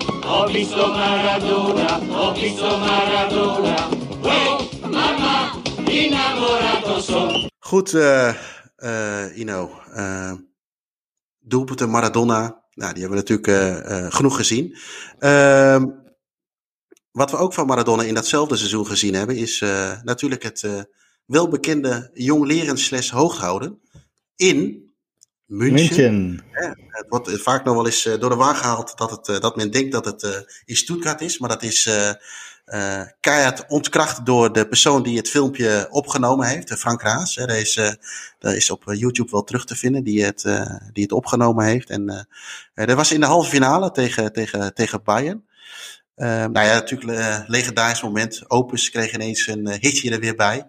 Visto 0.52 0.88
Maradona, 0.88 2.00
visto 2.34 2.78
Maradona, 2.78 3.90
oh 4.24 4.62
mama, 4.82 5.63
innamorato 5.94 7.02
son. 7.02 7.50
Goed, 7.60 7.94
uh, 7.94 8.34
uh, 8.78 9.38
Ino. 9.38 9.82
Uh, 9.96 10.34
doelpunten 11.40 11.90
Maradona, 11.90 12.64
nou, 12.74 12.94
die 12.94 13.02
hebben 13.02 13.24
we 13.24 13.36
natuurlijk 13.36 13.48
uh, 13.48 14.12
genoeg 14.12 14.36
gezien. 14.36 14.78
Uh, 15.20 15.84
wat 17.12 17.32
we 17.32 17.38
ook 17.38 17.54
van 17.54 17.68
Maradona 17.68 18.04
in 18.04 18.14
datzelfde 18.14 18.56
seizoen 18.56 18.86
gezien 18.86 19.14
hebben, 19.14 19.36
is 19.36 19.60
natuurlijk 20.04 20.44
het 20.44 20.88
welbekende 21.26 22.10
jong 22.14 22.46
leren 22.46 22.78
slash 22.78 23.10
hooghouden 23.10 23.82
in 24.36 24.84
München. 25.46 26.44
het 26.88 27.06
wordt 27.08 27.42
vaak 27.42 27.64
nog 27.64 27.76
wel 27.76 27.86
eens 27.86 28.06
eh, 28.06 28.20
door 28.20 28.30
de 28.30 28.36
war 28.36 28.56
gehaald 28.56 28.98
dat, 28.98 29.12
het, 29.12 29.28
eh, 29.28 29.40
dat 29.40 29.56
men 29.56 29.72
denkt 29.72 29.92
dat 29.92 30.06
het 30.06 30.24
uh, 30.24 30.32
in 30.66 30.76
Stuttgart 30.76 31.22
is. 31.22 31.38
Maar 31.38 31.50
dat 31.50 31.64
is 31.64 31.90
uh, 32.66 33.02
keihard 33.20 33.66
ontkracht 33.68 34.26
door 34.26 34.54
de 34.54 34.68
persoon 34.68 35.04
die 35.04 35.18
het 35.18 35.30
filmpje 35.30 35.88
opgenomen 35.90 36.48
heeft. 36.48 36.74
Frank 36.74 37.02
Raas. 37.02 37.36
Hè, 37.36 37.46
dat, 37.46 37.56
is, 37.56 37.74
dat 38.40 38.54
is 38.54 38.70
op 38.70 38.84
YouTube 38.86 39.32
wel 39.32 39.44
terug 39.44 39.66
te 39.66 39.76
vinden. 39.76 40.04
Die 40.04 40.24
het, 40.24 40.42
die 40.92 41.04
het 41.04 41.12
opgenomen 41.12 41.66
heeft. 41.66 41.90
En 41.90 42.28
dat 42.74 42.92
was 42.92 43.12
in 43.12 43.20
de 43.20 43.26
halve 43.26 43.50
finale 43.50 43.92
tegen, 43.92 44.34
tegen, 44.34 44.74
tegen 44.74 45.04
Bayern. 45.04 45.46
nou 46.16 46.60
ja, 46.60 46.74
natuurlijk 46.74 47.44
legendarisch 47.48 48.02
moment. 48.02 48.50
Opus 48.50 48.90
kreeg 48.90 49.14
ineens 49.14 49.48
een 49.48 49.68
hitje 49.80 50.12
er 50.12 50.20
weer 50.20 50.36
bij. 50.36 50.68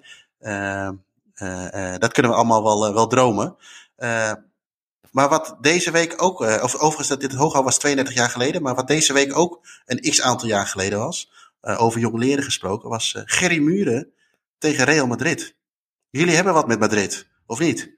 dat 1.99 2.13
kunnen 2.13 2.33
we 2.33 2.39
allemaal 2.39 2.63
wel, 2.63 2.95
wel 2.95 3.07
dromen. 3.07 3.57
Maar 5.11 5.29
wat 5.29 5.57
deze 5.61 5.91
week 5.91 6.23
ook, 6.23 6.41
of 6.41 6.75
overigens, 6.75 7.19
dit 7.19 7.35
hooghal 7.35 7.65
was 7.65 7.79
32 7.79 8.15
jaar 8.15 8.31
geleden, 8.31 8.63
maar 8.63 8.75
wat 8.75 8.89
deze 8.89 9.13
week 9.13 9.39
ook 9.39 9.61
een 9.87 10.01
x 10.01 10.23
aantal 10.23 10.49
jaar 10.49 10.67
geleden 10.67 10.99
was, 10.99 11.31
uh, 11.65 11.83
over 11.83 12.01
jongleren 12.01 12.45
gesproken, 12.45 12.89
was 12.89 13.15
uh, 13.17 13.23
Gerry 13.25 13.59
Muren 13.59 14.13
tegen 14.59 14.85
Real 14.85 15.07
Madrid. 15.07 15.57
Jullie 16.11 16.35
hebben 16.35 16.53
wat 16.53 16.67
met 16.67 16.79
Madrid, 16.79 17.29
of 17.47 17.61
niet? 17.61 17.93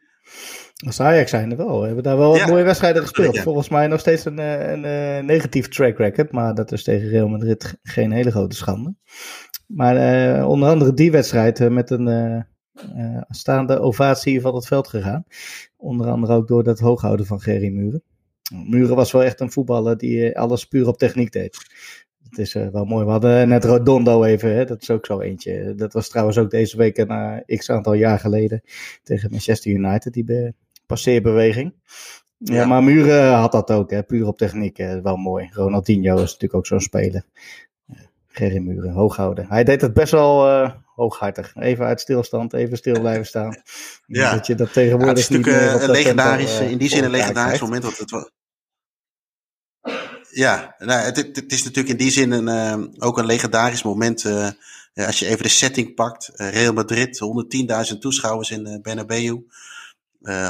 Als 0.86 1.00
Ajax 1.00 1.30
zijn 1.30 1.50
er 1.50 1.56
wel. 1.56 1.80
We 1.80 1.86
hebben 1.86 2.04
daar 2.04 2.16
wel 2.16 2.38
wat 2.38 2.46
mooie 2.46 2.64
wedstrijden 2.64 3.02
gespeeld. 3.02 3.38
Volgens 3.38 3.68
mij 3.68 3.86
nog 3.86 4.00
steeds 4.00 4.24
een, 4.24 4.38
een, 4.38 4.84
een, 4.84 5.26
negatief 5.26 5.68
track 5.68 5.98
record, 5.98 6.32
maar 6.32 6.54
dat 6.54 6.72
is 6.72 6.82
tegen 6.82 7.08
Real 7.08 7.28
Madrid 7.28 7.78
geen 7.82 8.12
hele 8.12 8.30
grote 8.30 8.56
schande. 8.56 8.94
Maar 9.66 10.46
onder 10.46 10.68
andere 10.68 10.94
die 10.94 11.10
wedstrijd 11.10 11.70
met 11.70 11.90
een 11.90 12.44
uh, 12.96 13.20
staande 13.28 13.80
ovatie 13.80 14.40
van 14.40 14.54
het 14.54 14.66
veld 14.66 14.88
gegaan. 14.88 15.24
Onder 15.76 16.06
andere 16.08 16.32
ook 16.32 16.48
door 16.48 16.64
dat 16.64 16.78
hooghouden 16.78 17.26
van 17.26 17.40
Gerry 17.40 17.68
Muren. 17.68 18.02
Muren 18.52 18.96
was 18.96 19.12
wel 19.12 19.22
echt 19.22 19.40
een 19.40 19.52
voetballer 19.52 19.96
die 19.96 20.32
eh, 20.32 20.40
alles 20.42 20.64
puur 20.64 20.88
op 20.88 20.98
techniek 20.98 21.32
deed. 21.32 21.58
Het 22.29 22.39
is 22.39 22.55
uh, 22.55 22.68
wel 22.68 22.85
mooi. 22.85 23.05
We 23.05 23.11
hadden 23.11 23.49
net 23.49 23.64
Rodondo 23.64 24.24
even, 24.24 24.55
hè? 24.55 24.64
dat 24.64 24.83
is 24.83 24.91
ook 24.91 25.07
zo 25.07 25.20
eentje. 25.20 25.74
Dat 25.74 25.93
was 25.93 26.09
trouwens 26.09 26.39
ook 26.39 26.51
deze 26.51 26.77
week 26.77 26.99
een 26.99 27.43
uh, 27.49 27.59
x 27.59 27.70
aantal 27.70 27.93
jaar 27.93 28.18
geleden 28.18 28.62
tegen 29.03 29.31
Manchester 29.31 29.72
United, 29.72 30.12
die 30.12 30.55
passeerbeweging. 30.87 31.74
Ja. 32.39 32.55
ja, 32.55 32.66
maar 32.66 32.83
Muren 32.83 33.33
had 33.33 33.53
dat 33.53 33.70
ook, 33.70 33.91
hè? 33.91 34.03
puur 34.03 34.27
op 34.27 34.39
techniek. 34.39 34.77
wel 35.03 35.16
mooi. 35.16 35.49
Ronaldinho 35.53 36.14
is 36.14 36.20
natuurlijk 36.20 36.55
ook 36.55 36.66
zo'n 36.66 36.81
speler. 36.81 37.24
Gerry 38.37 38.59
Muren, 38.59 38.93
hooghouden. 38.93 39.47
Hij 39.49 39.64
deed 39.64 39.81
het 39.81 39.93
best 39.93 40.12
wel 40.12 40.49
uh, 40.49 40.70
hooghartig. 40.95 41.55
Even 41.57 41.85
uit 41.85 42.01
stilstand, 42.01 42.53
even 42.53 42.77
stil 42.77 43.01
blijven 43.01 43.27
staan. 43.27 43.62
Ja. 44.07 44.33
Dat 44.35 44.47
je 44.47 44.55
dat 44.55 44.72
tegenwoordig 44.72 45.07
ja, 45.07 45.12
het 45.12 45.18
is 45.18 45.29
natuurlijk 45.29 45.83
een 45.83 45.91
legendarisch, 45.91 46.61
in 46.61 46.79
die 46.79 46.89
zin 46.89 47.05
een 47.05 47.11
legendarisch 47.11 47.61
moment. 47.61 47.83
Want 47.83 47.99
het 47.99 48.11
was... 48.11 48.31
Ja, 50.37 50.74
nou, 50.78 51.01
het, 51.01 51.16
het, 51.16 51.53
is 51.53 51.64
natuurlijk 51.64 51.89
in 51.89 52.05
die 52.05 52.11
zin 52.11 52.30
een, 52.30 52.49
uh, 52.78 52.87
ook 52.99 53.18
een 53.18 53.26
legendarisch 53.26 53.82
moment. 53.82 54.24
Uh, 54.24 54.49
als 54.95 55.18
je 55.18 55.26
even 55.26 55.43
de 55.43 55.49
setting 55.49 55.95
pakt. 55.95 56.30
Real 56.34 56.72
Madrid, 56.72 57.20
110.000 57.93 57.99
toeschouwers 57.99 58.51
in 58.51 58.78
Bernabeu. 58.82 59.47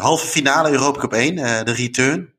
halve 0.01 0.27
finale 0.27 0.71
Europa 0.71 1.01
Cup 1.01 1.13
1, 1.13 1.37
de 1.65 1.73
return. 1.73 2.33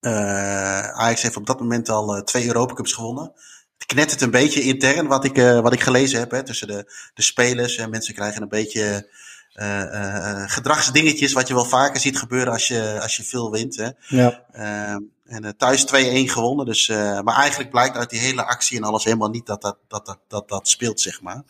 Ajax 0.00 1.22
heeft 1.22 1.36
op 1.36 1.46
dat 1.46 1.60
moment 1.60 1.88
al 1.88 2.22
twee 2.22 2.46
Europa 2.46 2.74
Cups 2.74 2.92
gewonnen 2.92 3.32
het 3.78 3.86
knettert 3.86 4.20
een 4.20 4.30
beetje 4.30 4.62
intern 4.62 5.06
wat 5.06 5.24
ik, 5.24 5.36
wat 5.36 5.72
ik 5.72 5.80
gelezen 5.80 6.18
heb 6.18 6.30
hè, 6.30 6.42
tussen 6.42 6.66
de, 6.66 6.92
de 7.14 7.22
spelers. 7.22 7.76
En 7.76 7.90
mensen 7.90 8.14
krijgen 8.14 8.42
een 8.42 8.48
beetje 8.48 9.08
uh, 9.54 9.82
uh, 9.82 10.42
gedragsdingetjes 10.46 11.32
wat 11.32 11.48
je 11.48 11.54
wel 11.54 11.64
vaker 11.64 12.00
ziet 12.00 12.18
gebeuren 12.18 12.52
als 12.52 12.68
je, 12.68 12.98
als 13.02 13.16
je 13.16 13.24
veel 13.24 13.50
wint. 13.50 13.76
Hè. 13.76 13.90
Ja. 14.08 14.44
Ehm, 14.52 15.00
en 15.26 15.56
thuis 15.56 15.86
2-1 15.86 15.88
gewonnen. 16.30 16.66
Dus, 16.66 16.88
maar 16.88 17.36
eigenlijk 17.36 17.70
blijkt 17.70 17.96
uit 17.96 18.10
die 18.10 18.20
hele 18.20 18.44
actie 18.44 18.76
en 18.76 18.84
alles 18.84 19.04
helemaal 19.04 19.28
niet 19.28 19.46
dat 19.46 19.62
dat, 19.62 19.76
dat, 19.88 20.06
dat, 20.06 20.18
dat, 20.28 20.48
dat 20.48 20.68
speelt, 20.68 21.00
zeg 21.00 21.20
maar. 21.20 21.42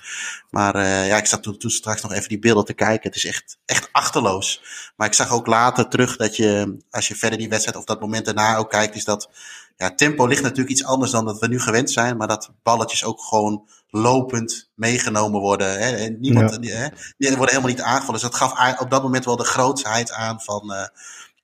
Maar 0.51 0.87
ja, 0.87 1.17
ik 1.17 1.27
zat 1.27 1.43
toen, 1.43 1.59
toen 1.59 1.71
straks 1.71 2.03
nog 2.03 2.13
even 2.13 2.29
die 2.29 2.39
beelden 2.39 2.65
te 2.65 2.75
kijken. 2.75 3.09
Het 3.09 3.17
is 3.17 3.25
echt, 3.25 3.59
echt 3.65 3.89
achterloos. 3.93 4.63
Maar 4.97 5.07
ik 5.07 5.15
zag 5.15 5.33
ook 5.33 5.47
later 5.47 5.89
terug 5.89 6.17
dat 6.17 6.37
je, 6.37 6.77
als 6.91 7.09
je 7.09 7.17
verder 7.17 7.39
die 7.39 7.49
wedstrijd 7.49 7.77
of 7.79 7.85
dat 7.85 8.01
moment 8.01 8.25
daarna 8.25 8.57
ook 8.57 8.71
kijkt, 8.71 8.95
is 8.95 9.05
dat 9.05 9.29
ja, 9.77 9.95
tempo 9.95 10.27
ligt 10.27 10.43
natuurlijk 10.43 10.71
iets 10.71 10.85
anders 10.85 11.11
dan 11.11 11.25
dat 11.25 11.39
we 11.39 11.49
nu 11.49 11.61
gewend 11.61 11.91
zijn. 11.91 12.17
Maar 12.17 12.29
dat 12.29 12.51
balletjes 12.63 13.05
ook 13.05 13.21
gewoon 13.21 13.69
lopend 13.91 14.71
meegenomen 14.75 15.41
worden. 15.41 15.79
Hè? 15.79 15.97
En 15.97 16.21
niemand, 16.21 16.51
hè? 16.51 16.89
die 17.19 17.29
worden 17.29 17.49
helemaal 17.49 17.71
niet 17.71 17.81
aangevallen. 17.81 18.21
Dus 18.21 18.31
dat 18.31 18.35
gaf 18.35 18.81
op 18.81 18.91
dat 18.91 19.03
moment 19.03 19.25
wel 19.25 19.37
de 19.37 19.45
grootsheid 19.45 20.13
aan 20.13 20.41
van, 20.41 20.73
uh, 20.73 20.87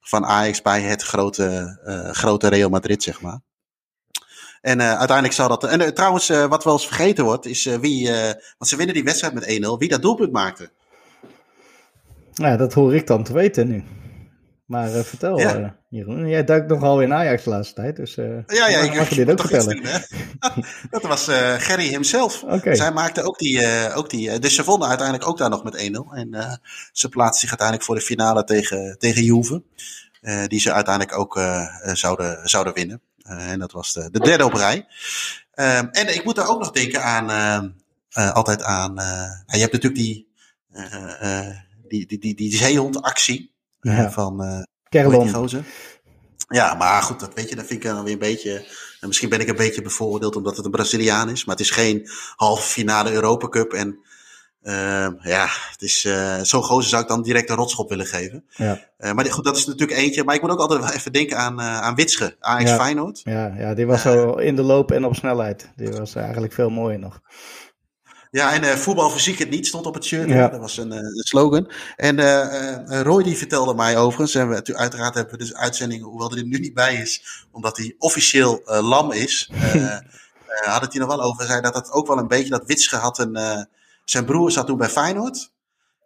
van 0.03 0.24
Ajax 0.26 0.62
bij 0.62 0.80
het 0.80 1.03
grote, 1.03 1.78
uh, 1.84 2.11
grote 2.11 2.48
Real 2.48 2.70
Madrid, 2.70 3.03
zeg 3.03 3.20
maar. 3.20 3.40
En 4.61 4.78
uh, 4.78 4.88
uiteindelijk 4.88 5.32
zal 5.32 5.48
dat. 5.48 5.64
En 5.64 5.94
trouwens, 5.94 6.28
wat 6.28 6.64
wel 6.64 6.72
eens 6.72 6.86
vergeten 6.86 7.24
wordt, 7.24 7.46
is 7.46 7.64
wie. 7.64 8.11
want 8.59 8.70
ze 8.70 8.76
winnen 8.76 8.94
die 8.94 9.05
wedstrijd 9.05 9.34
met 9.34 9.44
1-0. 9.44 9.78
Wie 9.78 9.88
dat 9.88 10.03
doelpunt 10.03 10.32
maakte. 10.32 10.70
Ja, 12.32 12.57
dat 12.57 12.72
hoor 12.72 12.94
ik 12.94 13.07
dan 13.07 13.24
te 13.24 13.32
weten 13.32 13.68
nu. 13.68 13.84
Maar 14.67 14.95
uh, 14.95 15.01
vertel, 15.01 15.39
ja. 15.39 15.59
uh, 15.59 15.69
Jeroen. 15.89 16.29
Jij 16.29 16.45
duikt 16.45 16.69
nogal 16.69 17.01
in 17.01 17.13
Ajax 17.13 17.45
de 17.45 17.51
laatste 17.51 17.75
tijd. 17.75 17.97
Dus 17.97 18.17
uh, 18.17 18.39
ja, 18.47 18.69
ja, 18.69 18.79
ik 18.79 18.95
mag 18.95 19.09
je 19.09 19.15
dit 19.15 19.31
ook 19.31 19.41
vertellen. 19.41 19.83
dat 20.91 21.03
was 21.03 21.25
Gerry 21.59 21.89
himself. 21.89 22.43
Okay. 22.43 22.75
Zij 22.75 22.93
maakte 22.93 23.23
ook 23.23 23.39
die, 23.39 23.95
ook 23.95 24.11
die. 24.11 24.39
Dus 24.39 24.55
ze 24.55 24.65
vonden 24.65 24.89
uiteindelijk 24.89 25.29
ook 25.29 25.39
daar 25.39 25.51
nog 25.51 25.65
met 25.65 25.91
1-0. 25.91 26.15
En 26.15 26.61
ze 26.93 27.09
plaatste 27.09 27.41
zich 27.41 27.49
uiteindelijk 27.49 27.87
voor 27.87 27.95
de 27.95 28.01
finale 28.01 28.45
tegen, 28.45 28.97
tegen 28.99 29.23
Juve. 29.23 29.63
die 30.47 30.61
ze 30.61 30.73
uiteindelijk 30.73 31.19
ook 31.19 31.41
zouden, 31.93 32.49
zouden 32.49 32.75
winnen. 32.75 33.01
en 33.23 33.59
dat 33.59 33.73
was 33.73 33.93
de, 33.93 34.11
de 34.11 34.19
derde 34.19 34.45
op 34.45 34.55
rij. 34.55 34.87
Ehm, 35.55 35.87
en 35.91 36.15
ik 36.15 36.25
moet 36.25 36.37
daar 36.37 36.49
ook 36.49 36.59
nog 36.59 36.71
denken 36.71 37.03
aan. 37.03 37.75
altijd 38.13 38.63
aan. 38.63 38.95
je 39.47 39.59
hebt 39.59 39.73
natuurlijk 39.73 40.03
die. 40.03 40.29
die, 41.89 42.07
die, 42.07 42.19
die, 42.19 42.35
die 42.35 42.57
zeehondactie. 42.57 43.51
Ja. 43.91 44.11
Van 44.11 44.45
uh, 44.45 44.62
Kerlon. 44.89 45.49
Ja, 46.49 46.74
maar 46.74 47.03
goed, 47.03 47.20
dat 47.20 47.35
weet 47.35 47.49
je, 47.49 47.57
dat 47.57 47.66
vind 47.66 47.85
ik 47.85 47.91
dan 47.91 48.05
weer 48.05 48.12
een 48.12 48.18
beetje. 48.18 48.66
En 49.01 49.09
misschien 49.09 49.28
ben 49.28 49.41
ik 49.41 49.49
een 49.49 49.57
beetje 49.57 49.83
bevoordeeld 49.83 50.37
omdat 50.37 50.57
het 50.57 50.64
een 50.64 50.70
Braziliaan 50.70 51.30
is. 51.30 51.45
Maar 51.45 51.57
het 51.57 51.64
is 51.64 51.70
geen 51.70 52.09
halve 52.37 52.62
finale 52.62 53.12
Europa 53.12 53.49
Cup. 53.49 53.72
En 53.72 53.99
uh, 54.62 55.09
ja, 55.18 55.47
het 55.70 55.83
is, 55.83 56.05
uh, 56.05 56.41
zo'n 56.43 56.62
gozer 56.62 56.89
zou 56.89 57.03
ik 57.03 57.09
dan 57.09 57.22
direct 57.22 57.51
een 57.51 57.57
rotschop 57.57 57.89
willen 57.89 58.07
geven. 58.07 58.45
Ja. 58.49 58.80
Uh, 58.99 59.12
maar 59.12 59.26
goed, 59.26 59.45
dat 59.45 59.57
is 59.57 59.66
natuurlijk 59.66 59.99
eentje. 59.99 60.24
Maar 60.24 60.35
ik 60.35 60.43
moet 60.43 60.51
ook 60.51 60.59
altijd 60.59 60.80
wel 60.80 60.93
even 60.93 61.12
denken 61.12 61.39
aan, 61.39 61.61
aan 61.61 61.95
Witsche, 61.95 62.37
Ajax 62.41 62.70
ja. 62.70 62.76
Feyenoord. 62.76 63.20
Ja, 63.24 63.55
ja, 63.59 63.74
die 63.74 63.87
was 63.87 64.03
zo 64.03 64.33
in 64.33 64.57
de 64.57 64.62
loop 64.62 64.91
en 64.91 65.05
op 65.05 65.14
snelheid. 65.14 65.70
Die 65.76 65.91
was 65.91 66.14
eigenlijk 66.14 66.53
veel 66.53 66.70
mooier 66.70 66.99
nog. 66.99 67.20
Ja, 68.33 68.53
en 68.53 68.62
uh, 68.62 68.70
voetbal 68.70 69.11
fysiek 69.11 69.39
het 69.39 69.51
niet 69.51 69.66
stond 69.66 69.87
op 69.87 69.95
het 69.95 70.05
shirt. 70.05 70.28
Ja. 70.28 70.49
Dat 70.49 70.61
was 70.61 70.76
een, 70.76 70.93
uh, 70.93 71.01
slogan. 71.14 71.70
En 71.97 72.18
uh, 72.18 73.01
Roy 73.01 73.22
die 73.22 73.37
vertelde 73.37 73.74
mij 73.74 73.97
overigens, 73.97 74.35
en 74.35 74.49
we, 74.49 74.76
uiteraard 74.76 75.14
hebben 75.14 75.33
we 75.33 75.39
dus 75.39 75.55
uitzendingen, 75.55 76.07
hoewel 76.07 76.37
er 76.37 76.45
nu 76.45 76.59
niet 76.59 76.74
bij 76.74 76.95
is, 76.95 77.45
omdat 77.51 77.76
hij 77.76 77.95
officieel 77.99 78.62
lam 78.64 79.12
is, 79.12 79.51
had 80.64 80.80
het 80.80 80.93
hij 80.93 81.01
nog 81.01 81.09
wel 81.09 81.22
over. 81.22 81.47
zei 81.47 81.61
dat 81.61 81.74
het 81.74 81.91
ook 81.91 82.07
wel 82.07 82.18
een 82.18 82.28
beetje, 82.28 82.51
dat 82.51 82.66
Witsche 82.66 82.97
had 82.97 83.18
een, 83.18 83.66
zijn 84.05 84.24
broer 84.24 84.51
zat 84.51 84.66
toen 84.66 84.78
bij 84.78 84.89
Feyenoord. 84.89 85.51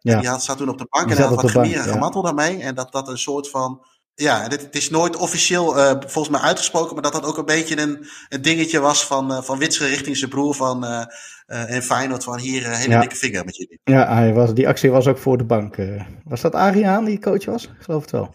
Ja. 0.01 0.13
En 0.13 0.21
die 0.21 0.29
had, 0.29 0.45
zat 0.45 0.57
toen 0.57 0.69
op 0.69 0.79
de 0.79 0.87
bank 0.91 1.11
en 1.11 1.17
hij 1.17 1.27
had 1.27 1.43
wat 1.43 1.51
gemier 1.51 1.79
en 1.79 1.87
ja. 1.87 1.93
gemattel 1.93 2.23
daarmee. 2.23 2.63
En 2.63 2.75
dat 2.75 2.93
dat 2.93 3.09
een 3.09 3.19
soort 3.19 3.51
van 3.51 3.87
Ja, 4.19 4.49
dit, 4.49 4.63
het 4.63 4.75
is 4.75 4.91
nooit 4.91 5.17
officieel 5.17 5.79
uh, 5.79 5.91
volgens 6.07 6.29
mij 6.29 6.41
uitgesproken, 6.41 6.95
maar 6.95 7.03
dat 7.03 7.13
dat 7.13 7.25
ook 7.25 7.39
een 7.39 7.45
beetje 7.45 7.81
een, 7.81 8.07
een 8.29 8.43
dingetje 8.43 8.81
was 8.81 9.07
van, 9.07 9.33
uh, 9.33 9.43
van 9.43 9.59
Witsche 9.59 9.87
richting 9.87 10.17
zijn 10.17 10.31
broer 10.31 10.55
van, 10.55 10.85
uh, 10.85 11.05
en 11.47 11.83
Feyenoord 11.83 12.25
van 12.25 12.39
hier 12.39 12.71
hele 12.71 12.93
ja. 12.93 13.01
dikke 13.01 13.17
vinger 13.17 13.45
met 13.45 13.57
jullie. 13.57 13.81
Ja, 13.85 14.15
hij 14.15 14.33
was, 14.33 14.55
die 14.55 14.69
actie 14.69 14.91
was 14.91 15.07
ook 15.07 15.19
voor 15.19 15.39
de 15.39 15.45
bank. 15.45 15.77
was 16.25 16.41
dat 16.41 16.55
Ariaan 16.55 17.05
die 17.05 17.21
coach 17.21 17.45
was? 17.45 17.65
Ik 17.65 17.71
geloof 17.85 18.03
het 18.03 18.11
wel. 18.11 18.35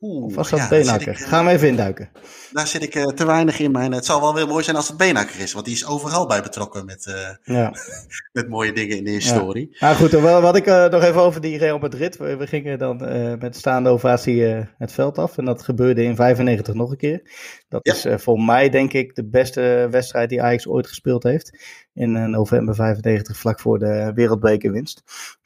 Oeh, 0.00 0.24
of 0.24 0.34
was 0.34 0.50
dat 0.50 0.58
ja, 0.58 0.68
Benaker? 0.68 1.16
Gaan 1.16 1.44
we 1.44 1.50
even 1.50 1.68
induiken. 1.68 2.10
Daar 2.52 2.66
zit 2.66 2.82
ik 2.82 2.94
uh, 2.94 3.04
te 3.04 3.26
weinig 3.26 3.58
in. 3.58 3.70
Maar 3.70 3.90
het 3.90 4.04
zal 4.04 4.20
wel 4.20 4.34
weer 4.34 4.46
mooi 4.46 4.64
zijn 4.64 4.76
als 4.76 4.88
het 4.88 4.96
Benaker 4.96 5.40
is. 5.40 5.52
Want 5.52 5.64
die 5.64 5.74
is 5.74 5.86
overal 5.86 6.26
bij 6.26 6.42
betrokken 6.42 6.84
met, 6.84 7.06
uh, 7.06 7.56
ja. 7.56 7.72
met 8.32 8.48
mooie 8.48 8.72
dingen 8.72 8.96
in 8.96 9.04
de 9.04 9.10
historie. 9.10 9.68
Ja. 9.70 9.86
Maar 9.86 9.96
goed, 9.96 10.10
wel, 10.10 10.40
wat 10.40 10.56
ik 10.56 10.66
uh, 10.66 10.88
nog 10.88 11.02
even 11.02 11.20
over 11.20 11.40
die 11.40 11.58
Real 11.58 11.78
Madrid. 11.78 12.16
We, 12.16 12.36
we 12.36 12.46
gingen 12.46 12.78
dan 12.78 12.96
met 13.38 13.56
staande 13.56 13.88
ovatie 13.88 14.42
het 14.78 14.92
veld 14.92 15.18
af. 15.18 15.38
En 15.38 15.44
dat 15.44 15.62
gebeurde 15.62 16.02
in 16.02 16.16
95 16.16 16.74
nog 16.74 16.90
een 16.90 16.96
keer. 16.96 17.22
Dat 17.68 17.86
is 17.86 18.06
voor 18.10 18.40
mij 18.40 18.68
denk 18.68 18.92
ik 18.92 19.14
de 19.14 19.28
beste 19.28 19.88
wedstrijd 19.90 20.28
die 20.28 20.42
Ajax 20.42 20.66
ooit 20.66 20.86
gespeeld 20.86 21.22
heeft. 21.22 21.58
In 21.98 22.30
november 22.30 22.74
95, 22.74 23.36
vlak 23.36 23.60
voor 23.60 23.78
de 23.78 24.12
wereldbekerwinst. 24.14 25.02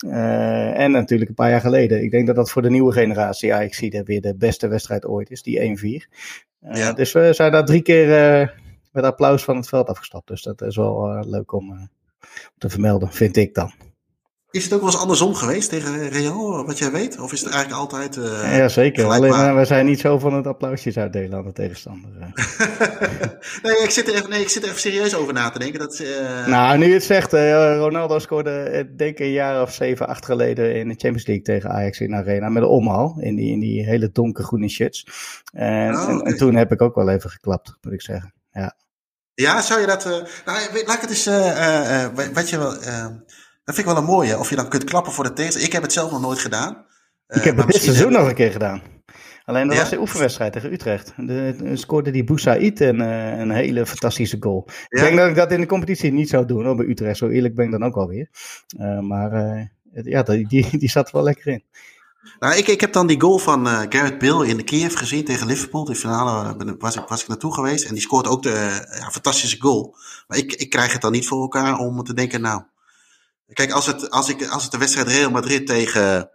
en 0.06 0.90
natuurlijk 0.90 1.30
een 1.30 1.36
paar 1.36 1.50
jaar 1.50 1.60
geleden. 1.60 2.02
Ik 2.02 2.10
denk 2.10 2.26
dat 2.26 2.36
dat 2.36 2.50
voor 2.50 2.62
de 2.62 2.70
nieuwe 2.70 2.92
generatie 2.92 3.54
Ajax 3.54 3.80
weer 3.80 4.20
de 4.20 4.34
beste 4.36 4.68
wedstrijd 4.68 5.06
ooit 5.06 5.30
is. 5.30 5.42
Die 5.42 5.58
1-4. 5.58 6.08
Eh, 6.62 6.76
ja. 6.76 6.92
Dus 6.92 7.12
we 7.12 7.32
zijn 7.32 7.52
daar 7.52 7.64
drie 7.64 7.82
keer 7.82 8.40
eh, 8.40 8.48
met 8.92 9.04
applaus 9.04 9.44
van 9.44 9.56
het 9.56 9.68
veld 9.68 9.88
afgestapt. 9.88 10.28
Dus 10.28 10.42
dat 10.42 10.62
is 10.62 10.76
wel 10.76 11.10
eh, 11.10 11.20
leuk 11.24 11.52
om 11.52 11.90
te 12.58 12.68
vermelden, 12.68 13.12
vind 13.12 13.36
ik 13.36 13.54
dan. 13.54 13.72
Is 14.52 14.64
het 14.64 14.72
ook 14.72 14.80
wel 14.80 14.90
eens 14.90 15.00
andersom 15.00 15.34
geweest 15.34 15.68
tegen 15.68 16.08
Real, 16.08 16.64
wat 16.66 16.78
jij 16.78 16.90
weet? 16.90 17.20
Of 17.20 17.32
is 17.32 17.40
het 17.40 17.50
eigenlijk 17.50 17.80
altijd. 17.80 18.16
Uh, 18.16 18.56
ja, 18.56 18.68
zeker. 18.68 19.04
Alleen 19.04 19.56
we 19.56 19.64
zijn 19.64 19.86
niet 19.86 20.00
zo 20.00 20.18
van 20.18 20.34
het 20.34 20.46
applausjes 20.46 20.96
uitdelen 20.96 21.38
aan 21.38 21.44
de 21.44 21.52
tegenstander. 21.52 22.10
nee, 23.62 23.82
ik 23.82 23.90
zit 23.90 24.08
er 24.08 24.14
even, 24.14 24.30
nee, 24.30 24.40
ik 24.40 24.48
zit 24.48 24.62
er 24.62 24.68
even 24.68 24.80
serieus 24.80 25.14
over 25.14 25.32
na 25.32 25.50
te 25.50 25.58
denken. 25.58 25.78
Dat, 25.78 25.98
uh... 25.98 26.46
Nou, 26.46 26.78
nu 26.78 26.86
je 26.86 26.92
het 26.92 27.04
zegt, 27.04 27.32
Ronaldo 27.78 28.18
scoorde, 28.18 28.88
denk 28.96 29.18
ik, 29.18 29.18
een 29.18 29.32
jaar 29.32 29.62
of 29.62 29.72
zeven, 29.72 30.08
acht 30.08 30.24
geleden 30.24 30.74
in 30.74 30.88
de 30.88 30.94
Champions 30.94 31.26
League 31.26 31.44
tegen 31.44 31.70
Ajax 31.70 32.00
in 32.00 32.14
Arena 32.14 32.48
met 32.48 32.62
een 32.62 32.68
omhaal. 32.68 33.16
In 33.20 33.36
die, 33.36 33.52
in 33.52 33.60
die 33.60 33.84
hele 33.84 34.10
donkergroene 34.12 34.68
shirts. 34.68 35.06
En, 35.52 35.94
oh, 35.94 36.08
en, 36.08 36.20
en, 36.20 36.36
toen 36.36 36.54
heb 36.54 36.72
ik 36.72 36.82
ook 36.82 36.94
wel 36.94 37.08
even 37.08 37.30
geklapt, 37.30 37.76
moet 37.80 37.92
ik 37.92 38.02
zeggen. 38.02 38.34
Ja. 38.50 38.76
Ja, 39.34 39.62
zou 39.62 39.80
je 39.80 39.86
dat. 39.86 40.04
nou, 40.04 40.58
laat 40.86 40.94
ik 40.94 41.00
het 41.00 41.10
eens. 41.10 41.24
wat 42.32 42.50
je 42.50 42.58
wel. 42.58 42.76
Dat 43.64 43.74
vind 43.74 43.86
ik 43.86 43.92
wel 43.92 44.02
een 44.02 44.08
mooie. 44.08 44.38
Of 44.38 44.50
je 44.50 44.56
dan 44.56 44.68
kunt 44.68 44.84
klappen 44.84 45.12
voor 45.12 45.24
de 45.24 45.32
tegenstander. 45.32 45.66
Ik 45.66 45.72
heb 45.72 45.82
het 45.82 45.92
zelf 45.92 46.10
nog 46.10 46.20
nooit 46.20 46.38
gedaan. 46.38 46.84
Ik 47.28 47.44
heb 47.44 47.56
het 47.56 47.66
dit 47.66 47.82
seizoen 47.82 48.12
nog 48.12 48.28
een 48.28 48.34
keer 48.34 48.52
gedaan. 48.52 48.82
Alleen 49.44 49.68
dat 49.68 49.76
was 49.76 49.90
de 49.90 50.00
oefenwedstrijd 50.00 50.52
tegen 50.52 50.72
Utrecht. 50.72 51.12
De, 51.16 51.70
scoorde 51.74 52.10
die 52.10 52.24
Boussaïd 52.24 52.80
een, 52.80 53.00
eh, 53.00 53.38
een 53.38 53.50
hele 53.50 53.86
fantastische 53.86 54.36
goal. 54.40 54.68
Ik 54.88 55.00
denk 55.00 55.16
dat 55.16 55.28
ik 55.28 55.34
dat 55.34 55.52
in 55.52 55.60
de 55.60 55.66
competitie 55.66 56.12
niet 56.12 56.28
zou 56.28 56.46
doen. 56.46 56.64
Hoor, 56.64 56.76
bij 56.76 56.86
Utrecht, 56.86 57.18
zo 57.18 57.28
eerlijk 57.28 57.54
ben 57.54 57.64
ik 57.64 57.70
dan 57.70 57.84
ook 57.84 57.96
alweer. 57.96 58.28
Uh, 58.78 59.00
maar 59.00 59.32
uh, 59.32 59.66
ja, 60.04 60.22
die, 60.22 60.48
die, 60.48 60.78
die 60.78 60.90
zat 60.90 61.06
er 61.06 61.12
wel 61.12 61.22
lekker 61.22 61.46
in. 61.46 61.64
Nou, 62.38 62.56
ik, 62.56 62.66
ik 62.66 62.80
heb 62.80 62.92
dan 62.92 63.06
die 63.06 63.20
goal 63.20 63.38
van 63.38 63.66
uh, 63.66 63.80
Garrett 63.88 64.18
Bill 64.18 64.48
in 64.48 64.56
de 64.56 64.62
Kiev 64.62 64.96
gezien 64.96 65.24
tegen 65.24 65.46
Liverpool. 65.46 65.84
De 65.84 65.94
finale 65.94 66.76
was, 66.78 66.96
ik, 66.96 67.04
was 67.08 67.22
ik 67.22 67.28
naartoe 67.28 67.54
geweest. 67.54 67.84
En 67.84 67.94
die 67.94 68.02
scoort 68.02 68.28
ook 68.28 68.42
de 68.42 68.86
ja, 68.98 69.10
fantastische 69.10 69.60
goal. 69.60 69.96
Maar 70.26 70.38
ik, 70.38 70.52
ik 70.52 70.70
krijg 70.70 70.92
het 70.92 71.02
dan 71.02 71.12
niet 71.12 71.26
voor 71.26 71.40
elkaar 71.40 71.78
om 71.78 72.02
te 72.02 72.14
denken, 72.14 72.40
nou, 72.40 72.62
Kijk, 73.52 73.72
als 73.72 73.86
het, 73.86 74.10
als, 74.10 74.28
ik, 74.28 74.46
als 74.46 74.62
het 74.62 74.72
de 74.72 74.78
wedstrijd 74.78 75.08
Real 75.08 75.30
Madrid 75.30 75.66
tegen 75.66 76.30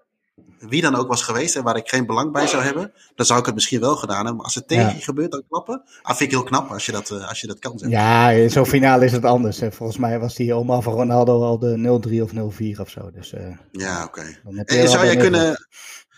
wie 0.59 0.81
dan 0.81 0.95
ook 0.95 1.07
was 1.07 1.21
geweest 1.21 1.55
en 1.55 1.63
waar 1.63 1.75
ik 1.75 1.89
geen 1.89 2.05
belang 2.05 2.31
bij 2.31 2.47
zou 2.47 2.63
hebben, 2.63 2.91
dan 3.15 3.25
zou 3.25 3.39
ik 3.39 3.45
het 3.45 3.55
misschien 3.55 3.79
wel 3.79 3.95
gedaan 3.95 4.15
hebben. 4.15 4.35
Maar 4.35 4.45
als 4.45 4.55
het 4.55 4.67
tegen 4.67 4.95
je 4.95 5.01
gebeurt, 5.01 5.31
dan 5.31 5.43
klappen. 5.49 5.83
Ah, 6.01 6.15
vind 6.15 6.31
ik 6.31 6.37
heel 6.37 6.45
knap 6.45 6.71
als 6.71 6.85
je 6.85 6.91
dat, 6.91 7.09
uh, 7.09 7.27
als 7.29 7.41
je 7.41 7.47
dat 7.47 7.59
kan. 7.59 7.79
Zeg. 7.79 7.89
Ja, 7.89 8.29
in 8.29 8.49
zo'n 8.49 8.65
finale 8.65 9.05
is 9.05 9.11
het 9.11 9.25
anders. 9.25 9.59
Volgens 9.69 9.97
mij 9.97 10.19
was 10.19 10.35
die 10.35 10.53
oma 10.53 10.81
van 10.81 10.93
Ronaldo 10.93 11.43
al 11.43 11.59
de 11.59 11.77
0-3 11.77 12.21
of 12.21 12.31
0-4 12.31 12.79
of 12.79 12.89
zo. 12.89 13.11
Dus, 13.11 13.33
uh, 13.33 13.57
ja, 13.71 14.03
oké. 14.03 14.37
Okay. 14.45 14.65
En 14.65 14.89
zou 14.89 15.05
jij, 15.05 15.17
kunnen, 15.17 15.67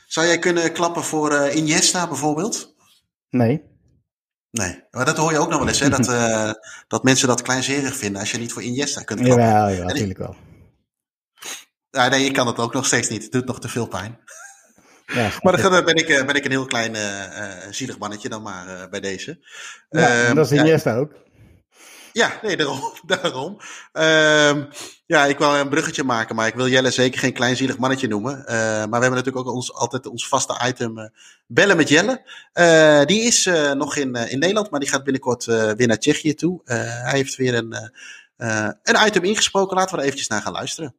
zou 0.07 0.27
jij 0.27 0.39
kunnen 0.39 0.73
klappen 0.73 1.03
voor 1.03 1.31
uh, 1.31 1.55
Iniesta 1.55 2.07
bijvoorbeeld? 2.07 2.75
Nee. 3.29 3.67
Nee, 4.51 4.83
maar 4.91 5.05
dat 5.05 5.17
hoor 5.17 5.31
je 5.31 5.39
ook 5.39 5.49
nog 5.49 5.59
wel 5.59 5.67
eens, 5.67 5.79
hè? 5.79 5.89
dat, 5.89 6.05
dat 6.87 7.03
mensen 7.03 7.27
dat 7.27 7.41
kleinzerig 7.41 7.95
vinden 7.95 8.19
als 8.19 8.31
je 8.31 8.37
niet 8.37 8.53
voor 8.53 8.63
Iniesta 8.63 9.01
kunt 9.01 9.21
klappen. 9.21 9.45
Ja, 9.45 9.67
ja 9.67 9.83
natuurlijk 9.83 10.19
wel. 10.19 10.35
Ja, 11.91 12.07
nee, 12.07 12.25
ik 12.25 12.33
kan 12.33 12.47
het 12.47 12.57
ook 12.57 12.73
nog 12.73 12.85
steeds 12.85 13.09
niet. 13.09 13.23
Het 13.23 13.31
doet 13.31 13.45
nog 13.45 13.59
te 13.59 13.69
veel 13.69 13.87
pijn. 13.87 14.19
Ja, 15.13 15.31
maar 15.41 15.61
dan 15.61 15.85
ben 15.85 15.95
ik, 15.95 16.09
eh, 16.09 16.25
ben 16.25 16.35
ik 16.35 16.45
een 16.45 16.51
heel 16.51 16.65
klein 16.65 16.95
uh, 16.95 17.71
zielig 17.71 17.97
mannetje 17.97 18.29
dan 18.29 18.41
maar 18.41 18.67
uh, 18.67 18.87
bij 18.89 18.99
deze. 18.99 19.39
Ja, 19.89 20.29
um, 20.29 20.35
dat 20.35 20.51
is 20.51 20.83
ja, 20.83 20.95
ook. 20.95 21.11
Ja, 22.13 22.39
nee, 22.41 22.57
daarom. 22.57 22.81
daarom. 23.21 23.57
Um, 23.93 24.67
ja, 25.05 25.25
ik 25.25 25.37
wil 25.37 25.55
een 25.55 25.69
bruggetje 25.69 26.03
maken, 26.03 26.35
maar 26.35 26.47
ik 26.47 26.55
wil 26.55 26.67
Jelle 26.67 26.91
zeker 26.91 27.19
geen 27.19 27.33
klein 27.33 27.55
zielig 27.55 27.77
mannetje 27.77 28.07
noemen. 28.07 28.39
Uh, 28.39 28.45
maar 28.45 28.89
we 28.89 28.99
hebben 28.99 29.09
natuurlijk 29.09 29.47
ook 29.47 29.53
ons, 29.53 29.73
altijd 29.73 30.07
ons 30.07 30.27
vaste 30.27 30.61
item 30.67 31.11
bellen 31.47 31.77
met 31.77 31.89
Jelle. 31.89 32.21
die 33.05 33.21
is 33.21 33.49
nog 33.73 33.95
in, 33.95 34.15
in 34.15 34.39
Nederland, 34.39 34.69
maar 34.69 34.79
die 34.79 34.89
gaat 34.89 35.03
binnenkort 35.03 35.45
weer 35.45 35.87
naar 35.87 35.99
Tsjechië 35.99 36.33
toe. 36.33 36.61
hij 36.63 37.17
heeft 37.17 37.35
weer 37.35 37.55
een, 37.55 37.91
een 38.39 39.07
item 39.07 39.23
ingesproken. 39.23 39.77
Laten 39.77 39.95
we 39.95 40.01
er 40.01 40.07
eventjes 40.07 40.27
naar 40.27 40.41
gaan 40.41 40.53
luisteren. 40.53 40.95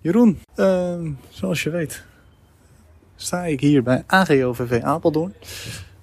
Jeroen, 0.00 0.38
uh, 0.56 0.94
zoals 1.28 1.62
je 1.62 1.70
weet 1.70 2.04
sta 3.16 3.44
ik 3.44 3.60
hier 3.60 3.82
bij 3.82 4.04
AGOVV 4.06 4.82
Apeldoorn. 4.82 5.34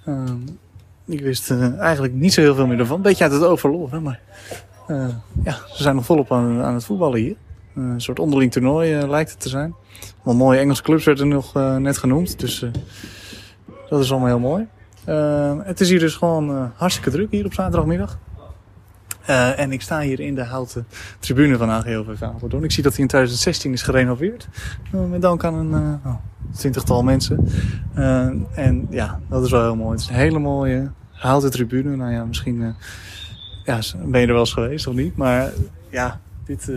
Uh, 0.06 0.32
ik 1.06 1.22
wist 1.22 1.52
uh, 1.52 1.80
eigenlijk 1.80 2.14
niet 2.14 2.34
zo 2.34 2.42
heel 2.42 2.56
veel 2.56 2.68
meer 2.68 2.80
ervan. 2.80 3.02
Beetje 3.02 3.24
uit 3.24 3.34
het 3.34 3.44
overloren, 3.44 4.04
maar 4.04 4.20
uh, 4.88 5.08
ja, 5.44 5.58
ze 5.74 5.84
zijn 5.84 5.96
nog 5.96 6.06
volop 6.06 6.32
aan, 6.32 6.62
aan 6.62 6.74
het 6.74 6.86
voetballen 6.86 7.20
hier. 7.20 7.36
een 7.76 8.02
soort 8.02 8.20
onderling 8.20 8.52
toernooi 8.52 9.08
lijkt 9.08 9.32
het 9.32 9.40
te 9.40 9.50
zijn. 9.50 9.76
Wel 10.24 10.36
mooie 10.36 10.60
Engelse 10.60 10.82
clubs 10.82 11.06
werden 11.06 11.28
nog 11.28 11.54
net 11.78 11.98
genoemd, 11.98 12.40
dus 12.40 12.66
dat 13.90 14.00
is 14.00 14.12
allemaal 14.12 14.28
heel 14.28 14.40
mooi. 14.40 14.68
Het 15.64 15.80
is 15.80 15.90
hier 15.90 16.00
dus 16.00 16.16
gewoon 16.16 16.72
hartstikke 16.76 17.12
druk 17.12 17.32
hier 17.32 17.46
op 17.46 17.54
zaterdagmiddag. 17.54 18.20
En 19.56 19.72
ik 19.72 19.82
sta 19.82 20.00
hier 20.00 20.20
in 20.20 20.36
de 20.36 20.44
houten 20.44 20.88
tribune 21.20 21.58
van 21.58 21.70
AGOVV 21.70 22.22
Apeldoorn. 22.22 22.64
Ik 22.64 22.72
zie 22.72 22.84
dat 22.84 22.92
hij 22.94 23.02
in 23.02 23.08
2016 23.08 23.74
is 23.74 23.82
gerenoveerd. 23.82 24.48
Met 25.10 25.22
dank 25.22 25.44
aan 25.44 25.54
een 25.54 26.00
uh, 26.06 26.16
twintigtal 26.54 27.04
mensen. 27.04 27.48
en 28.54 28.88
ja, 28.90 29.20
dat 29.30 29.44
is 29.46 29.52
wel 29.52 29.62
heel 29.62 29.76
mooi. 29.76 29.92
Het 29.92 30.00
is 30.00 30.08
een 30.08 30.16
hele 30.16 30.40
mooie 30.40 30.92
houten 31.12 31.52
tribune. 31.52 31.96
Nou 31.96 32.12
ja, 32.12 32.26
misschien 32.26 32.76
ja, 33.66 33.80
ben 34.06 34.22
je 34.22 34.28
er 34.28 34.34
wel 34.34 34.42
eens 34.42 34.54
geweest 34.54 34.88
of 34.88 34.94
niet. 34.94 35.18
Maar 35.18 35.54
ja, 35.90 36.20
dit, 36.46 36.72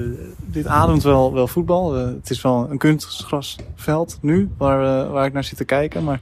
dit 0.46 0.66
ademt 0.66 1.02
wel, 1.02 1.32
wel 1.32 1.46
voetbal. 1.46 1.94
het 1.94 2.30
is 2.30 2.42
wel 2.42 2.66
een 2.70 2.78
kunstgrasveld 2.78 4.18
nu, 4.20 4.50
waar, 4.56 5.08
waar 5.10 5.26
ik 5.26 5.32
naar 5.32 5.44
zit 5.44 5.56
te 5.56 5.64
kijken. 5.64 6.04
Maar 6.04 6.20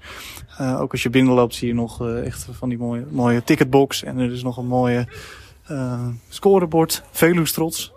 ook 0.81 0.93
als 0.93 1.03
je 1.03 1.11
binnenloopt 1.11 1.55
zie 1.55 1.69
je 1.69 1.75
nog 1.75 2.09
echt 2.09 2.49
van 2.51 2.69
die 2.69 2.79
mooie, 2.79 3.05
mooie 3.11 3.45
ticketbox. 3.45 4.03
En 4.03 4.19
er 4.19 4.33
is 4.33 4.43
nog 4.43 4.57
een 4.57 4.67
mooie 4.67 5.09
scorebord, 6.29 7.03
Veluws 7.11 7.53
trots. 7.53 7.93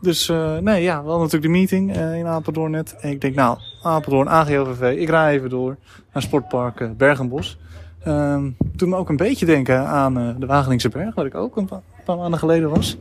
Dus 0.00 0.32
nee, 0.60 0.82
ja, 0.82 1.04
wel 1.04 1.16
natuurlijk 1.16 1.42
de 1.42 1.58
meeting 1.58 1.96
in 1.96 2.26
Apeldoorn 2.26 2.70
net. 2.70 2.96
En 3.00 3.10
ik 3.10 3.20
denk, 3.20 3.34
nou, 3.34 3.58
Apeldoorn, 3.82 4.28
AGOVV, 4.28 4.96
ik 4.96 5.08
rij 5.08 5.34
even 5.34 5.50
door 5.50 5.76
naar 6.12 6.22
sportpark 6.22 6.96
Bergenbos. 6.96 7.58
Ehm, 8.02 8.50
toen 8.76 8.88
me 8.88 8.96
ook 8.96 9.08
een 9.08 9.16
beetje 9.16 9.46
denken 9.46 9.86
aan 9.86 10.14
de 10.38 10.46
Wageningse 10.46 10.88
Berg, 10.88 11.14
waar 11.14 11.26
ik 11.26 11.34
ook 11.34 11.56
een 11.56 11.68
paar 12.04 12.16
maanden 12.16 12.38
geleden 12.38 12.70
was. 12.70 12.96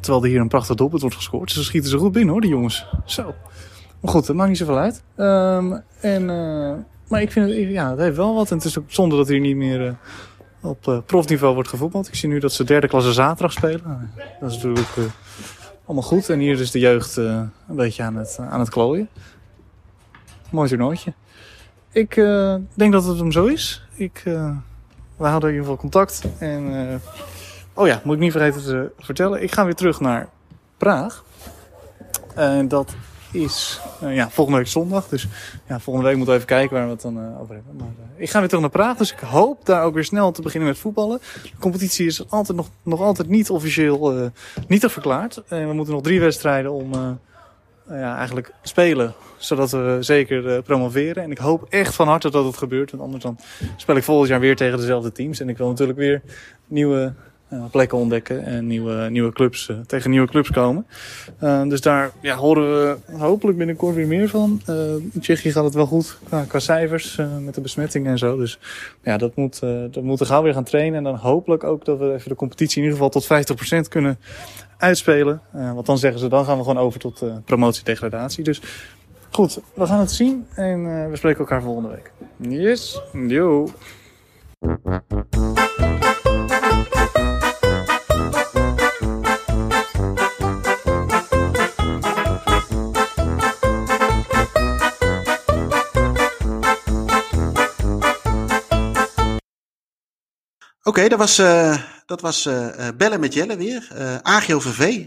Terwijl 0.00 0.24
er 0.24 0.30
hier 0.30 0.40
een 0.40 0.48
prachtig 0.48 0.76
doelpunt 0.76 1.00
wordt 1.00 1.16
gescoord. 1.16 1.50
Ze 1.50 1.64
schieten 1.64 1.90
ze 1.90 1.98
goed 1.98 2.12
binnen 2.12 2.32
hoor, 2.32 2.40
die 2.40 2.50
jongens. 2.50 2.86
Zo. 3.04 3.34
Maar 4.00 4.10
goed, 4.10 4.26
het 4.26 4.36
maakt 4.36 4.48
niet 4.48 4.58
zoveel 4.58 4.78
uit. 4.78 5.02
Um, 5.16 5.82
en, 6.00 6.24
maar 7.08 7.22
ik 7.22 7.32
vind 7.32 7.50
het, 7.50 7.56
ja, 7.68 7.90
het 7.90 7.98
heeft 7.98 8.16
wel 8.16 8.34
wat. 8.34 8.50
En 8.50 8.56
het 8.56 8.66
is 8.66 8.78
ook 8.78 8.84
zonde 8.86 9.16
dat 9.16 9.28
hier 9.28 9.40
niet 9.40 9.56
meer 9.56 9.96
op 10.60 10.86
uh, 10.86 10.98
profniveau 11.06 11.54
wordt 11.54 11.68
gevoetbald. 11.68 12.08
Ik 12.08 12.14
zie 12.14 12.28
nu 12.28 12.38
dat 12.38 12.52
ze 12.52 12.64
derde 12.64 12.88
klasse 12.88 13.12
zaterdag 13.12 13.52
spelen. 13.52 14.10
Dat 14.40 14.50
is 14.50 14.56
natuurlijk 14.56 14.88
allemaal 15.84 16.08
goed. 16.08 16.28
En 16.28 16.38
hier 16.38 16.60
is 16.60 16.70
de 16.70 16.78
jeugd 16.78 17.16
een 17.16 17.50
beetje 17.68 18.02
aan 18.02 18.16
het, 18.16 18.38
aan 18.50 18.60
het 18.60 18.70
klooien. 18.70 19.08
Mooi 20.50 20.68
toernooitje. 20.68 21.12
Ik 21.92 22.14
denk 22.74 22.92
dat 22.92 23.04
het 23.04 23.18
hem 23.18 23.32
zo 23.32 23.46
is. 23.46 23.82
Ik, 23.94 24.20
we 25.16 25.26
houden 25.26 25.48
in 25.48 25.54
ieder 25.54 25.70
geval 25.70 25.76
contact. 25.76 26.22
En, 26.38 27.00
oh 27.74 27.86
ja, 27.86 28.00
moet 28.04 28.14
ik 28.14 28.20
niet 28.20 28.32
vergeten 28.32 28.62
te 28.62 28.92
vertellen. 28.98 29.42
Ik 29.42 29.52
ga 29.52 29.64
weer 29.64 29.74
terug 29.74 30.00
naar 30.00 30.28
Praag. 30.76 31.24
En 32.34 32.68
dat 32.68 32.94
is 33.32 33.80
ja, 34.00 34.30
volgende 34.30 34.58
week 34.58 34.68
zondag. 34.68 35.08
Dus 35.08 35.28
ja, 35.68 35.80
volgende 35.80 36.08
week 36.08 36.16
moeten 36.16 36.34
we 36.34 36.40
even 36.40 36.54
kijken 36.54 36.76
waar 36.76 36.86
we 36.86 36.92
het 36.92 37.02
dan 37.02 37.38
over 37.40 37.54
hebben. 37.54 37.76
Maar 37.76 37.88
ik 38.16 38.30
ga 38.30 38.38
weer 38.38 38.48
terug 38.48 38.62
naar 38.62 38.72
Praag, 38.72 38.96
dus 38.96 39.12
ik 39.12 39.18
hoop 39.18 39.66
daar 39.66 39.84
ook 39.84 39.94
weer 39.94 40.04
snel 40.04 40.32
te 40.32 40.42
beginnen 40.42 40.68
met 40.68 40.78
voetballen. 40.78 41.20
De 41.42 41.50
competitie 41.58 42.06
is 42.06 42.30
altijd 42.30 42.56
nog, 42.56 42.68
nog 42.82 43.00
altijd 43.00 43.28
niet 43.28 43.50
officieel 43.50 44.30
niet 44.66 44.84
verklaard. 44.84 45.42
En 45.48 45.68
we 45.68 45.74
moeten 45.74 45.94
nog 45.94 46.02
drie 46.02 46.20
wedstrijden 46.20 46.72
om 46.72 47.18
ja, 47.88 48.16
eigenlijk 48.16 48.52
spelen 48.62 49.14
zodat 49.40 49.70
we 49.70 49.96
zeker 50.00 50.44
uh, 50.44 50.62
promoveren. 50.62 51.22
En 51.22 51.30
ik 51.30 51.38
hoop 51.38 51.66
echt 51.68 51.94
van 51.94 52.08
harte 52.08 52.30
dat 52.30 52.44
het 52.44 52.56
gebeurt. 52.56 52.90
Want 52.90 53.02
anders 53.02 53.22
dan 53.22 53.38
speel 53.76 53.96
ik 53.96 54.02
volgend 54.02 54.28
jaar 54.28 54.40
weer 54.40 54.56
tegen 54.56 54.78
dezelfde 54.78 55.12
teams. 55.12 55.40
En 55.40 55.48
ik 55.48 55.58
wil 55.58 55.68
natuurlijk 55.68 55.98
weer 55.98 56.22
nieuwe 56.66 57.12
uh, 57.52 57.64
plekken 57.70 57.98
ontdekken. 57.98 58.44
En 58.44 58.66
nieuwe, 58.66 59.10
nieuwe 59.10 59.32
clubs, 59.32 59.68
uh, 59.68 59.76
tegen 59.86 60.10
nieuwe 60.10 60.26
clubs 60.28 60.50
komen. 60.50 60.86
dus 61.68 61.80
daar 61.80 62.10
ja, 62.20 62.36
horen 62.36 62.98
we 63.06 63.16
hopelijk 63.16 63.58
binnenkort 63.58 63.94
weer 63.94 64.06
meer 64.06 64.28
van. 64.28 64.62
in 65.12 65.20
Tsjechië 65.20 65.52
gaat 65.52 65.64
het 65.64 65.74
wel 65.74 65.86
goed 65.86 66.18
qua, 66.48 66.58
cijfers. 66.58 67.18
met 67.40 67.54
de 67.54 67.60
besmetting 67.60 68.06
en 68.06 68.18
zo. 68.18 68.36
Dus 68.36 68.58
ja, 69.02 69.16
dat 69.16 69.36
moet, 69.36 69.60
dat 69.60 70.02
moeten 70.02 70.26
we 70.26 70.32
gauw 70.32 70.42
weer 70.42 70.54
gaan 70.54 70.64
trainen. 70.64 70.98
En 70.98 71.04
dan 71.04 71.14
hopelijk 71.14 71.64
ook 71.64 71.84
dat 71.84 71.98
we 71.98 72.12
even 72.12 72.28
de 72.28 72.34
competitie 72.34 72.82
in 72.82 72.88
ieder 72.88 72.98
geval 72.98 73.20
tot 73.20 73.86
50% 73.86 73.88
kunnen 73.88 74.18
uitspelen. 74.78 75.40
want 75.52 75.86
dan 75.86 75.98
zeggen 75.98 76.20
ze, 76.20 76.28
dan 76.28 76.44
gaan 76.44 76.56
we 76.56 76.62
gewoon 76.62 76.82
over 76.82 77.00
tot 77.00 77.24
promotie-degradatie. 77.44 78.44
Dus 78.44 78.60
Goed, 79.30 79.60
we 79.74 79.86
gaan 79.86 79.98
het 79.98 80.10
zien 80.10 80.46
en 80.54 80.84
uh, 80.84 81.08
we 81.08 81.16
spreken 81.16 81.38
elkaar 81.38 81.62
volgende 81.62 81.88
week. 81.88 82.12
Yes, 82.36 83.02
yo. 83.12 83.62
Oké, 100.82 100.98
okay, 100.98 101.08
dat 101.08 101.18
was, 101.18 101.38
uh, 101.38 101.76
dat 102.06 102.20
was 102.20 102.46
uh, 102.46 102.88
Bellen 102.96 103.20
met 103.20 103.34
Jelle 103.34 103.56
weer. 103.56 103.90
Uh, 103.94 104.16
AGOVV 104.16 105.06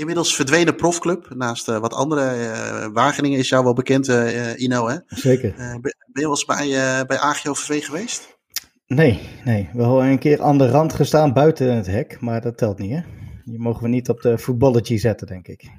inmiddels 0.00 0.34
verdwenen 0.34 0.76
profclub. 0.76 1.34
Naast 1.34 1.68
uh, 1.68 1.78
wat 1.78 1.94
andere. 1.94 2.36
Uh, 2.36 2.86
Wageningen 2.92 3.38
is 3.38 3.48
jou 3.48 3.64
wel 3.64 3.74
bekend, 3.74 4.08
uh, 4.08 4.60
Ino, 4.60 4.88
hè? 4.88 4.96
Zeker. 5.06 5.54
ben, 5.56 5.80
ben 5.80 5.92
je 6.12 6.20
wel 6.20 6.30
eens 6.30 6.44
bij, 6.44 6.68
bij 7.06 7.18
AGOVV 7.18 7.84
geweest? 7.84 8.38
Nee, 8.86 9.20
nee. 9.44 9.68
Wel 9.72 10.04
een 10.04 10.18
keer 10.18 10.42
aan 10.42 10.58
de 10.58 10.70
rand 10.70 10.92
gestaan 10.92 11.32
buiten 11.32 11.74
het 11.76 11.86
hek, 11.86 12.20
maar 12.20 12.40
dat 12.40 12.56
telt 12.56 12.78
niet, 12.78 12.90
hè? 12.90 13.00
Die 13.44 13.58
mogen 13.58 13.82
we 13.82 13.88
niet 13.88 14.08
op 14.08 14.20
de 14.20 14.38
voetballetje 14.38 14.98
zetten, 14.98 15.26
denk 15.26 15.48
ik. 15.48 15.70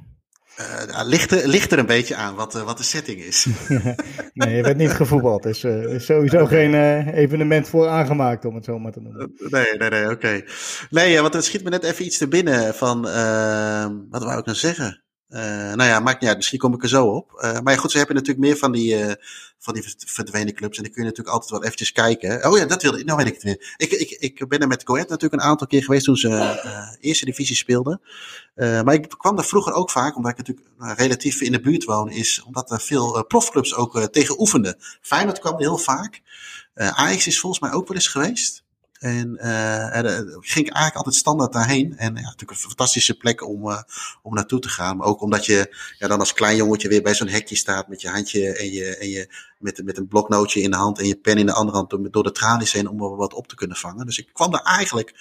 Uh, 0.60 1.02
ligt, 1.06 1.32
er, 1.32 1.48
ligt 1.48 1.72
er 1.72 1.80
een 1.80 1.86
beetje 1.86 2.16
aan 2.16 2.36
wat, 2.36 2.56
uh, 2.56 2.64
wat 2.64 2.78
de 2.78 2.84
setting 2.84 3.20
is. 3.20 3.46
nee, 4.34 4.56
je 4.56 4.62
werd 4.62 4.78
niet 4.78 4.92
gevoetbald. 4.92 5.44
Dus 5.44 5.64
uh, 5.64 6.00
sowieso 6.00 6.46
geen 6.46 7.04
evenement 7.14 7.70
voor 7.70 7.88
aangemaakt, 7.88 8.46
om 8.46 8.56
het 8.56 8.66
zo 8.66 8.80
maar 8.80 8.92
te 8.92 9.02
noemen. 9.02 9.34
nee, 9.38 9.78
nee, 9.78 9.90
nee, 9.90 10.04
oké. 10.04 10.14
Okay. 10.14 10.46
Nee, 10.90 11.22
want 11.22 11.34
het 11.34 11.46
schiet 11.46 11.64
me 11.64 11.70
net 11.70 11.84
even 11.84 12.06
iets 12.06 12.18
te 12.18 12.28
binnen 12.28 12.76
van, 12.76 13.02
wat 14.10 14.24
wou 14.24 14.40
ik 14.40 14.46
nou 14.46 14.58
zeggen? 14.58 15.04
Uh, 15.32 15.40
nou 15.74 15.84
ja, 15.84 16.00
maakt 16.00 16.20
niet 16.20 16.30
uit. 16.30 16.38
Misschien 16.38 16.60
kom 16.60 16.74
ik 16.74 16.84
er 16.84 16.90
zo 16.90 17.08
op. 17.08 17.42
Uh, 17.44 17.60
maar 17.60 17.78
goed, 17.78 17.92
ze 17.92 17.98
hebben 17.98 18.16
natuurlijk 18.16 18.46
meer 18.46 18.58
van 18.58 18.72
die, 18.72 19.00
uh, 19.00 19.12
van 19.60 19.74
die 19.74 19.96
verdwenen 19.98 20.54
clubs. 20.54 20.78
En 20.78 20.84
dan 20.84 20.92
kun 20.92 21.02
je 21.02 21.08
natuurlijk 21.08 21.36
altijd 21.36 21.52
wel 21.52 21.64
eventjes 21.64 21.92
kijken. 21.92 22.52
Oh 22.52 22.58
ja, 22.58 22.66
dat 22.66 22.82
wilde 22.82 23.00
ik. 23.00 23.06
Nou 23.06 23.18
weet 23.18 23.28
ik 23.28 23.34
het 23.34 23.44
weer. 23.44 23.76
Ik, 23.78 23.92
ik, 23.92 24.10
ik 24.10 24.48
ben 24.48 24.60
er 24.60 24.68
met 24.68 24.84
Coët 24.84 25.10
natuurlijk 25.10 25.42
een 25.42 25.50
aantal 25.50 25.68
keer 25.68 25.84
geweest 25.84 26.06
toen 26.06 26.16
ze 26.16 26.98
eerste 27.00 27.26
divisie 27.26 27.56
speelden. 27.56 28.02
maar 28.56 28.94
ik 28.94 29.10
kwam 29.18 29.36
daar 29.36 29.46
vroeger 29.46 29.74
ook 29.74 29.92
vaak, 29.92 30.16
omdat 30.16 30.32
ik 30.32 30.38
natuurlijk 30.38 30.68
relatief 30.78 31.42
in 31.42 31.52
de 31.52 31.62
buurt 31.62 31.84
woon, 31.84 32.10
is 32.10 32.44
omdat 32.44 32.72
er 32.72 32.82
veel 32.82 33.26
profclubs 33.26 33.76
ook 33.76 34.08
tegen 34.08 34.40
oefenden. 34.40 34.76
Feyenoord 35.02 35.40
kwam 35.40 35.60
heel 35.60 35.78
vaak. 35.78 36.22
Ajax 36.74 37.28
is 37.28 37.40
volgens 37.40 37.62
mij 37.62 37.72
ook 37.72 37.88
wel 37.88 37.98
eens 37.98 38.08
geweest. 38.08 38.64
En 39.02 39.38
uh, 39.42 39.96
er, 39.96 40.04
ging 40.40 40.68
ik 40.68 40.74
eigenlijk 40.74 40.96
altijd 40.96 41.16
standaard 41.16 41.54
daarheen. 41.54 41.98
En 41.98 42.16
ja, 42.16 42.22
natuurlijk 42.22 42.52
een 42.52 42.68
fantastische 42.68 43.18
plek 43.18 43.48
om, 43.48 43.68
uh, 43.68 43.82
om 44.22 44.34
naartoe 44.34 44.60
te 44.60 44.70
gaan. 44.70 44.98
Maar 44.98 45.08
ook 45.08 45.22
omdat 45.22 45.46
je 45.46 45.76
ja, 45.98 46.08
dan 46.08 46.20
als 46.20 46.34
klein 46.34 46.56
jongetje 46.56 46.88
weer 46.88 47.02
bij 47.02 47.16
zo'n 47.16 47.28
hekje 47.28 47.56
staat 47.56 47.88
met 47.88 48.02
je 48.02 48.10
handje 48.10 48.54
en 48.54 48.72
je, 48.72 48.98
en 48.98 49.10
je 49.10 49.34
met, 49.60 49.84
met 49.84 49.98
een 49.98 50.08
bloknootje 50.08 50.62
in 50.62 50.72
de 50.72 50.78
hand 50.78 51.00
en 51.00 51.08
je 51.08 51.16
pen 51.16 51.38
in 51.38 51.46
de 51.46 51.54
andere 51.54 51.78
hand 51.78 52.14
door, 52.14 52.24
de 52.24 52.32
tralies 52.32 52.72
heen 52.72 52.88
om 52.88 52.98
wat 52.98 53.34
op 53.34 53.48
te 53.48 53.56
kunnen 53.56 53.78
vangen. 53.78 54.06
Dus 54.06 54.18
ik 54.18 54.30
kwam 54.34 54.52
daar 54.52 54.64
eigenlijk 54.64 55.14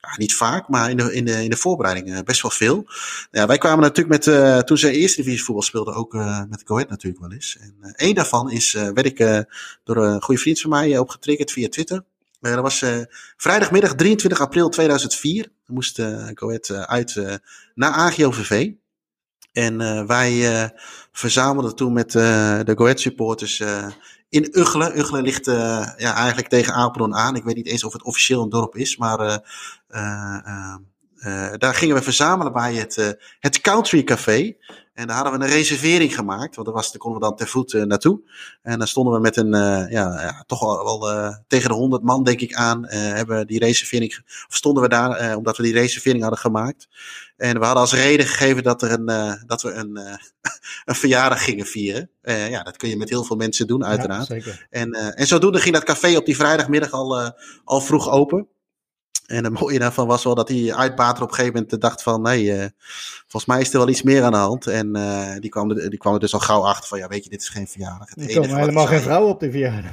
ja, 0.00 0.16
niet 0.16 0.34
vaak, 0.34 0.68
maar 0.68 0.90
in 0.90 0.96
de, 0.96 1.14
in 1.14 1.24
de, 1.24 1.42
in 1.44 1.50
de 1.50 1.56
voorbereiding 1.56 2.24
best 2.24 2.42
wel 2.42 2.50
veel. 2.50 2.86
Ja, 3.30 3.46
wij 3.46 3.58
kwamen 3.58 3.80
natuurlijk 3.80 4.26
met, 4.26 4.66
toen 4.66 4.78
ze 4.78 4.90
eerste 4.90 5.22
divisie 5.22 5.44
voetbal 5.44 5.64
speelden, 5.64 5.94
ook 5.94 6.14
uh, 6.14 6.42
met 6.48 6.64
Coët 6.64 6.88
natuurlijk 6.88 7.22
wel 7.22 7.32
eens. 7.32 7.56
En 7.60 7.94
één 7.94 8.14
daarvan 8.14 8.50
is, 8.50 8.72
werd 8.72 9.06
ik 9.06 9.44
door 9.84 9.96
een 9.96 10.22
goede 10.22 10.40
vriend 10.40 10.60
van 10.60 10.70
mij 10.70 10.98
opgetriggerd 10.98 11.52
via 11.52 11.68
Twitter. 11.68 12.04
Dat 12.52 12.62
was 12.62 12.84
vrijdagmiddag 13.36 13.94
23 13.94 14.40
april 14.40 14.68
2004. 14.68 15.42
Dan 15.42 15.74
moest 15.74 15.98
uh, 15.98 16.28
Coët 16.28 16.70
uit 16.70 17.40
naar 17.74 17.90
AGOVV. 17.90 18.70
En 19.52 20.06
wij 20.06 20.70
verzamelden 21.12 21.76
toen 21.76 21.92
met 21.92 22.12
de 22.12 22.72
Coët 22.74 23.00
supporters 23.00 23.62
in 24.28 24.48
Uggelen. 24.58 24.98
Uggelen 24.98 25.22
ligt 25.22 25.46
ja, 25.46 26.14
eigenlijk 26.14 26.48
tegen 26.48 26.74
Apeldoorn 26.74 27.14
aan. 27.14 27.36
Ik 27.36 27.44
weet 27.44 27.56
niet 27.56 27.66
eens 27.66 27.84
of 27.84 27.92
het 27.92 28.02
officieel 28.02 28.42
een 28.42 28.48
dorp 28.48 28.76
is, 28.76 28.96
maar 28.96 29.42
daar 31.58 31.74
gingen 31.74 31.94
we 31.94 32.02
verzamelen 32.02 32.52
bij 32.52 32.74
het, 32.74 33.16
het 33.40 33.60
Country 33.60 34.02
Café. 34.02 34.56
En 34.94 35.06
daar 35.06 35.16
hadden 35.16 35.38
we 35.38 35.44
een 35.44 35.52
reservering 35.52 36.14
gemaakt, 36.14 36.54
want 36.54 36.66
daar, 36.66 36.76
was, 36.76 36.92
daar 36.92 37.00
konden 37.00 37.20
we 37.20 37.26
dan 37.26 37.36
ter 37.36 37.48
voet 37.48 37.72
naartoe. 37.72 38.20
En 38.62 38.78
dan 38.78 38.88
stonden 38.88 39.14
we 39.14 39.20
met 39.20 39.36
een, 39.36 39.50
ja, 39.90 40.20
ja, 40.20 40.44
toch 40.46 40.60
wel, 40.60 41.00
wel 41.00 41.34
tegen 41.46 41.68
de 41.68 41.74
100 41.74 42.02
man, 42.02 42.24
denk 42.24 42.40
ik, 42.40 42.54
aan. 42.54 42.86
hebben 42.88 43.46
die 43.46 43.58
reservering, 43.58 44.22
of 44.48 44.56
stonden 44.56 44.82
we 44.82 44.88
daar, 44.88 45.36
omdat 45.36 45.56
we 45.56 45.62
die 45.62 45.72
reservering 45.72 46.22
hadden 46.22 46.40
gemaakt. 46.40 46.88
En 47.36 47.58
we 47.58 47.64
hadden 47.64 47.82
als 47.82 47.92
reden 47.92 48.26
gegeven 48.26 48.62
dat, 48.62 48.82
er 48.82 48.90
een, 48.90 49.10
uh, 49.10 49.32
dat 49.46 49.62
we 49.62 49.72
een, 49.72 49.90
uh, 49.98 50.14
een 50.84 50.94
verjaardag 50.94 51.44
gingen 51.44 51.66
vieren. 51.66 52.10
Uh, 52.22 52.50
ja, 52.50 52.62
dat 52.62 52.76
kun 52.76 52.88
je 52.88 52.96
met 52.96 53.08
heel 53.08 53.24
veel 53.24 53.36
mensen 53.36 53.66
doen, 53.66 53.84
uiteraard. 53.84 54.28
Ja, 54.28 54.52
en, 54.70 54.92
en 54.92 55.26
zodoende 55.26 55.60
ging 55.60 55.74
dat 55.74 55.84
café 55.84 56.16
op 56.16 56.26
die 56.26 56.36
vrijdagmiddag 56.36 56.90
al, 56.90 57.32
al 57.64 57.80
vroeg 57.80 58.10
open. 58.10 58.48
En 59.26 59.44
het 59.44 59.60
mooie 59.60 59.78
daarvan 59.78 60.06
was 60.06 60.24
wel 60.24 60.34
dat 60.34 60.46
die 60.46 60.74
uitbater 60.74 61.22
op 61.22 61.28
een 61.28 61.34
gegeven 61.34 61.54
moment 61.54 61.80
dacht 61.80 62.02
van... 62.02 62.22
nee, 62.22 62.70
volgens 63.20 63.46
mij 63.46 63.60
is 63.60 63.72
er 63.72 63.78
wel 63.78 63.88
iets 63.88 64.02
meer 64.02 64.22
aan 64.22 64.32
de 64.32 64.38
hand. 64.38 64.66
En 64.66 64.92
die, 65.40 65.50
kwam 65.50 65.70
er, 65.70 65.90
die 65.90 65.98
kwam 65.98 66.14
er 66.14 66.20
dus 66.20 66.34
al 66.34 66.40
gauw 66.40 66.64
achter 66.64 66.88
van... 66.88 66.98
ja, 66.98 67.08
weet 67.08 67.24
je, 67.24 67.30
dit 67.30 67.40
is 67.40 67.48
geen 67.48 67.66
verjaardag. 67.66 68.08
Het 68.08 68.28
er 68.30 68.40
komen 68.40 68.56
helemaal 68.56 68.86
geen 68.86 69.00
vrouw 69.00 69.28
op 69.28 69.40
de 69.40 69.50
verjaardag. 69.50 69.92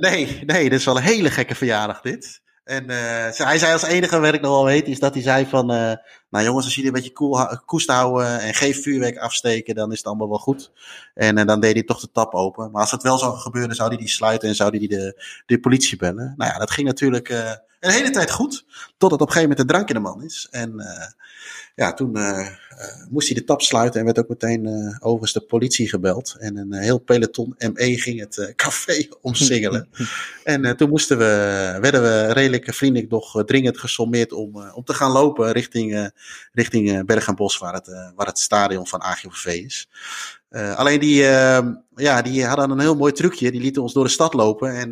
nee, 0.00 0.42
nee, 0.46 0.68
dit 0.68 0.78
is 0.78 0.84
wel 0.84 0.96
een 0.96 1.02
hele 1.02 1.30
gekke 1.30 1.54
verjaardag 1.54 2.00
dit. 2.00 2.40
En 2.64 2.84
hij 3.36 3.58
zei 3.58 3.72
als 3.72 3.82
enige 3.82 4.20
wat 4.20 4.34
ik 4.34 4.40
nog 4.40 4.50
wel 4.50 4.64
weet, 4.64 4.86
is 4.86 4.98
dat 4.98 5.14
hij 5.14 5.22
zei 5.22 5.46
van, 5.46 5.66
nou 6.30 6.44
jongens, 6.44 6.64
als 6.64 6.74
jullie 6.74 6.90
een 6.90 6.96
beetje 6.96 7.12
cool, 7.12 7.46
koest 7.64 7.90
houden 7.90 8.40
en 8.40 8.54
geen 8.54 8.74
vuurwerk 8.74 9.18
afsteken, 9.18 9.74
dan 9.74 9.92
is 9.92 9.98
het 9.98 10.06
allemaal 10.06 10.28
wel 10.28 10.38
goed. 10.38 10.72
En 11.14 11.46
dan 11.46 11.60
deed 11.60 11.74
hij 11.74 11.82
toch 11.82 12.00
de 12.00 12.10
tap 12.12 12.34
open. 12.34 12.70
Maar 12.70 12.80
als 12.80 12.90
dat 12.90 13.02
wel 13.02 13.18
zou 13.18 13.36
gebeuren, 13.36 13.74
zou 13.74 13.88
hij 13.88 13.98
die 13.98 14.08
sluiten 14.08 14.48
en 14.48 14.54
zou 14.54 14.76
hij 14.76 14.86
de, 14.86 15.22
de 15.46 15.60
politie 15.60 15.96
bellen. 15.96 16.34
Nou 16.36 16.52
ja, 16.52 16.58
dat 16.58 16.70
ging 16.70 16.86
natuurlijk 16.86 17.28
een 17.80 17.90
hele 17.90 18.10
tijd 18.10 18.30
goed, 18.30 18.64
totdat 18.96 19.20
op 19.20 19.26
een 19.26 19.32
gegeven 19.32 19.48
moment 19.48 19.68
de 19.68 19.74
drank 19.74 19.88
in 19.88 19.94
de 19.94 20.00
man 20.00 20.22
is. 20.22 20.48
En 20.50 20.82
ja, 21.80 21.92
toen 21.92 22.16
uh, 22.18 22.46
moest 23.10 23.28
hij 23.28 23.36
de 23.36 23.44
tap 23.44 23.62
sluiten 23.62 24.00
en 24.00 24.06
werd 24.06 24.18
ook 24.18 24.28
meteen 24.28 24.66
uh, 24.66 24.96
overigens 24.98 25.32
de 25.32 25.40
politie 25.40 25.88
gebeld. 25.88 26.36
En 26.38 26.56
een 26.56 26.72
heel 26.72 26.98
peloton 26.98 27.54
ME 27.58 28.00
ging 28.00 28.20
het 28.20 28.52
café 28.56 29.06
omsingelen. 29.20 29.88
en 30.44 30.76
toen 30.76 30.88
moesten 30.88 31.18
we, 31.18 31.24
werden 31.80 32.02
we 32.02 32.32
redelijk 32.32 32.74
vriendelijk 32.74 33.10
nog 33.10 33.44
dringend 33.44 33.78
gesommeerd 33.78 34.32
om, 34.32 34.70
om 34.74 34.84
te 34.84 34.94
gaan 34.94 35.10
lopen 35.10 35.52
richting, 35.52 36.12
richting 36.52 37.06
Berg 37.06 37.26
en 37.26 37.34
Bos, 37.34 37.58
waar 37.58 37.74
het, 37.74 37.86
waar 38.14 38.26
het 38.26 38.38
stadion 38.38 38.86
van 38.86 39.00
AGOVV 39.00 39.46
is. 39.46 39.88
alleen 40.50 41.00
die, 41.00 41.22
ja, 41.94 42.22
die 42.22 42.44
hadden 42.44 42.70
een 42.70 42.80
heel 42.80 42.96
mooi 42.96 43.12
trucje. 43.12 43.50
Die 43.50 43.60
lieten 43.60 43.82
ons 43.82 43.92
door 43.92 44.04
de 44.04 44.10
stad 44.10 44.34
lopen. 44.34 44.74
En 44.74 44.88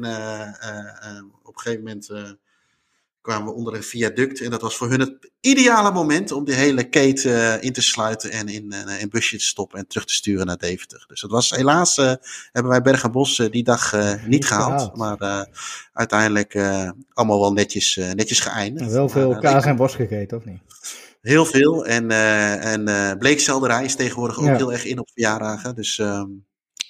op 1.43 1.55
een 1.55 1.61
gegeven 1.61 1.85
moment 1.85 2.11
kwamen 3.21 3.47
we 3.47 3.55
onder 3.55 3.75
een 3.75 3.83
viaduct. 3.83 4.41
En 4.41 4.51
dat 4.51 4.61
was 4.61 4.77
voor 4.77 4.89
hun 4.89 5.01
het 5.01 5.31
ideale 5.41 5.93
moment 5.93 6.33
om 6.33 6.45
die 6.45 6.55
hele 6.55 6.89
keten 6.89 7.31
uh, 7.31 7.63
in 7.63 7.73
te 7.73 7.83
sluiten 7.83 8.31
en 8.31 8.49
in 8.49 8.73
een 8.73 8.89
uh, 8.89 9.11
busje 9.11 9.37
te 9.37 9.45
stoppen 9.45 9.79
en 9.79 9.87
terug 9.87 10.05
te 10.05 10.13
sturen 10.13 10.47
naar 10.47 10.57
Deventer. 10.57 11.05
Dus 11.09 11.21
dat 11.21 11.31
was 11.31 11.51
helaas, 11.51 11.99
uh, 11.99 12.13
hebben 12.53 12.73
wij 12.73 12.83
Berg 12.83 13.03
en 13.03 13.13
Bos 13.13 13.37
die 13.37 13.65
dag 13.65 13.93
niet, 13.93 14.27
niet, 14.27 14.47
gehaald. 14.47 14.81
gehaald. 14.81 14.97
Maar 14.97 15.49
uiteindelijk 15.93 16.55
allemaal 17.13 17.41
wel 17.41 17.53
netjes, 17.53 17.97
netjes 17.97 18.41
geëindigd. 18.41 18.87
En 18.87 18.93
wel 18.93 19.09
veel 19.09 19.39
kaas 19.39 19.65
en 19.65 19.77
bos 19.77 19.95
gegeten, 19.95 20.37
of 20.37 20.45
niet? 20.45 20.61
Heel 21.21 21.45
veel. 21.45 21.87
En, 21.87 22.11
en 22.61 23.19
bleekselderij 23.19 23.85
is 23.85 23.95
tegenwoordig 23.95 24.39
ook 24.39 24.45
ja. 24.45 24.57
heel 24.57 24.73
erg 24.73 24.85
in 24.85 24.99
op 24.99 25.11
verjaardagen. 25.13 25.75
Dus... 25.75 25.99
Um, 25.99 26.47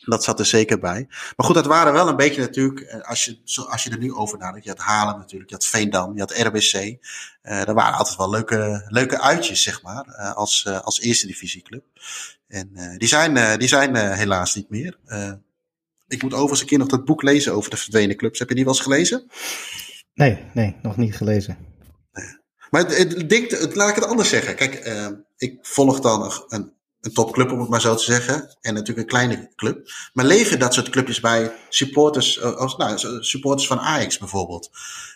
Dat 0.09 0.25
zat 0.25 0.39
er 0.39 0.47
zeker 0.47 0.79
bij. 0.79 1.07
Maar 1.09 1.47
goed, 1.47 1.55
dat 1.55 1.67
waren 1.67 1.93
wel 1.93 2.09
een 2.09 2.17
beetje 2.17 2.41
natuurlijk, 2.41 3.03
als 3.03 3.25
je, 3.25 3.39
als 3.69 3.85
je 3.85 3.91
er 3.91 3.99
nu 3.99 4.13
over 4.13 4.39
nadenkt. 4.39 4.65
Je 4.65 4.71
had 4.71 4.81
Halen 4.81 5.19
natuurlijk, 5.19 5.51
je 5.51 5.57
had 5.57 5.67
Veendam, 5.67 6.15
je 6.15 6.21
had 6.21 6.39
RBC. 6.39 6.73
Uh, 6.75 7.65
dat 7.65 7.75
waren 7.75 7.99
altijd 7.99 8.17
wel 8.17 8.31
leuke, 8.31 8.85
leuke 8.89 9.21
uitjes, 9.21 9.63
zeg 9.63 9.83
maar, 9.83 10.07
uh, 10.09 10.35
als, 10.35 10.65
uh, 10.69 10.81
als 10.81 11.01
eerste 11.01 11.27
divisieclub. 11.27 11.85
En 12.49 12.95
die 12.97 13.09
zijn, 13.09 13.59
die 13.59 13.69
zijn 13.69 13.97
helaas 14.15 14.55
niet 14.55 14.71
meer. 14.71 14.99
ik 16.07 16.23
moet 16.23 16.33
overigens 16.33 16.61
een 16.61 16.67
keer 16.67 16.79
nog 16.79 16.89
dat 16.89 17.05
boek 17.05 17.23
lezen 17.23 17.53
over 17.53 17.71
de 17.71 17.77
verdwenen 17.77 18.17
clubs. 18.17 18.39
Heb 18.39 18.49
je 18.49 18.55
die 18.55 18.65
wel 18.65 18.73
eens 18.73 18.83
gelezen? 18.83 19.31
Nee, 20.15 20.45
nee, 20.55 20.77
nog 20.83 20.97
niet 20.97 21.17
gelezen. 21.17 21.59
Maar 22.71 22.87
het, 22.87 22.99
het, 22.99 23.51
het, 23.51 23.75
laat 23.75 23.89
ik 23.89 23.95
het 23.95 24.05
anders 24.05 24.29
zeggen. 24.29 24.55
Kijk, 24.55 24.75
ik 25.37 25.59
volg 25.63 26.01
dan 26.01 26.23
een, 26.23 26.43
een 26.49 26.73
topclub, 27.13 27.53
om 27.53 27.61
het 27.61 27.69
maar 27.69 27.81
zo 27.81 27.95
te 27.95 28.03
zeggen. 28.03 28.57
En 28.61 28.75
natuurlijk 28.75 28.99
een 28.99 29.19
kleine 29.19 29.53
club. 29.57 29.91
Maar 30.13 30.25
leven 30.25 30.59
dat 30.59 30.75
soort 30.75 30.91
clubjes 30.91 31.21
bij 31.21 31.53
supporters, 31.69 32.39
eh, 32.39 32.57
als, 32.57 32.77
nou, 32.77 32.99
supporters 33.21 33.67
van 33.67 33.79
Ajax 33.79 34.19
bijvoorbeeld. 34.19 34.71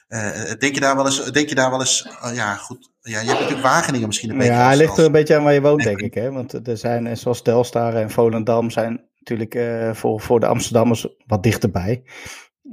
Uh, 0.08 0.52
denk 0.58 0.74
je 0.74 0.80
daar 0.80 0.96
wel 0.96 1.06
eens, 1.06 1.30
denk 1.30 1.48
je 1.48 1.54
daar 1.54 1.70
wel 1.70 1.80
eens, 1.80 2.06
uh, 2.24 2.34
ja 2.34 2.54
goed, 2.54 2.90
ja, 3.00 3.20
je 3.20 3.26
hebt 3.26 3.40
natuurlijk 3.40 3.66
Wageningen 3.66 4.06
misschien 4.06 4.30
een 4.30 4.38
beetje. 4.38 4.52
Ja, 4.52 4.68
het 4.68 4.78
ligt 4.78 4.98
er 4.98 5.04
een 5.04 5.12
beetje 5.12 5.36
aan 5.36 5.42
waar 5.42 5.52
je 5.52 5.60
woont, 5.60 5.82
denk 5.82 6.00
ik. 6.00 6.14
Hè? 6.14 6.30
Want 6.30 6.68
er 6.68 6.76
zijn, 6.76 7.16
zoals 7.16 7.42
Telstar 7.42 7.94
en 7.94 8.10
Volendam 8.10 8.70
zijn 8.70 9.08
natuurlijk 9.18 9.54
uh, 9.54 9.94
voor, 9.94 10.20
voor 10.20 10.40
de 10.40 10.46
Amsterdammers 10.46 11.06
wat 11.26 11.42
dichterbij. 11.42 12.02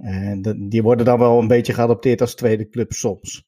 En 0.02 0.68
die 0.70 0.84
worden 0.84 1.06
dan 1.06 1.20
wel 1.20 1.40
een 1.40 1.48
beetje 1.48 1.74
geadopteerd 1.74 2.22
als 2.22 2.36
tweede 2.36 2.70
club 2.70 2.94
soms. 2.94 3.44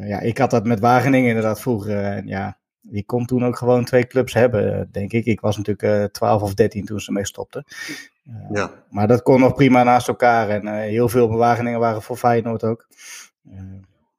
ja, 0.00 0.20
ik 0.20 0.38
had 0.38 0.50
dat 0.50 0.64
met 0.64 0.80
Wageningen 0.80 1.28
inderdaad 1.28 1.60
vroeger. 1.60 2.26
Ja, 2.26 2.59
die 2.90 3.04
kon 3.04 3.26
toen 3.26 3.44
ook 3.44 3.56
gewoon 3.56 3.84
twee 3.84 4.06
clubs 4.06 4.34
hebben, 4.34 4.88
denk 4.92 5.12
ik. 5.12 5.24
Ik 5.24 5.40
was 5.40 5.56
natuurlijk 5.56 5.86
uh, 5.86 6.02
eh, 6.02 6.10
12 6.10 6.42
of 6.42 6.54
13 6.54 6.84
toen 6.84 7.00
ze 7.00 7.12
mee 7.12 7.26
stopten. 7.26 7.64
Uh, 8.28 8.34
ja. 8.52 8.84
Maar 8.90 9.08
dat 9.08 9.22
kon 9.22 9.40
nog 9.40 9.54
prima 9.54 9.82
naast 9.82 10.08
elkaar. 10.08 10.48
En 10.48 10.64
uh, 10.64 10.72
heel 10.72 11.08
veel 11.08 11.28
bewageningen 11.28 11.80
waren 11.80 12.02
voor 12.02 12.16
Feyenoord 12.16 12.64
ook. 12.64 12.86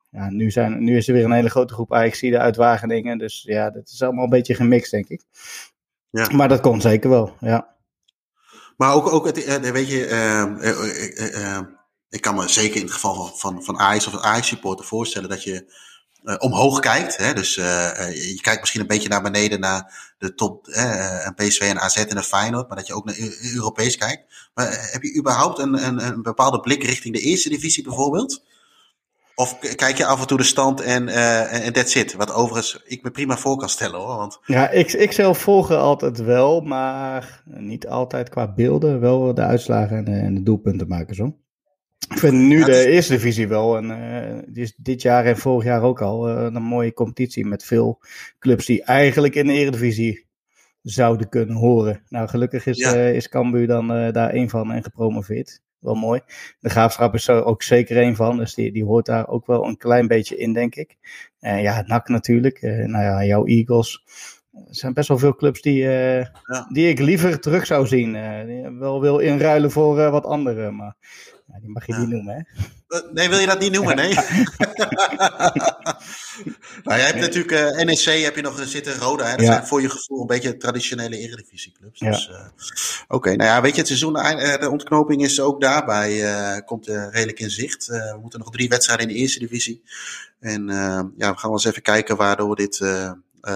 ja, 0.09 0.29
nu, 0.29 0.51
zijn, 0.51 0.83
nu 0.83 0.97
is 0.97 1.07
er 1.07 1.13
weer 1.13 1.25
een 1.25 1.31
hele 1.31 1.49
grote 1.49 1.73
groep 1.73 1.93
Ajaxide 1.93 2.39
uit 2.39 2.55
Wageningen. 2.55 3.17
Dus 3.17 3.43
ja, 3.43 3.69
dat 3.69 3.87
is 3.87 4.01
allemaal 4.01 4.23
een 4.23 4.29
beetje 4.29 4.55
gemixt, 4.55 4.91
denk 4.91 5.07
ik. 5.07 5.23
Ja. 6.09 6.29
Maar 6.31 6.47
dat 6.47 6.61
kon 6.61 6.81
zeker 6.81 7.09
wel, 7.09 7.35
ja. 7.39 7.69
Maar 8.77 8.93
ook, 8.93 9.13
ook 9.13 9.25
het, 9.25 9.71
weet 9.71 9.89
je, 9.89 10.07
ik 12.09 12.21
kan 12.21 12.35
me 12.35 12.47
zeker 12.47 12.75
in 12.75 12.81
het 12.81 12.91
geval 12.91 13.13
van, 13.15 13.37
van, 13.37 13.63
van 13.63 13.79
Ajax 13.79 14.07
of 14.07 14.21
Ajax 14.21 14.47
supporter 14.47 14.85
voorstellen 14.85 15.29
dat 15.29 15.43
je 15.43 15.73
uh, 16.23 16.35
omhoog 16.37 16.79
kijkt. 16.79 17.17
Hè? 17.17 17.33
Dus 17.33 17.57
uh, 17.57 17.65
je 18.33 18.39
kijkt 18.41 18.59
misschien 18.59 18.81
een 18.81 18.87
beetje 18.87 19.09
naar 19.09 19.21
beneden 19.21 19.59
naar 19.59 20.13
de 20.17 20.33
top, 20.33 20.67
een 20.67 21.33
PSV 21.35 21.61
en 21.61 21.79
AZ 21.79 21.95
en 21.95 22.17
een 22.17 22.23
Feyenoord, 22.23 22.67
maar 22.67 22.77
dat 22.77 22.87
je 22.87 22.93
ook 22.93 23.05
naar 23.05 23.17
Europees 23.55 23.97
kijkt. 23.97 24.49
Maar 24.53 24.89
heb 24.91 25.01
je 25.01 25.17
überhaupt 25.17 25.59
een, 25.59 25.85
een, 25.85 26.05
een 26.05 26.21
bepaalde 26.21 26.59
blik 26.59 26.83
richting 26.83 27.15
de 27.15 27.21
eerste 27.21 27.49
divisie 27.49 27.83
bijvoorbeeld? 27.83 28.43
Of 29.35 29.59
kijk 29.75 29.97
je 29.97 30.05
af 30.05 30.21
en 30.21 30.27
toe 30.27 30.37
de 30.37 30.43
stand 30.43 30.81
en 30.81 31.07
uh, 31.07 31.67
that's 31.67 31.95
it? 31.95 32.13
Wat 32.13 32.33
overigens 32.33 32.81
ik 32.85 33.03
me 33.03 33.11
prima 33.11 33.37
voor 33.37 33.57
kan 33.57 33.69
stellen 33.69 33.99
hoor. 33.99 34.15
Want... 34.15 34.39
Ja, 34.45 34.69
ik, 34.69 34.93
ik 34.93 35.11
zelf 35.11 35.37
volgen 35.37 35.79
altijd 35.79 36.17
wel, 36.17 36.61
maar 36.61 37.43
niet 37.45 37.87
altijd 37.87 38.29
qua 38.29 38.53
beelden. 38.53 38.99
Wel 38.99 39.33
de 39.33 39.41
uitslagen 39.41 39.97
en, 39.97 40.07
en 40.07 40.33
de 40.33 40.43
doelpunten 40.43 40.87
maken 40.87 41.15
zo. 41.15 41.35
Ik 42.09 42.17
vind 42.17 42.33
nu 42.33 42.63
de 42.63 42.87
eerste 42.87 43.13
divisie 43.13 43.47
wel, 43.47 43.77
en 43.77 43.89
uh, 44.55 44.67
dit 44.77 45.01
jaar 45.01 45.25
en 45.25 45.37
vorig 45.37 45.63
jaar 45.63 45.81
ook 45.81 46.01
al, 46.01 46.29
uh, 46.29 46.43
een 46.43 46.63
mooie 46.63 46.93
competitie 46.93 47.45
met 47.45 47.63
veel 47.63 47.99
clubs 48.39 48.65
die 48.65 48.83
eigenlijk 48.83 49.35
in 49.35 49.47
de 49.47 49.53
eredivisie 49.53 50.25
zouden 50.81 51.29
kunnen 51.29 51.55
horen. 51.55 52.03
Nou, 52.09 52.27
gelukkig 52.27 52.65
is, 52.65 52.77
ja. 52.77 52.95
uh, 52.95 53.15
is 53.15 53.29
Cambuur 53.29 53.67
dan 53.67 53.87
daar 53.87 54.33
een 54.33 54.49
van 54.49 54.71
en 54.71 54.83
gepromoveerd. 54.83 55.61
Wel 55.79 55.95
mooi. 55.95 56.21
De 56.59 56.69
Graafschap 56.69 57.13
is 57.13 57.27
er 57.27 57.45
ook 57.45 57.63
zeker 57.63 57.97
een 57.97 58.15
van, 58.15 58.37
dus 58.37 58.53
die, 58.53 58.71
die 58.71 58.85
hoort 58.85 59.05
daar 59.05 59.27
ook 59.27 59.45
wel 59.45 59.65
een 59.65 59.77
klein 59.77 60.07
beetje 60.07 60.37
in, 60.37 60.53
denk 60.53 60.75
ik. 60.75 60.97
En 61.39 61.61
ja, 61.61 61.83
NAC 61.87 62.07
natuurlijk, 62.07 62.61
nou 62.61 63.03
ja, 63.03 63.25
jouw 63.25 63.45
Eagles. 63.45 64.03
Er 64.51 64.75
zijn 64.75 64.93
best 64.93 65.07
wel 65.07 65.17
veel 65.17 65.35
clubs 65.35 65.61
die, 65.61 65.83
ja. 65.83 66.31
die 66.73 66.89
ik 66.89 66.99
liever 66.99 67.39
terug 67.39 67.65
zou 67.65 67.87
zien. 67.87 68.11
wel 68.79 69.01
wil 69.01 69.19
inruilen 69.19 69.71
voor 69.71 69.95
wat 70.11 70.25
andere, 70.25 70.71
maar 70.71 70.95
die 71.59 71.69
mag 71.69 71.85
je 71.85 71.93
niet 71.93 72.09
noemen, 72.09 72.35
hè? 72.35 72.41
Eh, 72.91 73.01
nee, 73.11 73.29
wil 73.29 73.39
je 73.39 73.45
dat 73.45 73.59
niet 73.59 73.71
noemen? 73.71 73.95
Nee. 73.95 74.13
nou, 76.83 76.97
jij 76.97 77.05
hebt 77.05 77.19
natuurlijk 77.19 77.51
uh, 77.51 77.79
eh, 77.79 77.85
NEC, 77.85 78.23
heb 78.23 78.35
je 78.35 78.41
nog 78.41 78.63
zitten, 78.65 78.97
Roda. 78.97 79.25
Hè? 79.25 79.35
Dat 79.35 79.45
zijn 79.45 79.67
voor 79.67 79.81
je 79.81 79.89
gevoel 79.89 80.21
een 80.21 80.27
beetje 80.27 80.57
traditionele 80.57 81.17
eredivisieclubs. 81.17 81.99
Dus, 81.99 82.29
uh, 82.29 82.35
Oké, 82.35 83.15
okay, 83.15 83.35
nou 83.35 83.49
ja, 83.49 83.61
weet 83.61 83.71
je, 83.71 83.77
het 83.77 83.87
seizoen, 83.87 84.13
de 84.13 84.69
ontknoping 84.71 85.23
is 85.23 85.39
ook 85.39 85.61
daarbij, 85.61 86.61
komt 86.65 86.87
redelijk 86.87 87.39
in 87.39 87.49
zicht. 87.49 87.85
we 87.87 88.17
moeten 88.21 88.39
nog 88.39 88.51
drie 88.51 88.69
wedstrijden 88.69 89.07
in 89.07 89.13
de 89.13 89.19
eerste 89.19 89.39
divisie. 89.39 89.83
En 90.39 90.67
ja, 91.17 91.31
we 91.31 91.37
gaan 91.37 91.49
wel 91.49 91.51
eens 91.51 91.65
even 91.65 91.81
kijken 91.81 92.15
waardoor 92.15 92.55
dit, 92.55 92.77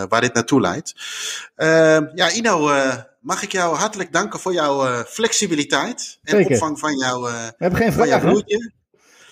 waar 0.09 0.21
dit 0.21 0.33
naartoe 0.33 0.61
leidt. 0.61 0.93
ja, 2.15 2.31
Ino 2.31 2.69
mag 3.19 3.43
ik 3.43 3.51
jou 3.51 3.75
hartelijk 3.75 4.13
danken 4.13 4.39
voor 4.39 4.53
jouw 4.53 4.85
uh, 4.85 4.99
flexibiliteit 4.99 6.19
en 6.23 6.37
Zeker. 6.37 6.51
opvang 6.51 6.79
van 6.79 6.97
jouw. 6.97 7.21
We 7.21 7.53
hebben 7.57 7.79
geen 7.79 7.93
vragen. 7.93 8.43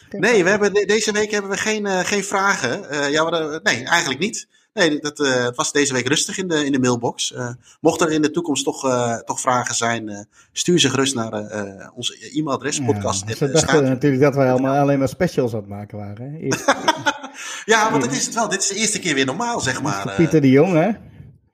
Nee, 0.09 0.43
we 0.43 0.49
hebben, 0.49 0.73
deze 0.73 1.11
week 1.11 1.31
hebben 1.31 1.51
we 1.51 1.57
geen, 1.57 1.87
geen 1.87 2.23
vragen. 2.23 3.11
ja, 3.11 3.29
nee, 3.63 3.83
eigenlijk 3.83 4.19
niet. 4.19 4.47
Nee, 4.73 4.99
dat 4.99 5.19
uh, 5.19 5.47
was 5.55 5.71
deze 5.71 5.93
week 5.93 6.07
rustig 6.07 6.37
in 6.37 6.47
de, 6.47 6.65
in 6.65 6.71
de 6.71 6.79
mailbox. 6.79 7.31
Uh, 7.31 7.49
mocht 7.81 8.01
er 8.01 8.11
in 8.11 8.21
de 8.21 8.31
toekomst 8.31 8.63
toch, 8.63 8.85
uh, 8.85 9.17
toch 9.17 9.39
vragen 9.39 9.75
zijn, 9.75 10.27
stuur 10.51 10.79
ze 10.79 10.89
gerust 10.89 11.15
naar 11.15 11.91
ons 11.95 12.11
e-mailadres, 12.11 12.77
ja, 12.77 12.85
podcast. 12.85 13.37
Ze 13.37 13.51
dachten 13.51 13.83
natuurlijk 13.83 14.21
dat 14.21 14.35
wij 14.35 14.51
allemaal 14.51 14.81
alleen 14.81 14.99
maar 14.99 15.09
specials 15.09 15.53
aan 15.53 15.59
het 15.59 15.69
maken 15.69 15.97
waren. 15.97 16.35
Eerst, 16.35 16.65
ja, 17.65 17.91
want 17.91 18.03
dat 18.03 18.11
is 18.11 18.25
het 18.25 18.33
wel. 18.33 18.49
Dit 18.49 18.61
is 18.61 18.67
de 18.67 18.75
eerste 18.75 18.99
keer 18.99 19.15
weer 19.15 19.25
normaal, 19.25 19.59
zeg 19.59 19.81
maar. 19.81 20.15
Pieter 20.15 20.41
de 20.41 20.49
Jong, 20.49 20.73
hè? 20.73 20.91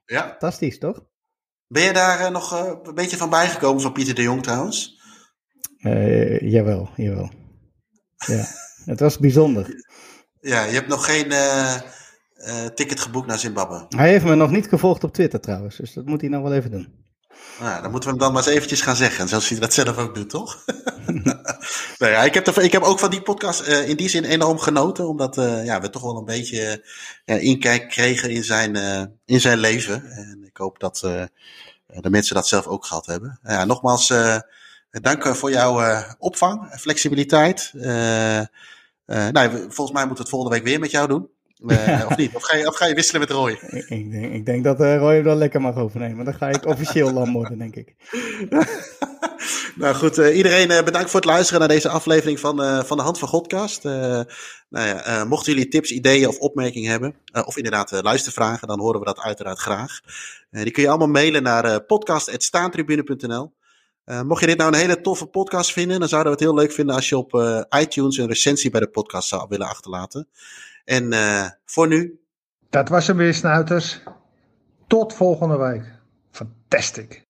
Ja. 0.04 0.28
Fantastisch, 0.28 0.78
toch? 0.78 1.00
Ben 1.66 1.82
je 1.82 1.92
daar 1.92 2.20
uh, 2.20 2.30
nog 2.30 2.52
uh, 2.52 2.72
een 2.82 2.94
beetje 2.94 3.16
van 3.16 3.30
bijgekomen 3.30 3.82
van 3.82 3.92
Pieter 3.92 4.14
de 4.14 4.22
Jong 4.22 4.42
trouwens? 4.42 4.98
Jawel, 6.40 6.90
jawel. 6.96 7.30
Ja, 8.16 8.46
het 8.92 9.00
was 9.00 9.18
bijzonder. 9.18 9.84
Ja, 10.40 10.64
je 10.64 10.72
hebt 10.72 10.88
nog 10.88 11.04
geen 11.04 11.32
ticket 12.74 13.00
geboekt 13.00 13.26
naar 13.26 13.38
Zimbabwe. 13.38 13.86
Hij 13.88 14.08
heeft 14.08 14.24
me 14.24 14.34
nog 14.34 14.50
niet 14.50 14.68
gevolgd 14.68 15.04
op 15.04 15.12
Twitter 15.12 15.40
trouwens, 15.40 15.76
dus 15.76 15.92
dat 15.92 16.06
moet 16.06 16.20
hij 16.20 16.30
nou 16.30 16.42
wel 16.42 16.52
even 16.52 16.70
doen. 16.70 16.99
Nou, 17.60 17.82
dan 17.82 17.90
moeten 17.90 18.10
we 18.10 18.14
hem 18.14 18.24
dan 18.24 18.32
maar 18.32 18.46
eens 18.46 18.54
eventjes 18.54 18.80
gaan 18.80 18.96
zeggen. 18.96 19.28
Zoals 19.28 19.48
hij 19.48 19.58
dat 19.58 19.74
zelf 19.74 19.96
ook 19.96 20.14
doet, 20.14 20.30
toch? 20.30 20.64
nou 21.98 22.24
ik, 22.24 22.34
heb 22.34 22.48
ik 22.48 22.72
heb 22.72 22.82
ook 22.82 22.98
van 22.98 23.10
die 23.10 23.22
podcast 23.22 23.68
uh, 23.68 23.88
in 23.88 23.96
die 23.96 24.08
zin 24.08 24.24
enorm 24.24 24.58
genoten. 24.58 25.08
Omdat 25.08 25.38
uh, 25.38 25.64
ja, 25.64 25.80
we 25.80 25.90
toch 25.90 26.02
wel 26.02 26.16
een 26.16 26.24
beetje 26.24 26.84
uh, 27.26 27.42
inkijk 27.42 27.88
kregen 27.88 28.30
in 28.30 28.44
zijn, 28.44 28.76
in 29.24 29.40
zijn 29.40 29.58
leven. 29.58 30.10
En 30.10 30.44
ik 30.44 30.56
hoop 30.56 30.78
dat 30.78 30.98
de 31.86 32.10
mensen 32.10 32.34
dat 32.34 32.48
zelf 32.48 32.66
ook 32.66 32.86
gehad 32.86 33.06
hebben. 33.06 33.38
Ja, 33.42 33.64
nogmaals, 33.64 34.12
dank 34.90 35.36
voor 35.36 35.50
jouw 35.50 36.04
opvang, 36.18 36.74
flexibiliteit. 36.78 37.70
nou, 39.04 39.50
volgens 39.68 39.92
mij 39.92 40.06
moeten 40.06 40.16
we 40.16 40.20
het 40.20 40.28
volgende 40.28 40.56
week 40.56 40.64
weer 40.64 40.80
met 40.80 40.90
jou 40.90 41.08
doen. 41.08 41.30
Uh, 41.66 42.06
of 42.10 42.16
niet? 42.16 42.34
Of 42.34 42.42
ga, 42.42 42.56
je, 42.56 42.66
of 42.66 42.76
ga 42.76 42.86
je 42.86 42.94
wisselen 42.94 43.20
met 43.20 43.30
Roy? 43.30 43.50
Ik, 43.50 43.88
ik, 43.88 44.10
denk, 44.10 44.32
ik 44.32 44.46
denk 44.46 44.64
dat 44.64 44.80
uh, 44.80 44.96
Roy 44.96 45.14
hem 45.14 45.24
wel 45.24 45.36
lekker 45.36 45.60
mag 45.60 45.76
overnemen. 45.76 46.24
Dan 46.24 46.34
ga 46.34 46.48
ik 46.48 46.66
officieel 46.66 47.12
lam 47.18 47.32
worden, 47.32 47.58
denk 47.58 47.76
ik. 47.76 47.94
nou 49.80 49.94
goed, 49.94 50.18
uh, 50.18 50.36
iedereen 50.36 50.84
bedankt 50.84 51.10
voor 51.10 51.20
het 51.20 51.28
luisteren 51.28 51.60
naar 51.60 51.68
deze 51.68 51.88
aflevering 51.88 52.40
van, 52.40 52.84
van 52.86 52.96
de 52.96 53.02
Hand 53.02 53.18
van 53.18 53.28
Godcast. 53.28 53.82
nou 53.82 54.26
ja, 54.70 55.24
mochten 55.24 55.52
jullie 55.52 55.68
tips, 55.68 55.90
ideeën 55.90 56.28
of 56.28 56.38
opmerkingen 56.38 56.90
hebben, 56.90 57.14
of 57.44 57.56
inderdaad 57.56 58.02
luistervragen, 58.02 58.68
dan 58.68 58.80
horen 58.80 59.00
we 59.00 59.06
dat 59.06 59.20
uiteraard 59.20 59.58
graag. 59.58 60.00
die 60.50 60.70
kun 60.70 60.82
je 60.82 60.88
allemaal 60.88 61.08
mailen 61.08 61.42
naar 61.42 61.80
podcast.staantribune.nl. 61.80 63.52
mocht 64.24 64.40
je 64.40 64.46
dit 64.46 64.58
nou 64.58 64.72
een 64.72 64.78
hele 64.78 65.00
toffe 65.00 65.26
podcast 65.26 65.72
vinden, 65.72 65.98
dan 66.00 66.08
zouden 66.08 66.32
we 66.32 66.38
het 66.38 66.48
heel 66.48 66.58
leuk 66.58 66.72
vinden 66.72 66.94
als 66.94 67.08
je 67.08 67.16
op 67.18 67.64
iTunes 67.78 68.16
een 68.16 68.28
recensie 68.28 68.70
bij 68.70 68.80
de 68.80 68.90
podcast 68.90 69.28
zou 69.28 69.46
willen 69.48 69.68
achterlaten. 69.68 70.28
En 70.90 71.12
uh, 71.12 71.46
voor 71.64 71.88
nu. 71.88 72.20
Dat 72.70 72.88
was 72.88 73.06
hem 73.06 73.16
weer, 73.16 73.34
snuiters. 73.34 74.02
Tot 74.86 75.14
volgende 75.14 75.56
week. 75.56 75.84
Fantastic. 76.30 77.22